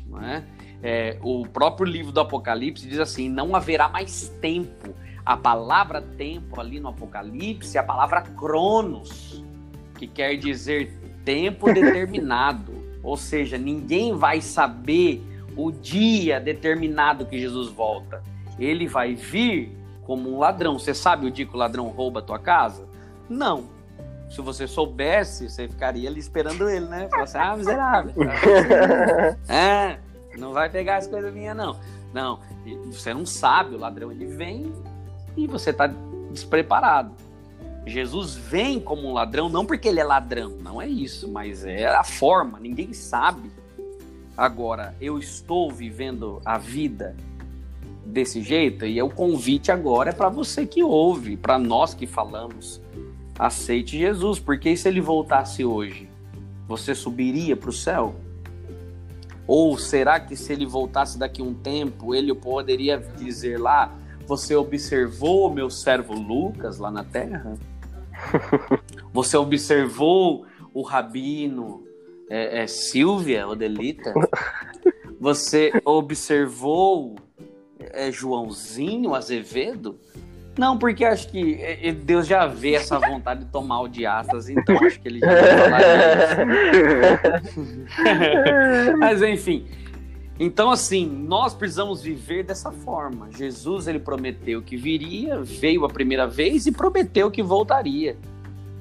Não 0.07 0.23
é? 0.23 0.45
É, 0.83 1.17
o 1.23 1.47
próprio 1.47 1.87
livro 1.87 2.11
do 2.11 2.19
Apocalipse 2.19 2.87
diz 2.87 2.99
assim: 2.99 3.27
não 3.27 3.55
haverá 3.55 3.89
mais 3.89 4.29
tempo. 4.39 4.93
A 5.25 5.35
palavra 5.35 5.99
tempo 5.99 6.61
ali 6.61 6.79
no 6.79 6.89
Apocalipse 6.89 7.75
é 7.75 7.79
a 7.79 7.83
palavra 7.83 8.21
cronos, 8.21 9.43
que 9.97 10.05
quer 10.05 10.35
dizer 10.35 10.93
tempo 11.25 11.73
determinado. 11.73 12.71
Ou 13.01 13.17
seja, 13.17 13.57
ninguém 13.57 14.13
vai 14.13 14.41
saber 14.41 15.23
o 15.57 15.71
dia 15.71 16.39
determinado 16.39 17.25
que 17.25 17.39
Jesus 17.39 17.67
volta. 17.69 18.21
Ele 18.59 18.87
vai 18.87 19.15
vir 19.15 19.75
como 20.03 20.33
um 20.33 20.39
ladrão. 20.39 20.77
Você 20.77 20.93
sabe 20.93 21.25
o 21.25 21.31
dia 21.31 21.45
que 21.45 21.55
o 21.55 21.57
ladrão 21.57 21.87
rouba 21.87 22.19
a 22.19 22.23
tua 22.23 22.39
casa? 22.39 22.87
Não. 23.27 23.65
Se 24.29 24.41
você 24.41 24.67
soubesse, 24.67 25.49
você 25.49 25.67
ficaria 25.67 26.09
ali 26.09 26.19
esperando 26.19 26.69
ele, 26.69 26.85
né? 26.85 27.07
Falar 27.09 27.23
assim, 27.23 27.37
ah, 27.37 27.57
miserável. 27.57 28.13
É, 29.47 29.99
não 30.37 30.53
vai 30.53 30.69
pegar 30.69 30.97
as 30.97 31.07
coisas 31.07 31.33
minhas, 31.33 31.55
não. 31.55 31.77
Não, 32.13 32.39
você 32.85 33.13
não 33.13 33.25
sabe, 33.25 33.75
o 33.75 33.77
ladrão 33.77 34.11
ele 34.11 34.25
vem 34.25 34.71
e 35.35 35.47
você 35.47 35.73
tá 35.73 35.89
despreparado. 36.31 37.11
Jesus 37.85 38.35
vem 38.35 38.79
como 38.79 39.07
um 39.07 39.13
ladrão, 39.13 39.47
não 39.49 39.65
porque 39.65 39.87
ele 39.87 39.99
é 39.99 40.03
ladrão, 40.03 40.57
não 40.61 40.81
é 40.81 40.87
isso, 40.87 41.29
mas 41.29 41.65
é 41.65 41.85
a 41.85 42.03
forma, 42.03 42.59
ninguém 42.59 42.91
sabe. 42.91 43.51
Agora, 44.37 44.95
eu 45.01 45.17
estou 45.17 45.71
vivendo 45.71 46.39
a 46.45 46.59
vida 46.59 47.15
desse 48.05 48.43
jeito 48.43 48.85
e 48.85 49.01
o 49.01 49.09
convite 49.09 49.71
agora 49.71 50.11
é 50.11 50.13
para 50.13 50.29
você 50.29 50.63
que 50.63 50.83
ouve, 50.83 51.35
para 51.35 51.57
nós 51.57 51.95
que 51.95 52.05
falamos. 52.05 52.79
Aceite 53.39 53.97
Jesus, 53.97 54.37
porque 54.37 54.77
se 54.77 54.87
ele 54.87 55.01
voltasse 55.01 55.65
hoje, 55.65 56.07
você 56.67 56.93
subiria 56.93 57.57
para 57.57 57.71
o 57.71 57.73
céu? 57.73 58.15
Ou 59.47 59.75
será 59.75 60.19
que 60.19 60.35
se 60.35 60.53
ele 60.53 60.67
voltasse 60.67 61.17
daqui 61.17 61.41
a 61.41 61.45
um 61.45 61.55
tempo, 61.55 62.13
ele 62.13 62.33
poderia 62.35 62.97
dizer 62.97 63.59
lá: 63.59 63.91
Você 64.27 64.55
observou 64.55 65.47
o 65.47 65.53
meu 65.53 65.69
servo 65.69 66.13
Lucas 66.13 66.77
lá 66.77 66.91
na 66.91 67.03
terra? 67.03 67.57
Você 69.13 69.37
observou 69.37 70.45
o 70.73 70.81
rabino 70.81 71.86
é, 72.29 72.63
é, 72.63 72.67
Silvia, 72.67 73.47
Odelita, 73.47 74.13
você 75.19 75.71
observou 75.85 77.15
é, 77.79 78.11
Joãozinho 78.11 79.15
Azevedo? 79.15 79.99
Não, 80.57 80.77
porque 80.77 81.05
acho 81.05 81.29
que 81.29 81.55
é, 81.61 81.89
é, 81.89 81.91
Deus 81.91 82.25
já 82.25 82.47
vê 82.47 82.73
essa 82.73 82.97
vontade 82.99 83.45
de 83.45 83.51
tomar 83.51 83.81
o 83.81 83.87
diastas, 83.87 84.49
então 84.49 84.75
acho 84.83 84.99
que 84.99 85.07
ele 85.07 85.19
já 85.19 85.27
vai. 85.69 85.81
Mas 88.97 89.21
enfim. 89.21 89.67
Então, 90.39 90.69
assim, 90.69 91.07
nós 91.07 91.55
precisamos 91.55 92.01
viver 92.01 92.43
dessa 92.43 92.71
forma. 92.71 93.27
Jesus, 93.31 93.87
ele 93.87 93.99
prometeu 93.99 94.61
que 94.61 94.77
viria, 94.77 95.41
veio 95.41 95.83
a 95.83 95.89
primeira 95.89 96.27
vez 96.27 96.67
e 96.67 96.71
prometeu 96.71 97.31
que 97.31 97.41
voltaria 97.41 98.15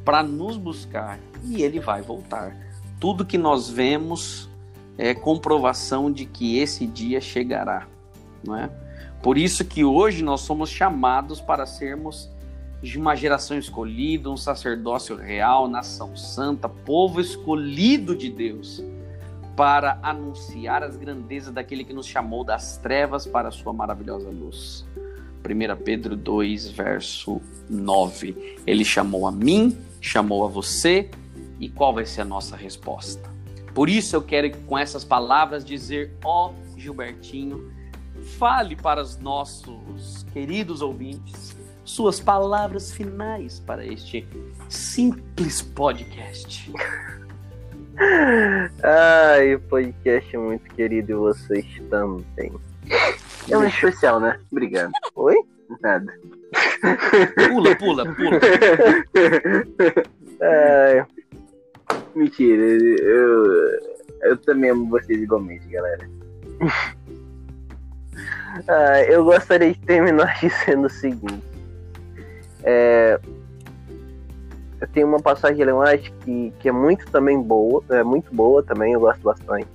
para 0.04 0.22
nos 0.22 0.58
buscar. 0.58 1.18
E 1.44 1.62
ele 1.62 1.80
vai 1.80 2.02
voltar. 2.02 2.54
Tudo 2.98 3.24
que 3.24 3.36
nós 3.36 3.68
vemos 3.68 4.48
é 4.96 5.14
comprovação 5.14 6.10
de 6.10 6.24
que 6.24 6.58
esse 6.58 6.86
dia 6.86 7.20
chegará, 7.20 7.86
não 8.44 8.56
é? 8.56 8.70
Por 9.22 9.36
isso 9.36 9.64
que 9.64 9.84
hoje 9.84 10.22
nós 10.22 10.42
somos 10.42 10.70
chamados 10.70 11.40
para 11.40 11.66
sermos 11.66 12.30
de 12.82 12.98
uma 12.98 13.14
geração 13.14 13.58
escolhida, 13.58 14.30
um 14.30 14.36
sacerdócio 14.36 15.16
real, 15.16 15.68
nação 15.68 16.16
santa, 16.16 16.68
povo 16.68 17.20
escolhido 17.20 18.14
de 18.14 18.30
Deus, 18.30 18.82
para 19.56 19.98
anunciar 20.02 20.82
as 20.82 20.96
grandezas 20.96 21.52
daquele 21.52 21.84
que 21.84 21.92
nos 21.92 22.06
chamou 22.06 22.44
das 22.44 22.76
trevas 22.76 23.26
para 23.26 23.48
a 23.48 23.52
sua 23.52 23.72
maravilhosa 23.72 24.28
luz. 24.30 24.86
1 25.44 25.82
Pedro 25.82 26.16
2, 26.16 26.68
verso 26.68 27.40
9. 27.68 28.58
Ele 28.66 28.84
chamou 28.84 29.26
a 29.26 29.32
mim, 29.32 29.76
chamou 30.00 30.44
a 30.44 30.48
você, 30.48 31.10
e 31.58 31.68
qual 31.68 31.94
vai 31.94 32.06
ser 32.06 32.22
a 32.22 32.24
nossa 32.24 32.56
resposta? 32.56 33.30
Por 33.74 33.88
isso 33.88 34.16
eu 34.16 34.22
quero 34.22 34.56
com 34.66 34.78
essas 34.78 35.04
palavras 35.04 35.64
dizer, 35.64 36.16
ó 36.24 36.50
oh, 36.50 36.78
Gilbertinho, 36.78 37.70
fale 38.38 38.74
para 38.74 39.02
os 39.02 39.18
nossos 39.18 40.24
queridos 40.32 40.82
ouvintes 40.82 41.56
suas 41.86 42.18
palavras 42.18 42.92
finais 42.92 43.60
para 43.60 43.86
este 43.86 44.26
simples 44.68 45.62
podcast. 45.62 46.72
Ai, 48.82 49.56
podcast 49.68 50.36
muito 50.36 50.74
querido 50.74 51.12
e 51.12 51.14
vocês 51.14 51.66
também. 51.88 52.52
É 53.48 53.56
um 53.56 53.64
especial, 53.64 54.20
né? 54.20 54.38
Obrigado. 54.50 54.90
Oi? 55.14 55.36
Nada. 55.80 56.12
Pula, 57.48 57.76
pula, 57.76 58.04
pula. 58.14 58.40
Ai. 60.42 61.06
Mentira, 62.16 62.62
eu, 62.62 63.80
eu 64.22 64.36
também 64.38 64.70
amo 64.70 64.88
vocês 64.88 65.22
igualmente, 65.22 65.68
galera. 65.68 66.08
Ah, 68.68 69.02
eu 69.02 69.22
gostaria 69.22 69.74
de 69.74 69.78
terminar 69.80 70.34
dizendo 70.40 70.86
o 70.86 70.90
seguinte. 70.90 71.42
É, 72.64 73.20
eu 74.80 74.88
tenho 74.88 75.06
uma 75.06 75.20
passagem 75.20 75.62
acho 75.62 76.10
que, 76.24 76.50
que 76.58 76.70
é 76.70 76.72
muito 76.72 77.06
também 77.10 77.38
boa, 77.38 77.84
é 77.90 78.02
muito 78.02 78.34
boa 78.34 78.62
também, 78.62 78.94
eu 78.94 79.00
gosto 79.00 79.20
bastante. 79.20 79.68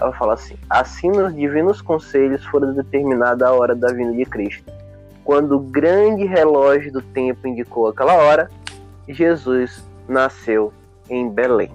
Ela 0.00 0.12
fala 0.14 0.32
assim: 0.32 0.56
Assim 0.70 1.08
nos 1.10 1.34
divinos 1.36 1.82
conselhos 1.82 2.42
fora 2.46 2.72
determinada 2.72 3.46
a 3.46 3.52
hora 3.52 3.74
da 3.74 3.92
vinda 3.92 4.16
de 4.16 4.24
Cristo. 4.24 4.72
Quando 5.22 5.56
o 5.56 5.60
grande 5.60 6.24
relógio 6.24 6.90
do 6.90 7.02
tempo 7.02 7.46
indicou 7.46 7.88
aquela 7.88 8.14
hora, 8.14 8.50
Jesus 9.06 9.84
nasceu 10.08 10.72
em 11.08 11.30
Belém. 11.30 11.70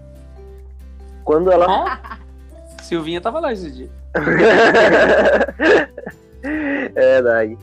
Quando 1.23 1.51
ela. 1.51 1.99
Silvinha 2.81 3.21
tava 3.21 3.39
lá 3.39 3.53
esse 3.53 3.71
dia. 3.71 3.89
é 6.43 6.89
verdade. 6.89 7.57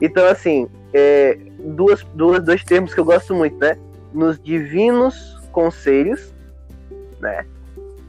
Então, 0.00 0.26
assim, 0.26 0.68
é, 0.92 1.38
duas, 1.58 2.02
duas, 2.14 2.42
dois 2.42 2.64
termos 2.64 2.94
que 2.94 3.00
eu 3.00 3.04
gosto 3.04 3.34
muito, 3.34 3.58
né? 3.58 3.76
Nos 4.12 4.40
divinos 4.40 5.38
conselhos, 5.52 6.32
né? 7.20 7.44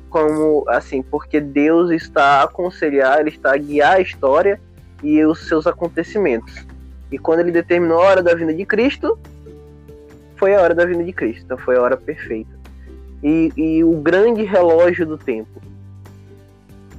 Como, 0.09 0.63
assim, 0.67 1.01
porque 1.01 1.39
Deus 1.39 1.91
está 1.91 2.23
a 2.23 2.43
aconselhar, 2.43 3.19
Ele 3.19 3.29
está 3.29 3.53
a 3.53 3.57
guiar 3.57 3.97
a 3.97 4.01
história 4.01 4.59
e 5.03 5.23
os 5.23 5.47
seus 5.47 5.67
acontecimentos. 5.67 6.65
E 7.11 7.17
quando 7.17 7.41
Ele 7.41 7.51
determinou 7.51 8.01
a 8.01 8.05
hora 8.05 8.23
da 8.23 8.33
vinda 8.33 8.53
de 8.53 8.65
Cristo, 8.65 9.19
foi 10.37 10.55
a 10.55 10.61
hora 10.61 10.73
da 10.73 10.85
vinda 10.85 11.03
de 11.03 11.13
Cristo. 11.13 11.43
Então, 11.43 11.57
foi 11.57 11.75
a 11.75 11.81
hora 11.81 11.97
perfeita. 11.97 12.58
E, 13.23 13.51
e 13.57 13.83
o 13.83 13.93
grande 13.97 14.43
relógio 14.43 15.05
do 15.05 15.17
tempo 15.17 15.59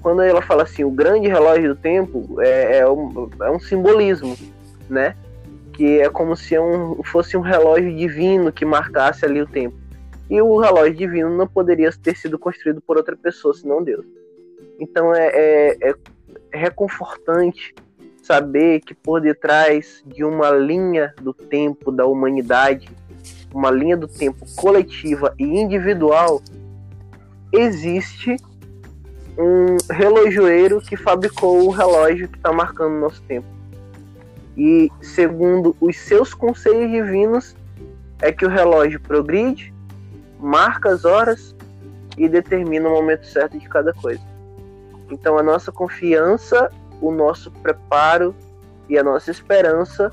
quando 0.01 0.23
ela 0.23 0.43
fala 0.43 0.63
assim, 0.63 0.83
o 0.83 0.91
grande 0.91 1.29
relógio 1.29 1.75
do 1.75 1.81
tempo 1.81 2.41
é, 2.41 2.79
é, 2.79 2.89
um, 2.89 3.29
é 3.43 3.51
um 3.51 3.61
simbolismo, 3.61 4.37
né? 4.89 5.15
Que 5.73 6.01
é 6.01 6.09
como 6.09 6.37
se 6.37 6.59
um, 6.59 7.03
fosse 7.05 7.37
um 7.37 7.41
relógio 7.41 7.95
divino 7.95 8.51
que 8.51 8.65
marcasse 8.65 9.25
ali 9.25 9.41
o 9.41 9.47
tempo. 9.47 9.77
E 10.29 10.41
o 10.41 10.59
relógio 10.59 10.95
divino 10.95 11.37
não 11.37 11.47
poderia 11.47 11.91
ter 11.93 12.17
sido 12.17 12.39
construído 12.39 12.81
por 12.81 12.97
outra 12.97 13.17
pessoa, 13.17 13.53
senão 13.53 13.83
Deus. 13.83 14.07
Então 14.79 15.15
é, 15.15 15.29
é, 15.29 15.91
é 15.91 15.95
reconfortante 16.53 17.75
saber 18.23 18.81
que 18.81 18.95
por 18.95 19.21
detrás 19.21 20.03
de 20.07 20.25
uma 20.25 20.51
linha 20.51 21.13
do 21.21 21.35
tempo 21.35 21.91
da 21.91 22.07
humanidade, 22.07 22.89
uma 23.53 23.71
linha 23.71 23.97
do 23.97 24.07
tempo 24.07 24.47
coletiva 24.57 25.35
e 25.39 25.45
individual, 25.45 26.43
existe 27.53 28.37
um 29.37 29.77
relojoeiro 29.91 30.81
que 30.81 30.97
fabricou 30.97 31.67
o 31.67 31.71
relógio 31.71 32.29
que 32.29 32.37
está 32.37 32.53
marcando 32.53 32.93
o 32.97 33.01
nosso 33.01 33.23
tempo. 33.23 33.47
E 34.57 34.91
segundo 35.01 35.75
os 35.81 35.97
seus 35.97 36.35
conselhos 36.35 36.91
divinos, 36.91 37.57
é 38.21 38.31
que 38.31 38.45
o 38.45 38.49
relógio 38.49 39.01
progride, 39.01 39.73
marca 40.39 40.91
as 40.91 41.05
horas 41.05 41.57
e 42.19 42.29
determina 42.29 42.89
o 42.89 42.93
momento 42.93 43.27
certo 43.27 43.59
de 43.59 43.69
cada 43.69 43.95
coisa. 43.95 44.23
Então 45.11 45.39
a 45.39 45.43
nossa 45.43 45.73
confiança, 45.73 46.71
o 47.01 47.11
nosso 47.11 47.51
preparo 47.51 48.35
e 48.89 48.99
a 48.99 49.03
nossa 49.03 49.31
esperança, 49.31 50.13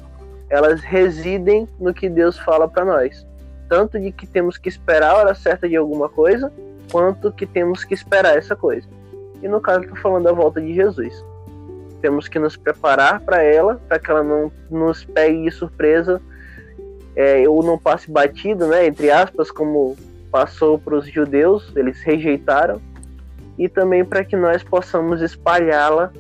elas 0.49 0.81
residem 0.81 1.67
no 1.79 1.93
que 1.93 2.07
Deus 2.07 2.39
fala 2.39 2.67
para 2.67 2.85
nós. 2.85 3.26
Tanto 3.69 3.99
de 3.99 4.11
que 4.11 4.25
temos 4.25 4.57
que 4.57 4.69
esperar 4.69 5.11
a 5.11 5.17
hora 5.17 5.35
certa 5.35 5.67
de 5.67 5.75
alguma 5.75 6.09
coisa, 6.09 6.51
quanto 6.91 7.31
que 7.31 7.45
temos 7.45 7.83
que 7.83 7.93
esperar 7.93 8.37
essa 8.37 8.55
coisa. 8.55 8.87
E 9.41 9.47
no 9.47 9.59
caso, 9.59 9.81
estou 9.81 9.97
falando 9.97 10.23
da 10.23 10.31
volta 10.31 10.61
de 10.61 10.73
Jesus. 10.73 11.13
Temos 12.01 12.27
que 12.27 12.39
nos 12.39 12.55
preparar 12.55 13.19
para 13.21 13.43
ela, 13.43 13.81
para 13.87 13.99
que 13.99 14.09
ela 14.09 14.23
não 14.23 14.51
nos 14.69 15.03
pegue 15.03 15.43
de 15.43 15.51
surpresa 15.51 16.21
é, 17.15 17.47
ou 17.49 17.63
não 17.63 17.77
passe 17.77 18.09
batido, 18.09 18.67
né, 18.67 18.85
entre 18.85 19.09
aspas, 19.09 19.49
como 19.49 19.97
passou 20.31 20.77
para 20.77 20.95
os 20.95 21.07
judeus, 21.07 21.71
eles 21.75 21.99
rejeitaram, 22.01 22.79
e 23.57 23.67
também 23.67 24.05
para 24.05 24.23
que 24.23 24.35
nós 24.35 24.63
possamos 24.63 25.21
espalhá-la 25.21 26.11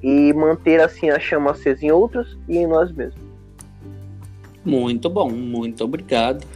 e 0.00 0.32
manter 0.32 0.80
assim 0.80 1.10
a 1.10 1.18
chama 1.18 1.50
acesa 1.50 1.84
em 1.84 1.90
outros 1.90 2.38
e 2.46 2.58
em 2.58 2.66
nós 2.66 2.92
mesmos. 2.92 3.23
Muito 4.64 5.10
bom, 5.10 5.30
muito 5.30 5.84
obrigado. 5.84 6.46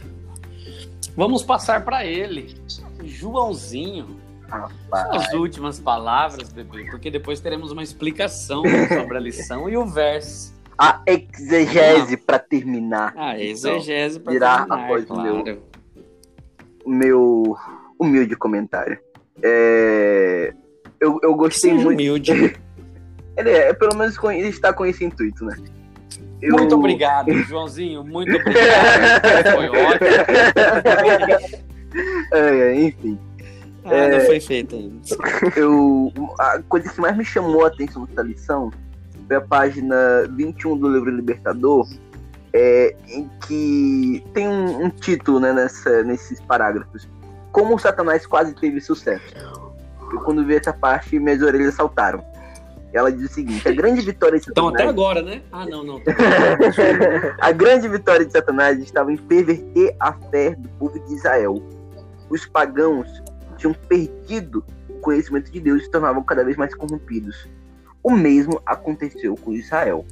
Vamos 1.15 1.43
passar 1.43 1.83
para 1.83 2.05
ele, 2.05 2.55
Joãozinho. 3.03 4.17
Rapaz. 4.47 5.27
As 5.27 5.33
últimas 5.33 5.79
palavras, 5.79 6.51
bebê, 6.51 6.85
porque 6.89 7.11
depois 7.11 7.39
teremos 7.39 7.71
uma 7.71 7.83
explicação 7.83 8.63
sobre 8.89 9.17
a 9.17 9.19
lição 9.19 9.69
e 9.69 9.77
o 9.77 9.85
verso. 9.85 10.57
A 10.77 11.01
exegese 11.05 12.15
ah. 12.15 12.19
para 12.25 12.39
terminar. 12.39 13.13
A 13.15 13.39
exegese 13.39 14.19
para 14.19 14.31
terminar, 14.31 14.61
após 14.69 15.05
claro. 15.05 15.43
meu, 15.43 15.61
meu 16.87 17.57
humilde 17.99 18.35
comentário. 18.35 18.97
É, 19.43 20.53
eu, 20.99 21.19
eu 21.21 21.35
gostei 21.35 21.71
Seja 21.71 21.83
muito. 21.83 21.99
humilde. 21.99 22.31
ele 23.37 23.49
é, 23.51 23.73
pelo 23.73 23.95
menos 23.95 24.17
ele 24.23 24.47
está 24.47 24.73
com 24.73 24.85
esse 24.85 25.03
intuito, 25.03 25.45
né? 25.45 25.55
Eu... 26.41 26.55
Muito 26.55 26.75
obrigado, 26.75 27.31
Joãozinho. 27.43 28.03
Muito 28.03 28.35
obrigado. 28.35 29.51
Foi 29.55 29.69
ótimo. 29.69 30.09
É, 32.31 32.81
enfim. 32.81 33.19
Ah, 33.83 33.95
é, 33.95 34.17
não 34.17 34.25
foi 34.25 34.39
feita 34.39 34.75
ainda. 34.75 34.95
Eu, 35.55 36.13
a 36.39 36.61
coisa 36.67 36.89
que 36.89 37.01
mais 37.01 37.17
me 37.17 37.25
chamou 37.25 37.65
a 37.65 37.67
atenção 37.67 38.05
nessa 38.05 38.21
lição 38.21 38.71
foi 39.27 39.35
a 39.35 39.41
página 39.41 39.95
21 40.35 40.77
do 40.77 40.89
livro 40.91 41.09
Libertador, 41.09 41.87
é, 42.53 42.95
em 43.07 43.29
que 43.47 44.23
tem 44.33 44.47
um, 44.47 44.85
um 44.85 44.89
título 44.89 45.39
né, 45.39 45.53
nessa, 45.53 46.03
nesses 46.03 46.39
parágrafos. 46.41 47.07
Como 47.51 47.75
o 47.75 47.79
Satanás 47.79 48.25
quase 48.25 48.53
teve 48.53 48.79
sucesso. 48.79 49.35
Eu, 50.11 50.19
quando 50.21 50.45
vi 50.45 50.55
essa 50.55 50.73
parte, 50.73 51.19
minhas 51.19 51.41
orelhas 51.41 51.75
saltaram. 51.75 52.23
Ela 52.91 53.11
diz 53.11 53.29
o 53.29 53.33
seguinte: 53.33 53.67
a 53.67 53.71
grande 53.71 54.01
vitória 54.01 54.39
de 54.39 54.45
Satanás. 54.45 54.73
Então, 54.73 54.83
até 54.83 54.89
agora, 54.89 55.21
né? 55.21 55.41
Ah, 55.51 55.65
não, 55.65 55.83
não. 55.83 56.01
A 57.39 57.51
grande 57.51 57.87
vitória 57.87 58.25
de 58.25 58.31
Satanás 58.31 58.79
estava 58.79 59.11
em 59.11 59.17
perverter 59.17 59.95
a 59.99 60.13
fé 60.13 60.55
do 60.55 60.67
povo 60.69 60.99
de 60.99 61.13
Israel. 61.13 61.61
Os 62.29 62.45
pagãos 62.45 63.07
tinham 63.57 63.73
perdido 63.73 64.63
o 64.89 64.93
conhecimento 64.95 65.51
de 65.51 65.59
Deus 65.59 65.81
e 65.81 65.85
se 65.85 65.91
tornavam 65.91 66.23
cada 66.23 66.43
vez 66.43 66.57
mais 66.57 66.73
corrompidos. 66.73 67.47
O 68.01 68.11
mesmo 68.11 68.61
aconteceu 68.65 69.35
com 69.35 69.53
Israel. 69.53 70.05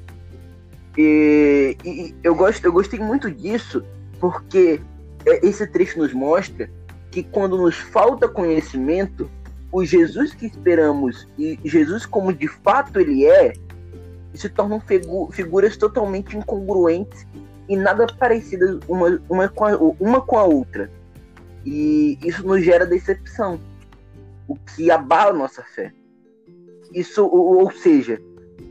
E, 0.97 1.77
e 1.85 2.15
eu, 2.23 2.35
gosto, 2.35 2.63
eu 2.65 2.71
gostei 2.71 2.99
muito 2.99 3.29
disso 3.31 3.83
porque 4.19 4.81
é, 5.25 5.45
esse 5.45 5.65
trecho 5.67 5.99
nos 5.99 6.13
mostra 6.13 6.69
que 7.11 7.23
quando 7.23 7.57
nos 7.57 7.75
falta 7.75 8.27
conhecimento, 8.27 9.29
o 9.71 9.83
Jesus 9.83 10.33
que 10.33 10.45
esperamos 10.45 11.27
e 11.37 11.59
Jesus 11.63 12.05
como 12.05 12.33
de 12.33 12.47
fato 12.47 12.99
ele 12.99 13.25
é, 13.25 13.53
se 14.33 14.49
tornam 14.49 14.79
figu 14.79 15.29
figuras 15.31 15.75
totalmente 15.75 16.37
incongruentes 16.37 17.25
e 17.67 17.75
nada 17.75 18.07
parecidas 18.07 18.79
uma, 18.87 19.21
uma, 19.29 19.49
com 19.49 19.65
a, 19.65 19.77
uma 19.99 20.21
com 20.21 20.37
a 20.37 20.43
outra. 20.43 20.89
E 21.65 22.17
isso 22.23 22.47
nos 22.47 22.63
gera 22.63 22.85
decepção, 22.85 23.59
o 24.47 24.55
que 24.55 24.89
abala 24.89 25.33
nossa 25.33 25.63
fé. 25.63 25.91
Isso, 26.93 27.25
ou, 27.25 27.63
ou 27.63 27.71
seja, 27.71 28.21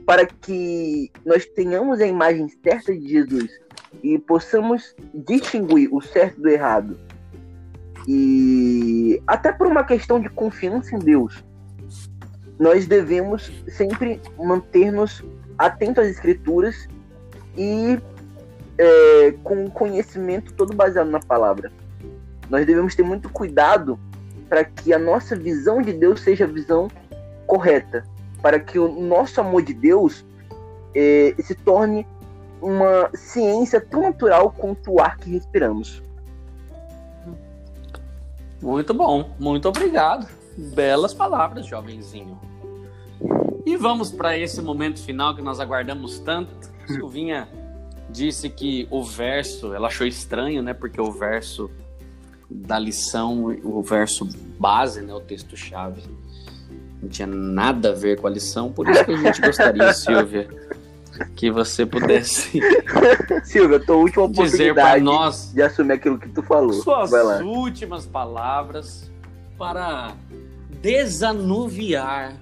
para 0.07 0.24
que 0.24 1.11
nós 1.24 1.44
tenhamos 1.44 2.01
a 2.01 2.07
imagem 2.07 2.49
certa 2.62 2.97
de 2.97 3.07
Jesus 3.07 3.61
e 4.03 4.18
possamos 4.18 4.94
distinguir 5.12 5.92
o 5.92 6.01
certo 6.01 6.40
do 6.40 6.49
errado, 6.49 6.99
e 8.09 8.86
até 9.26 9.52
por 9.52 9.66
uma 9.66 9.84
questão 9.84 10.20
de 10.20 10.28
confiança 10.28 10.94
em 10.94 10.98
Deus, 10.98 11.44
nós 12.58 12.86
devemos 12.86 13.52
sempre 13.68 14.20
manter-nos 14.38 15.24
atentos 15.58 16.04
às 16.04 16.10
Escrituras 16.10 16.88
e 17.56 17.98
é, 18.78 19.34
com 19.42 19.70
conhecimento 19.70 20.52
todo 20.54 20.74
baseado 20.74 21.10
na 21.10 21.20
palavra. 21.20 21.70
Nós 22.48 22.66
devemos 22.66 22.94
ter 22.94 23.02
muito 23.02 23.28
cuidado 23.28 23.98
para 24.48 24.64
que 24.64 24.92
a 24.92 24.98
nossa 24.98 25.34
visão 25.34 25.82
de 25.82 25.92
Deus 25.92 26.20
seja 26.20 26.44
a 26.44 26.48
visão 26.48 26.88
correta, 27.46 28.04
para 28.40 28.60
que 28.60 28.78
o 28.78 28.88
nosso 28.88 29.40
amor 29.40 29.62
de 29.62 29.74
Deus 29.74 30.24
é, 30.94 31.34
se 31.38 31.54
torne 31.54 32.06
uma 32.60 33.10
ciência 33.14 33.80
tão 33.80 34.02
natural 34.02 34.50
quanto 34.50 34.92
o 34.92 35.00
ar 35.00 35.16
que 35.18 35.30
respiramos. 35.30 36.02
Muito 38.61 38.94
bom, 38.94 39.34
muito 39.38 39.68
obrigado. 39.68 40.28
Belas 40.57 41.12
palavras, 41.12 41.66
jovenzinho. 41.66 42.40
E 43.64 43.76
vamos 43.76 44.11
para 44.11 44.38
esse 44.38 44.62
momento 44.62 45.02
final 45.02 45.34
que 45.34 45.42
nós 45.42 45.61
aguardamos 45.61 46.18
tanto. 46.18 46.50
Silvinha 46.86 47.48
disse 48.09 48.48
que 48.48 48.86
o 48.90 49.02
verso, 49.02 49.74
ela 49.74 49.88
achou 49.88 50.07
estranho, 50.07 50.62
né? 50.62 50.72
Porque 50.72 51.00
o 51.00 51.11
verso 51.11 51.70
da 52.48 52.78
lição, 52.78 53.59
o 53.64 53.82
verso 53.82 54.26
base, 54.59 55.02
né? 55.02 55.12
O 55.12 55.20
texto-chave, 55.20 56.02
não 57.02 57.09
tinha 57.09 57.26
nada 57.26 57.90
a 57.90 57.92
ver 57.92 58.20
com 58.20 58.26
a 58.26 58.30
lição. 58.30 58.72
Por 58.72 58.88
isso 58.88 59.04
que 59.04 59.12
a 59.12 59.16
gente 59.16 59.40
gostaria, 59.40 59.92
Silvia, 59.94 60.48
que 61.34 61.50
você 61.50 61.84
pudesse. 61.84 62.60
Silvia, 63.44 63.80
tua 63.80 63.96
última 63.96 64.24
oportunidade 64.24 65.02
nós 65.02 65.52
de 65.52 65.62
assumir 65.62 65.94
aquilo 65.94 66.18
que 66.18 66.28
tu 66.28 66.42
falou. 66.42 66.72
Suas 66.72 67.12
últimas 67.42 68.06
palavras 68.06 69.10
para 69.58 70.14
desanuviar 70.80 72.36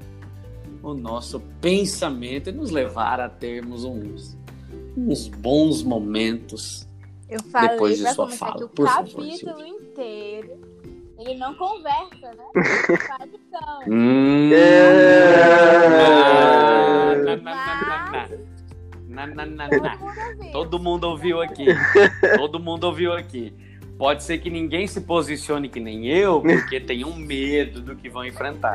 o 0.83 0.95
nosso 0.95 1.41
pensamento 1.61 2.51
e 2.51 2.53
nos 2.53 2.71
levar 2.71 3.21
a 3.21 3.29
termos 3.29 3.85
uns, 3.85 4.37
uns 4.97 5.29
bons 5.29 5.83
momentos 5.83 6.87
Eu 7.29 7.43
falei 7.45 7.71
depois 7.71 7.99
de 7.99 8.13
sua 8.13 8.29
fala. 8.29 8.57
Que 8.59 8.65
o 8.65 8.69
Por 8.69 8.87
capítulo 8.87 9.53
favor, 9.53 9.67
inteiro 9.67 10.75
ele 11.19 11.37
não 11.37 11.55
conversa, 11.55 12.35
né? 12.35 12.45
Faz 13.07 13.31
hum, 13.89 14.51
Na, 19.15 19.27
na, 19.29 19.47
na, 19.47 19.69
na. 19.69 19.99
Todo 20.53 20.79
mundo 20.79 21.05
ouviu 21.05 21.41
aqui. 21.41 21.67
Todo 22.37 22.59
mundo 22.59 22.85
ouviu 22.85 23.13
aqui. 23.13 23.55
Pode 23.97 24.25
ser 24.25 24.39
que 24.39 24.51
ninguém 24.51 24.89
se 24.89 25.03
posicione 25.03 25.69
que 25.69 25.79
nem 25.79 26.09
eu, 26.09 26.41
porque 26.41 26.81
tem 26.81 27.05
um 27.05 27.15
medo 27.15 27.81
do 27.81 27.95
que 27.95 28.09
vão 28.09 28.25
enfrentar. 28.25 28.75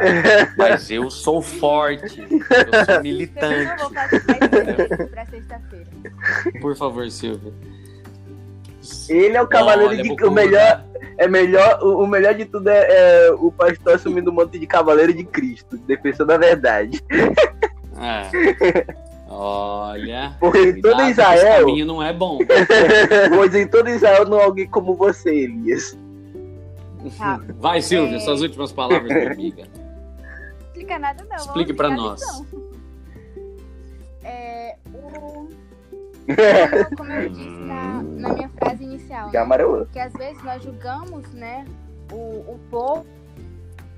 Mas 0.57 0.89
eu 0.89 1.11
sou 1.11 1.41
forte. 1.41 2.21
Eu 2.21 2.85
sou 2.85 3.03
militante. 3.03 3.69
Por 6.61 6.75
favor, 6.77 7.11
Silvia. 7.11 7.51
Ele 9.09 9.35
é 9.35 9.41
o 9.41 9.47
cavaleiro 9.47 9.91
Olha, 9.91 10.03
de 10.03 10.23
o 10.23 10.31
melhor. 10.31 10.85
É 11.17 11.27
melhor, 11.27 11.83
o, 11.83 12.03
o 12.03 12.07
melhor 12.07 12.33
de 12.33 12.45
tudo 12.45 12.69
é, 12.69 12.87
é, 12.89 13.31
o 13.33 13.51
pastor 13.51 13.95
assumindo 13.95 14.31
o 14.31 14.33
manto 14.33 14.57
de 14.57 14.65
cavaleiro 14.65 15.13
de 15.13 15.25
Cristo, 15.25 15.77
defensor 15.79 16.25
da 16.25 16.37
verdade. 16.37 17.03
É. 17.99 18.95
Olha. 19.29 20.35
Porque 20.39 20.57
em 20.57 20.81
todo 20.81 21.03
Israel. 21.03 21.35
Esse 21.35 21.59
caminho 21.59 21.85
não 21.85 22.01
é 22.01 22.11
bom. 22.11 22.39
pois 23.35 23.53
em 23.53 23.67
todo 23.67 23.87
Israel 23.89 24.27
não 24.27 24.39
há 24.39 24.45
alguém 24.45 24.67
como 24.67 24.95
você, 24.95 25.29
Elias. 25.29 25.95
Tá. 27.17 27.39
Vai, 27.59 27.81
Silvia, 27.81 28.17
é... 28.17 28.19
suas 28.19 28.41
últimas 28.41 28.71
palavras, 28.71 29.11
minha 29.11 29.31
amiga. 29.31 29.67
Não 29.71 30.65
explica 30.65 30.99
nada, 30.99 31.25
não. 31.29 31.35
Explique 31.35 31.73
para 31.73 31.89
nós. 31.91 32.21
É, 34.23 34.75
o... 34.93 35.47
Como 36.97 37.11
eu 37.11 37.29
disse 37.29 37.49
na, 37.49 38.01
na 38.03 38.33
minha 38.33 38.49
frase 38.49 38.83
inicial, 38.83 39.31
né? 39.31 39.85
que 39.91 39.99
às 39.99 40.13
vezes 40.13 40.43
nós 40.43 40.63
julgamos 40.63 41.31
né, 41.33 41.65
o, 42.11 42.15
o 42.53 42.59
povo 42.69 43.05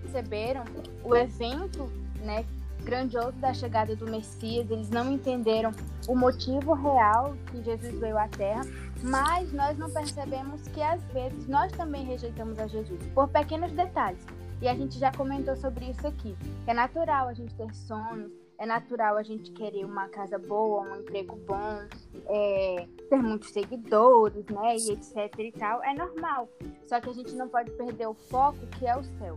receberam 0.06 0.64
o 1.04 1.16
evento 1.16 1.92
né, 2.24 2.46
grandioso 2.82 3.34
da 3.34 3.54
chegada 3.54 3.96
do 3.96 4.10
Messias, 4.10 4.70
eles 4.70 4.90
não 4.90 5.12
entenderam 5.12 5.72
o 6.08 6.16
motivo 6.16 6.74
real 6.74 7.36
que 7.52 7.64
Jesus 7.64 8.00
veio 8.00 8.18
à 8.18 8.28
Terra, 8.28 8.62
mas 9.04 9.52
nós 9.54 9.78
não 9.78 9.90
percebemos 9.90 10.68
que 10.70 10.82
às 10.82 11.04
vezes 11.06 11.48
nós 11.48 11.72
também 11.72 12.04
rejeitamos 12.06 12.60
a 12.60 12.68
Jesus 12.68 13.02
por 13.14 13.28
pequenos 13.30 13.72
detalhes. 13.72 14.26
E 14.62 14.68
a 14.68 14.76
gente 14.76 15.00
já 15.00 15.12
comentou 15.12 15.56
sobre 15.56 15.86
isso 15.90 16.06
aqui. 16.06 16.38
É 16.68 16.74
natural 16.74 17.28
a 17.28 17.34
gente 17.34 17.54
ter 17.56 17.74
sonhos, 17.74 18.32
é 18.60 18.66
natural 18.66 19.18
a 19.18 19.24
gente 19.24 19.52
querer 19.54 19.84
uma 19.84 20.08
casa 20.10 20.38
boa, 20.38 20.84
um 20.84 20.98
emprego 20.98 21.36
bom, 21.48 21.80
é, 22.28 22.88
ter 23.10 23.18
muitos 23.18 23.50
seguidores, 23.50 24.46
né, 24.46 24.76
e 24.78 24.92
etc 24.92 25.40
e 25.40 25.52
tal. 25.52 25.84
É 25.84 25.96
normal. 25.96 26.48
Só 26.86 27.02
que 27.02 27.10
a 27.10 27.14
gente 27.14 27.34
não 27.34 27.50
pode 27.50 27.72
perder 27.72 28.08
o 28.08 28.14
foco 28.14 28.60
que 28.78 28.86
é 28.86 28.96
o 28.96 29.04
céu. 29.04 29.34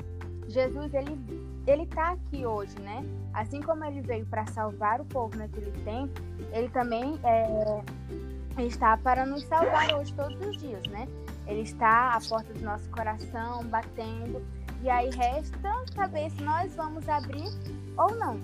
Jesus, 0.47 0.93
ele 0.93 1.19
ele 1.67 1.85
está 1.85 2.13
aqui 2.13 2.45
hoje, 2.45 2.79
né? 2.81 3.05
Assim 3.33 3.61
como 3.61 3.85
ele 3.85 4.01
veio 4.01 4.27
para 4.27 4.47
salvar 4.47 5.01
o 5.01 5.05
povo 5.05 5.37
naquele 5.37 5.73
tempo, 5.83 6.21
ele 6.53 6.69
também 6.69 7.19
é, 7.25 8.63
está 8.63 8.97
para 8.97 9.25
nos 9.25 9.45
salvar 9.45 9.95
hoje 9.95 10.13
todos 10.15 10.39
os 10.47 10.57
dias, 10.59 10.83
né? 10.89 11.09
Ele 11.47 11.63
está 11.63 12.15
à 12.15 12.21
porta 12.21 12.53
do 12.53 12.61
nosso 12.61 12.89
coração, 12.91 13.65
batendo, 13.65 14.45
e 14.83 14.91
aí 14.91 15.11
resta 15.11 15.85
saber 15.95 16.31
se 16.31 16.43
nós 16.43 16.75
vamos 16.75 17.09
abrir 17.09 17.49
ou 17.97 18.15
não. 18.17 18.39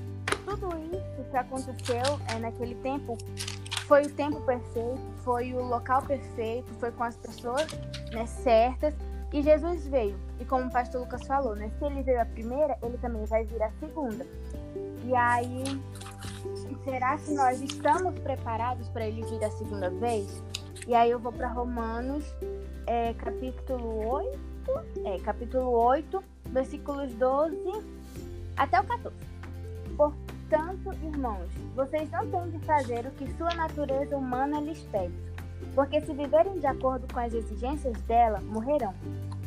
Tudo 0.46 0.68
isso 0.92 1.30
que 1.30 1.36
aconteceu 1.36 2.18
é, 2.34 2.38
naquele 2.38 2.74
tempo 2.76 3.16
foi 3.86 4.02
o 4.02 4.10
tempo 4.14 4.40
perfeito, 4.42 5.00
foi 5.24 5.52
o 5.52 5.62
local 5.62 6.02
perfeito, 6.02 6.72
foi 6.74 6.90
com 6.92 7.04
as 7.04 7.16
pessoas 7.16 7.66
né, 8.12 8.24
certas 8.26 8.94
e 9.32 9.42
Jesus 9.42 9.86
veio. 9.86 10.18
E 10.38 10.44
como 10.44 10.66
o 10.66 10.70
pastor 10.70 11.02
Lucas 11.02 11.22
falou, 11.24 11.54
né? 11.54 11.70
Se 11.78 11.84
ele 11.84 12.02
veio 12.02 12.20
a 12.20 12.24
primeira, 12.24 12.76
ele 12.82 12.98
também 12.98 13.24
vai 13.26 13.44
vir 13.44 13.62
a 13.62 13.70
segunda. 13.78 14.26
E 15.04 15.14
aí, 15.14 15.64
será 16.84 17.16
que 17.16 17.32
nós 17.32 17.60
estamos 17.60 18.18
preparados 18.18 18.88
para 18.88 19.06
ele 19.06 19.24
vir 19.24 19.44
a 19.44 19.50
segunda 19.50 19.90
vez? 19.90 20.42
E 20.86 20.94
aí 20.94 21.10
eu 21.10 21.18
vou 21.18 21.32
para 21.32 21.48
Romanos, 21.48 22.24
é, 22.86 23.14
capítulo 23.14 24.08
8, 24.08 24.38
é, 25.04 25.18
capítulo 25.20 25.70
8, 25.70 26.24
versículos 26.46 27.14
12 27.14 27.56
até 28.56 28.80
o 28.80 28.84
14. 28.84 29.16
Portanto, 29.96 30.92
irmãos, 31.04 31.48
vocês 31.76 32.10
não 32.10 32.28
têm 32.30 32.50
de 32.50 32.58
fazer 32.64 33.06
o 33.06 33.10
que 33.12 33.32
sua 33.36 33.54
natureza 33.54 34.16
humana 34.16 34.60
lhes 34.60 34.82
pede 34.84 35.29
porque 35.74 36.00
se 36.00 36.12
viverem 36.12 36.58
de 36.58 36.66
acordo 36.66 37.12
com 37.12 37.20
as 37.20 37.32
exigências 37.32 38.00
dela, 38.02 38.40
morrerão. 38.40 38.94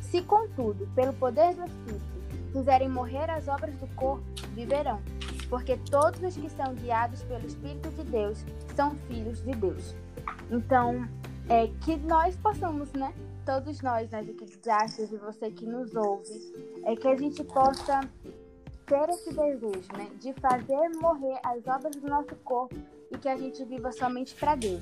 Se, 0.02 0.22
contudo, 0.22 0.88
pelo 0.96 1.14
poder 1.14 1.54
do 1.56 1.66
Espírito, 1.66 2.14
fizerem 2.52 2.90
morrer 2.90 3.30
as 3.30 3.48
obras 3.48 3.76
do 3.76 3.88
corpo, 3.96 4.24
viverão. 4.54 5.02
Porque 5.50 5.78
todos 5.90 6.22
os 6.22 6.36
que 6.36 6.50
são 6.50 6.74
guiados 6.76 7.24
pelo 7.24 7.46
Espírito 7.46 7.90
de 7.90 8.04
Deus 8.04 8.46
são 8.76 8.96
filhos 9.08 9.44
de 9.44 9.52
Deus. 9.52 9.96
Então, 10.50 11.08
é 11.50 11.68
que 11.82 11.98
nós 11.98 12.36
possamos, 12.38 12.92
né? 12.94 13.14
Todos 13.46 13.82
nós, 13.82 14.10
nas 14.10 14.28
equipes 14.28 14.58
e 15.12 15.18
você 15.18 15.52
que 15.52 15.66
nos 15.66 15.94
ouve, 15.96 16.54
é 16.86 16.96
que 16.96 17.08
a 17.08 17.18
gente 17.18 17.44
possa 17.44 18.00
ter 18.86 19.10
esse 19.10 19.34
desejo, 19.34 19.90
né? 19.98 20.10
De 20.20 20.34
fazer 20.34 20.90
morrer 21.02 21.40
as 21.44 21.68
obras 21.68 21.96
do 21.96 22.08
nosso 22.08 22.36
corpo 22.44 22.76
e 23.12 23.18
que 23.18 23.28
a 23.28 23.36
gente 23.36 23.64
viva 23.66 23.92
somente 23.92 24.34
para 24.36 24.56
Deus. 24.56 24.82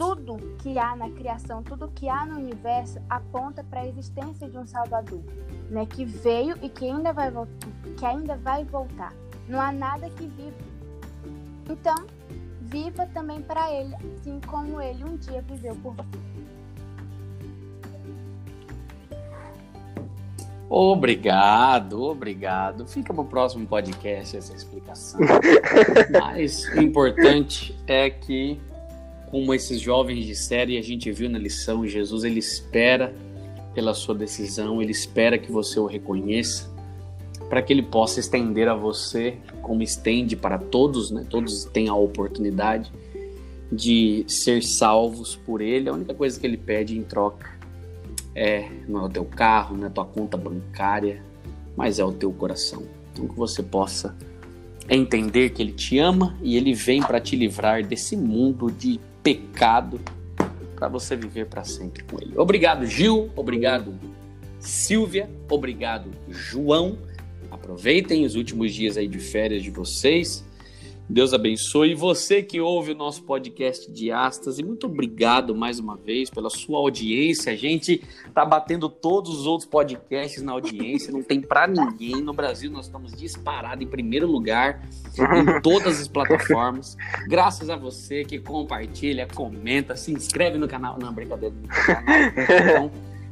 Tudo 0.00 0.38
que 0.56 0.78
há 0.78 0.96
na 0.96 1.10
criação, 1.10 1.62
tudo 1.62 1.92
que 1.94 2.08
há 2.08 2.24
no 2.24 2.38
universo 2.38 2.98
aponta 3.10 3.62
para 3.62 3.80
a 3.80 3.86
existência 3.86 4.48
de 4.48 4.56
um 4.56 4.66
Salvador, 4.66 5.22
né? 5.68 5.84
Que 5.84 6.06
veio 6.06 6.56
e 6.62 6.70
que 6.70 6.86
ainda 6.86 7.12
vai 7.12 7.30
voltar, 7.30 7.68
que 7.98 8.06
ainda 8.06 8.34
vai 8.38 8.64
voltar. 8.64 9.12
Não 9.46 9.60
há 9.60 9.70
nada 9.70 10.08
que 10.08 10.26
viva. 10.26 10.56
Então, 11.68 12.06
viva 12.62 13.04
também 13.12 13.42
para 13.42 13.70
ele, 13.70 13.94
assim 13.94 14.40
como 14.46 14.80
ele 14.80 15.04
um 15.04 15.18
dia 15.18 15.42
viveu 15.42 15.76
por 15.76 15.92
você. 15.92 16.30
Obrigado, 20.70 22.00
obrigado. 22.04 22.86
Fica 22.86 23.12
para 23.12 23.22
o 23.22 23.26
próximo 23.26 23.66
podcast 23.66 24.36
essa 24.36 24.54
explicação. 24.54 25.20
Mas 26.10 26.64
o 26.68 26.80
importante 26.80 27.76
é 27.86 28.08
que, 28.08 28.58
como 29.30 29.54
esses 29.54 29.80
jovens 29.80 30.26
disseram 30.26 30.72
e 30.72 30.78
a 30.78 30.82
gente 30.82 31.10
viu 31.12 31.30
na 31.30 31.38
lição, 31.38 31.86
Jesus 31.86 32.24
ele 32.24 32.40
espera 32.40 33.14
pela 33.74 33.94
sua 33.94 34.14
decisão, 34.14 34.82
ele 34.82 34.90
espera 34.90 35.38
que 35.38 35.52
você 35.52 35.78
o 35.78 35.86
reconheça, 35.86 36.68
para 37.48 37.62
que 37.62 37.72
ele 37.72 37.82
possa 37.82 38.18
estender 38.20 38.68
a 38.68 38.74
você, 38.74 39.38
como 39.62 39.82
estende 39.82 40.36
para 40.36 40.58
todos, 40.58 41.10
né? 41.10 41.24
Todos 41.28 41.64
têm 41.64 41.88
a 41.88 41.94
oportunidade 41.94 42.92
de 43.70 44.24
ser 44.26 44.62
salvos 44.62 45.36
por 45.36 45.60
ele. 45.60 45.88
A 45.88 45.92
única 45.92 46.14
coisa 46.14 46.38
que 46.38 46.46
ele 46.46 46.56
pede 46.56 46.98
em 46.98 47.02
troca 47.02 47.58
é, 48.34 48.68
não 48.88 49.00
é 49.00 49.04
o 49.04 49.08
teu 49.08 49.24
carro, 49.24 49.76
não 49.76 49.84
é 49.84 49.86
a 49.86 49.90
tua 49.90 50.04
conta 50.04 50.36
bancária, 50.36 51.22
mas 51.76 51.98
é 51.98 52.04
o 52.04 52.12
teu 52.12 52.32
coração. 52.32 52.82
Então 53.12 53.28
que 53.28 53.36
você 53.36 53.62
possa 53.62 54.16
entender 54.88 55.50
que 55.50 55.62
ele 55.62 55.72
te 55.72 55.98
ama 55.98 56.36
e 56.42 56.56
ele 56.56 56.74
vem 56.74 57.00
para 57.00 57.20
te 57.20 57.36
livrar 57.36 57.84
desse 57.84 58.16
mundo 58.16 58.70
de 58.70 58.98
pecado 59.22 60.00
para 60.74 60.88
você 60.88 61.14
viver 61.14 61.46
para 61.46 61.64
sempre 61.64 62.02
com 62.04 62.20
ele. 62.20 62.32
Obrigado, 62.36 62.86
Gil, 62.86 63.30
obrigado, 63.36 63.94
Silvia, 64.58 65.28
obrigado, 65.48 66.10
João. 66.28 66.98
Aproveitem 67.50 68.24
os 68.24 68.34
últimos 68.34 68.72
dias 68.72 68.96
aí 68.96 69.08
de 69.08 69.18
férias 69.18 69.62
de 69.62 69.70
vocês. 69.70 70.44
Deus 71.10 71.34
abençoe 71.34 71.92
você 71.92 72.40
que 72.40 72.60
ouve 72.60 72.92
o 72.92 72.94
nosso 72.94 73.24
podcast 73.24 73.90
de 73.90 74.12
Astas 74.12 74.60
e 74.60 74.62
muito 74.62 74.86
obrigado 74.86 75.56
mais 75.56 75.80
uma 75.80 75.96
vez 75.96 76.30
pela 76.30 76.48
sua 76.48 76.78
audiência. 76.78 77.52
A 77.52 77.56
gente 77.56 78.04
tá 78.32 78.44
batendo 78.44 78.88
todos 78.88 79.40
os 79.40 79.44
outros 79.44 79.68
podcasts 79.68 80.40
na 80.40 80.52
audiência, 80.52 81.12
não 81.12 81.20
tem 81.20 81.40
para 81.40 81.66
ninguém 81.66 82.22
no 82.22 82.32
Brasil. 82.32 82.70
Nós 82.70 82.86
estamos 82.86 83.12
disparados 83.12 83.84
em 83.84 83.88
primeiro 83.88 84.28
lugar 84.28 84.88
em 85.18 85.60
todas 85.60 86.00
as 86.00 86.06
plataformas. 86.06 86.96
Graças 87.26 87.68
a 87.68 87.74
você 87.74 88.24
que 88.24 88.38
compartilha, 88.38 89.26
comenta, 89.34 89.96
se 89.96 90.12
inscreve 90.12 90.58
no 90.58 90.68
canal. 90.68 90.96
Não, 90.96 91.12
brincadeira, 91.12 91.52
no 91.52 91.66
canal. 91.66 92.04
Então, 92.38 92.90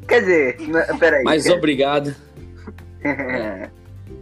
Quer 0.08 0.20
dizer, 0.20 0.56
peraí. 0.98 1.22
mas 1.22 1.46
obrigado. 1.46 2.12
É. 3.00 3.70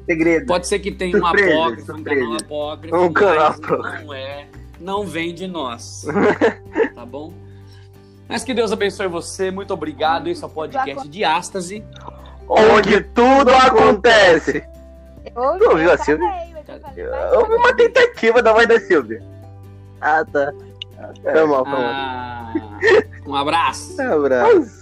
Segredo. 0.07 0.47
Pode 0.47 0.67
ser 0.69 0.79
que 0.79 0.93
tenha 0.93 1.19
um 1.19 1.27
apócrifo, 1.27 1.93
um 1.93 1.97
surpresa. 1.97 2.21
canal 2.21 2.37
apócrifo, 2.41 2.97
Um 2.97 3.13
canal 3.13 3.55
mas 3.59 4.05
não 4.05 4.15
é, 4.15 4.47
não 4.81 5.07
vem 5.07 5.35
de 5.35 5.47
nós, 5.47 6.07
tá 6.95 7.05
bom? 7.05 7.33
Mas 8.29 8.45
que 8.45 8.55
Deus 8.55 8.73
abençoe 8.73 9.09
você, 9.09 9.51
muito 9.51 9.73
obrigado. 9.75 10.29
Esse 10.29 10.43
é 10.43 10.47
o 10.47 10.51
podcast 10.51 11.09
de 11.09 11.25
Ástase. 11.25 11.85
Onde 12.49 13.01
tudo 13.01 13.51
acontece. 13.55 14.65
Eu, 15.25 15.59
Tu 15.59 15.71
ouviu 15.71 15.93
a 15.93 15.99
Silvia? 15.99 16.29
Houve 17.35 17.55
uma 17.55 17.75
tentativa 17.75 18.43
da 18.43 18.53
voz 18.53 18.67
da 18.69 18.81
Silvia. 18.81 19.23
Ah, 20.01 20.25
tá. 20.25 20.53
Foi 21.23 21.47
mal, 21.47 21.65
foi 21.65 21.73
mal. 21.73 21.83
Ah, 21.83 22.55
um 23.27 23.35
abraço. 23.35 24.01
Um 24.01 24.13
abraço. 24.13 24.76